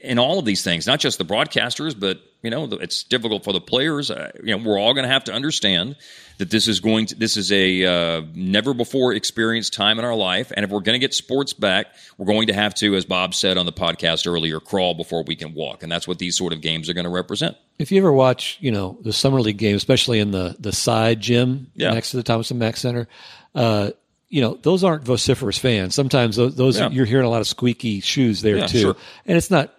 [0.00, 3.52] in all of these things, not just the broadcasters, but you know, it's difficult for
[3.52, 4.12] the players.
[4.12, 5.96] Uh, you know, we're all going to have to understand
[6.38, 10.14] that this is going to this is a uh, never before experienced time in our
[10.14, 13.04] life, and if we're going to get sports back, we're going to have to, as
[13.04, 16.36] Bob said on the podcast earlier, crawl before we can walk, and that's what these
[16.36, 17.56] sort of games are going to represent.
[17.80, 21.20] If you ever watch, you know, the summer league game, especially in the the side
[21.20, 21.92] gym Yeah.
[21.92, 23.08] next to the Thomas and Mack Center,
[23.56, 23.90] uh,
[24.28, 25.94] you know, those aren't vociferous fans.
[25.94, 26.90] Sometimes those, those Yeah.
[26.90, 28.96] you're hearing a lot of squeaky shoes there Yeah, too, sure.
[29.26, 29.74] and it's not.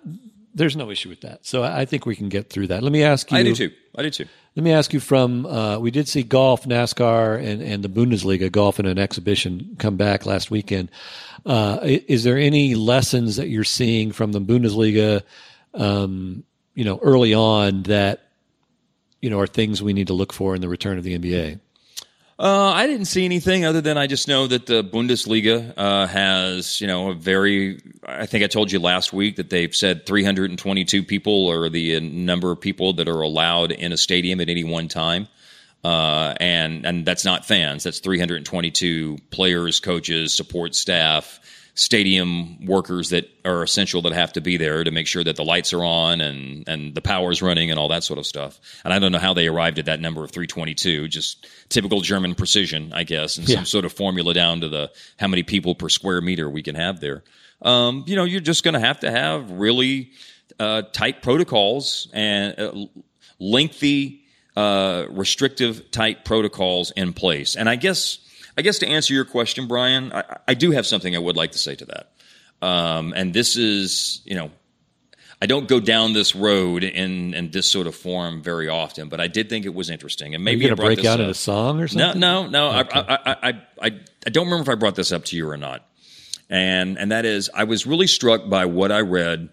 [0.55, 1.45] There's no issue with that.
[1.45, 2.81] So I think we can get through that.
[2.83, 3.37] Let me ask you.
[3.37, 3.71] I do too.
[3.95, 4.25] I do too.
[4.55, 8.51] Let me ask you from uh, we did see golf, NASCAR, and, and the Bundesliga
[8.51, 10.89] golf in an exhibition come back last weekend.
[11.45, 15.21] Uh, is there any lessons that you're seeing from the Bundesliga,
[15.75, 16.43] um,
[16.73, 18.23] you know, early on that
[19.21, 21.59] you know are things we need to look for in the return of the NBA?
[22.39, 26.79] Uh, I didn't see anything other than I just know that the Bundesliga uh, has,
[26.79, 27.81] you know, a very.
[28.05, 31.99] I think I told you last week that they've said 322 people are the uh,
[32.01, 35.27] number of people that are allowed in a stadium at any one time,
[35.83, 37.83] uh, and and that's not fans.
[37.83, 41.41] That's 322 players, coaches, support staff,
[41.75, 45.43] stadium workers that are essential that have to be there to make sure that the
[45.43, 48.59] lights are on and and the power's running and all that sort of stuff.
[48.83, 51.07] And I don't know how they arrived at that number of 322.
[51.07, 53.57] Just typical German precision, I guess, and Yeah.
[53.57, 56.75] some sort of formula down to the how many people per square meter we can
[56.75, 57.23] have there.
[57.61, 60.11] Um, you know, you're just going to have to have really
[60.59, 62.71] uh, tight protocols and uh,
[63.39, 64.23] lengthy,
[64.55, 67.55] uh, restrictive type protocols in place.
[67.55, 68.19] And I guess,
[68.59, 71.53] I guess to answer your question, Brian, I, I do have something I would like
[71.53, 72.11] to say to that.
[72.61, 74.51] Um, and this is, you know,
[75.41, 79.21] I don't go down this road in, in this sort of form very often, but
[79.21, 80.35] I did think it was interesting.
[80.35, 82.19] And Are maybe you I going to break out in a song or something?
[82.19, 82.67] no, no.
[82.67, 83.49] I, I, I, I,
[83.81, 85.87] I, I don't remember if I brought this up to you or not.
[86.49, 89.47] And, and that is, I was really struck by what I read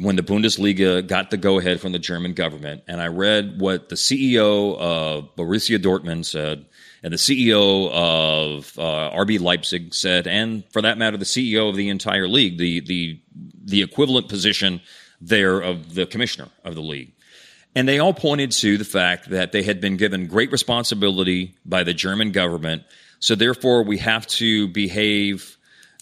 [0.00, 2.84] when the Bundesliga got the go ahead from the German government.
[2.88, 6.64] And I read what the CEO of Borussia Dortmund said,
[7.02, 11.76] and the CEO of uh, RB Leipzig said, and for that matter, the CEO of
[11.76, 13.20] the entire league, the, the,
[13.64, 14.80] the equivalent position
[15.20, 17.12] there of the commissioner of the league.
[17.74, 21.84] And they all pointed to the fact that they had been given great responsibility by
[21.84, 22.82] the German government.
[23.20, 25.57] So therefore, we have to behave.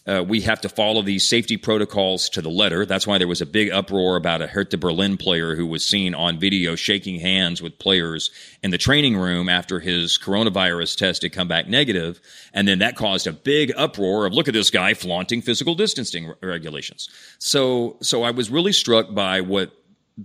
[0.07, 2.87] Uh, we have to follow these safety protocols to the letter.
[2.87, 6.15] That's why there was a big uproar about a Hertha Berlin player who was seen
[6.15, 8.31] on video shaking hands with players
[8.62, 12.20] in the training room after his coronavirus test had come back negative,
[12.55, 16.28] and then that caused a big uproar of look at this guy flaunting physical distancing
[16.28, 17.09] re- regulations.
[17.39, 19.73] So, so I was really struck by what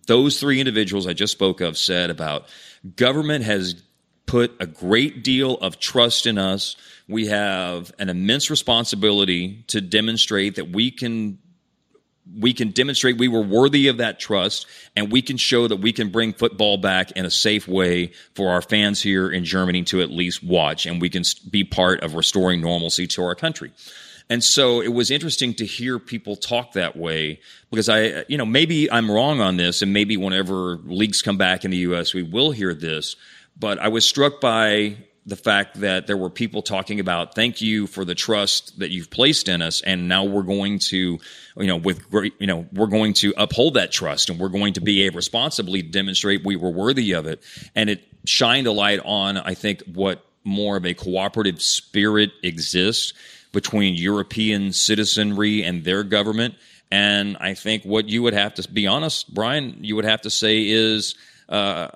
[0.07, 2.45] those three individuals I just spoke of said about
[2.95, 3.81] government has
[4.31, 6.77] put a great deal of trust in us.
[7.09, 11.37] We have an immense responsibility to demonstrate that we can
[12.39, 15.91] we can demonstrate we were worthy of that trust and we can show that we
[15.91, 20.01] can bring football back in a safe way for our fans here in Germany to
[20.01, 23.73] at least watch and we can be part of restoring normalcy to our country.
[24.29, 28.45] And so it was interesting to hear people talk that way because I, you know,
[28.45, 32.23] maybe I'm wrong on this and maybe whenever leagues come back in the U.S., we
[32.23, 33.17] will hear this.
[33.59, 37.85] But I was struck by the fact that there were people talking about thank you
[37.85, 41.19] for the trust that you've placed in us and now we're going to
[41.57, 44.73] you know with great you know we're going to uphold that trust and we're going
[44.73, 47.43] to be able responsibly demonstrate we were worthy of it.
[47.75, 53.13] And it shined a light on i think what more of a cooperative spirit exists
[53.51, 56.55] between european citizenry and their government.
[56.89, 60.31] And i think what you would have to be honest brian you would have to
[60.31, 61.15] say is
[61.51, 61.89] uh,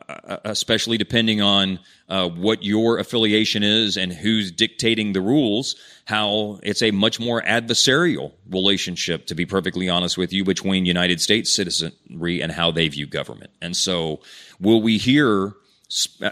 [0.43, 1.79] especially depending on
[2.09, 7.41] uh, what your affiliation is and who's dictating the rules, how it's a much more
[7.41, 12.89] adversarial relationship, to be perfectly honest with you, between United States citizenry and how they
[12.89, 13.51] view government.
[13.61, 14.19] And so,
[14.59, 15.53] will we hear?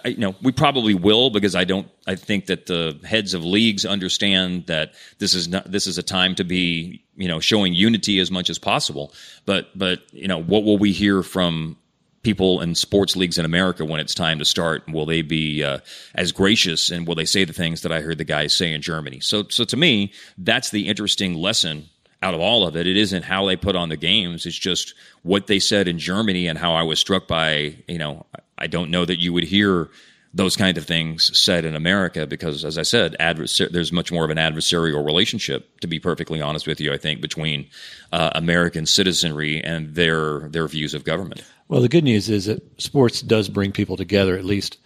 [0.03, 1.87] You know, we probably will because I don't.
[2.05, 5.71] I think that the heads of leagues understand that this is not.
[5.71, 9.13] This is a time to be, you know, showing unity as much as possible.
[9.45, 11.77] But, but you know, what will we hear from
[12.23, 14.89] people in sports leagues in America when it's time to start?
[14.89, 15.79] Will they be uh,
[16.15, 18.81] as gracious and will they say the things that I heard the guys say in
[18.81, 19.19] Germany?
[19.19, 21.89] So, so to me, that's the interesting lesson
[22.21, 22.87] out of all of it.
[22.87, 24.93] It isn't how they put on the games; it's just
[25.23, 27.75] what they said in Germany and how I was struck by.
[27.87, 28.25] You know,
[28.57, 29.89] I don't know that you would hear
[30.33, 34.25] those kind of things said in America because, as I said, adversar- there's much more
[34.25, 35.79] of an adversarial relationship.
[35.81, 37.67] To be perfectly honest with you, I think between
[38.11, 41.43] uh, American citizenry and their their views of government.
[41.67, 44.77] Well, the good news is that sports does bring people together, at least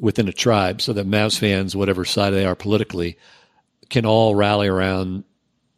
[0.00, 3.18] within a tribe, so that Mavs fans, whatever side they are politically,
[3.90, 5.24] can all rally around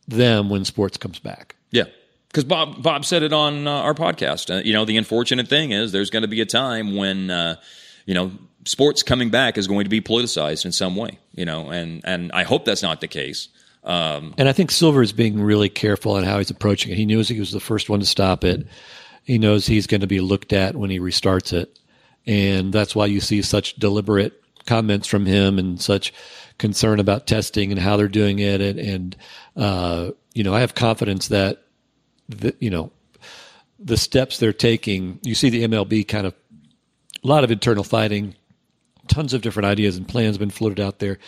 [0.08, 1.56] them when sports comes back.
[1.70, 1.84] Yeah.
[2.28, 4.54] Because Bob Bob said it on uh, our podcast.
[4.54, 7.56] Uh, you know, the unfortunate thing is there's going to be a time when uh,
[8.06, 8.30] you know
[8.70, 11.18] sports coming back is going to be politicized in some way.
[11.34, 13.48] You know, and and I hope that's not the case.
[13.82, 16.96] Um, And I think Silver is being really careful in how he's approaching it.
[16.96, 18.66] He knows he was the first one to stop it.
[19.24, 21.78] He knows he's going to be looked at when he restarts it.
[22.26, 24.34] And that's why you see such deliberate
[24.66, 26.12] comments from him and such
[26.58, 28.60] concern about testing and how they're doing it.
[28.60, 29.16] And, and
[29.56, 31.62] uh, you know, I have confidence that,
[32.28, 32.92] the, you know,
[33.78, 36.34] the steps they're taking, you see the MLB kind of
[37.24, 38.34] a lot of internal fighting,
[39.08, 41.18] tons of different ideas and plans been floated out there.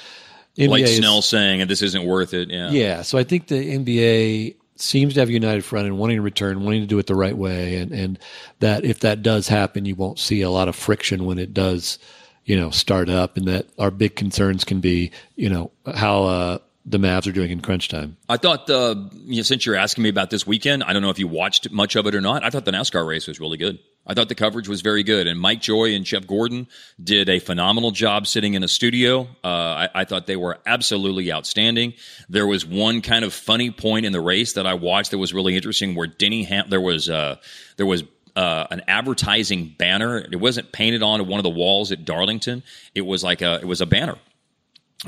[0.58, 2.70] like NBA is- Snell saying, "This isn't worth it." Yeah.
[2.70, 6.22] yeah, so I think the NBA seems to have a united front and wanting to
[6.22, 8.18] return, wanting to do it the right way, and and
[8.60, 11.98] that if that does happen, you won't see a lot of friction when it does,
[12.44, 16.58] you know, start up, and that our big concerns can be, you know, how uh,
[16.84, 18.16] the Mavs are doing in crunch time.
[18.28, 18.94] I thought uh,
[19.24, 21.70] you know, since you're asking me about this weekend, I don't know if you watched
[21.70, 22.44] much of it or not.
[22.44, 23.78] I thought the NASCAR race was really good.
[24.06, 26.66] I thought the coverage was very good, and Mike Joy and Jeff Gordon
[27.02, 29.28] did a phenomenal job sitting in a studio.
[29.44, 31.94] Uh, I, I, thought they were absolutely outstanding.
[32.28, 35.32] There was one kind of funny point in the race that I watched that was
[35.32, 37.36] really interesting, where Denny Ham- there was uh,
[37.76, 38.02] there was
[38.34, 40.18] uh, an advertising banner.
[40.18, 42.64] It wasn't painted onto one of the walls at Darlington.
[42.96, 44.16] It was like a it was a banner,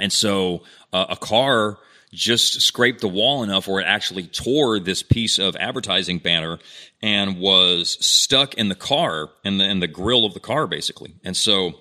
[0.01, 0.63] and so
[0.93, 1.79] uh, a car
[2.15, 6.59] just scraped the wall enough where it actually tore this piece of advertising banner
[7.03, 11.15] and was stuck in the car in the in the grill of the car basically.
[11.25, 11.75] And so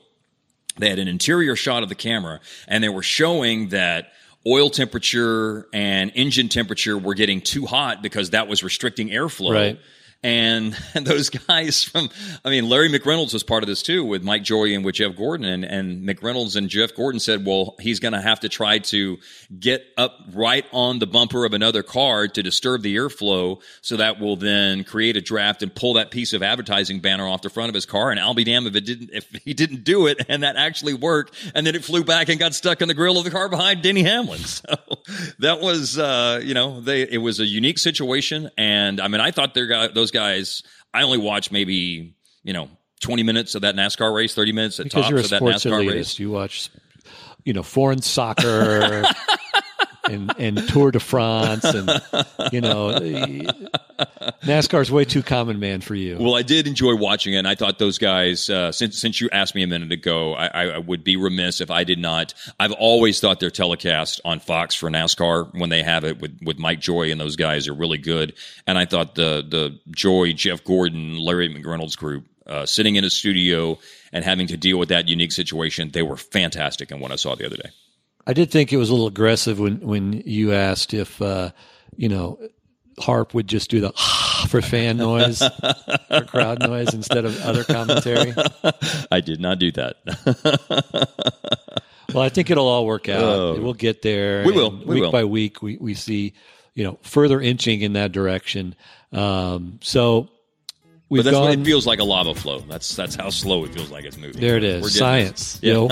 [0.77, 4.11] they had an interior shot of the camera and they were showing that
[4.45, 9.53] oil temperature and engine temperature were getting too hot because that was restricting airflow.
[9.53, 9.79] Right.
[10.23, 12.09] And, those guys from,
[12.45, 15.15] I mean, Larry McReynolds was part of this too with Mike Joy and with Jeff
[15.15, 15.45] Gordon.
[15.45, 19.17] And, and McReynolds and Jeff Gordon said, well, he's going to have to try to
[19.59, 23.61] get up right on the bumper of another car to disturb the airflow.
[23.81, 27.41] So that will then create a draft and pull that piece of advertising banner off
[27.41, 28.11] the front of his car.
[28.11, 30.93] And I'll be damned if it didn't, if he didn't do it and that actually
[30.93, 31.35] worked.
[31.53, 33.81] And then it flew back and got stuck in the grill of the car behind
[33.81, 34.41] Denny Hamlin.
[34.53, 34.75] So
[35.39, 38.49] that was, uh, you know, they, it was a unique situation.
[38.57, 40.63] And I mean, I thought their those guys.
[40.93, 42.69] I only watch maybe you know
[43.01, 45.37] 20 minutes of that NASCAR race, 30 minutes at because tops you're a of that
[45.37, 45.93] sports NASCAR elitist.
[45.93, 46.19] race.
[46.19, 46.69] You watch,
[47.43, 49.03] you know, foreign soccer
[50.09, 52.01] and and Tour de France, and
[52.51, 52.97] you know,
[54.43, 56.17] NASCAR's way too common, man, for you.
[56.19, 58.49] Well, I did enjoy watching it, and I thought those guys.
[58.49, 61.71] Uh, since since you asked me a minute ago, I, I would be remiss if
[61.71, 62.33] I did not.
[62.59, 66.59] I've always thought their telecast on Fox for NASCAR when they have it with with
[66.59, 68.33] Mike Joy and those guys are really good.
[68.67, 73.09] And I thought the the Joy, Jeff Gordon, Larry McReynolds group uh, sitting in a
[73.09, 73.77] studio
[74.11, 76.91] and having to deal with that unique situation, they were fantastic.
[76.91, 77.69] in what I saw the other day.
[78.25, 81.51] I did think it was a little aggressive when when you asked if uh,
[81.95, 82.39] you know
[82.99, 83.91] Harp would just do the
[84.49, 85.41] for fan noise
[86.11, 88.33] or crowd noise instead of other commentary.
[89.11, 89.97] I did not do that.
[92.13, 93.23] well, I think it'll all work out.
[93.23, 93.61] Oh.
[93.61, 94.43] We'll get there.
[94.45, 94.71] We will.
[94.71, 95.11] We week will.
[95.11, 96.33] by week, we we see
[96.75, 98.75] you know further inching in that direction.
[99.11, 100.29] Um, so
[101.09, 101.61] we've But that's what gone.
[101.61, 102.59] it feels like a lava flow.
[102.59, 104.41] That's that's how slow it feels like it's moving.
[104.41, 104.95] there it is.
[104.97, 105.59] Science.
[105.61, 105.73] Yeah.
[105.73, 105.89] Yo.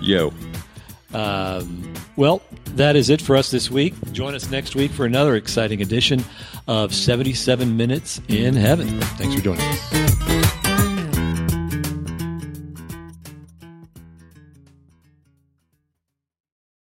[0.00, 0.32] Yo.
[1.16, 2.42] Um, well,
[2.74, 3.94] that is it for us this week.
[4.12, 6.22] Join us next week for another exciting edition
[6.68, 9.00] of 77 Minutes in Heaven.
[9.00, 10.65] Thanks for joining us.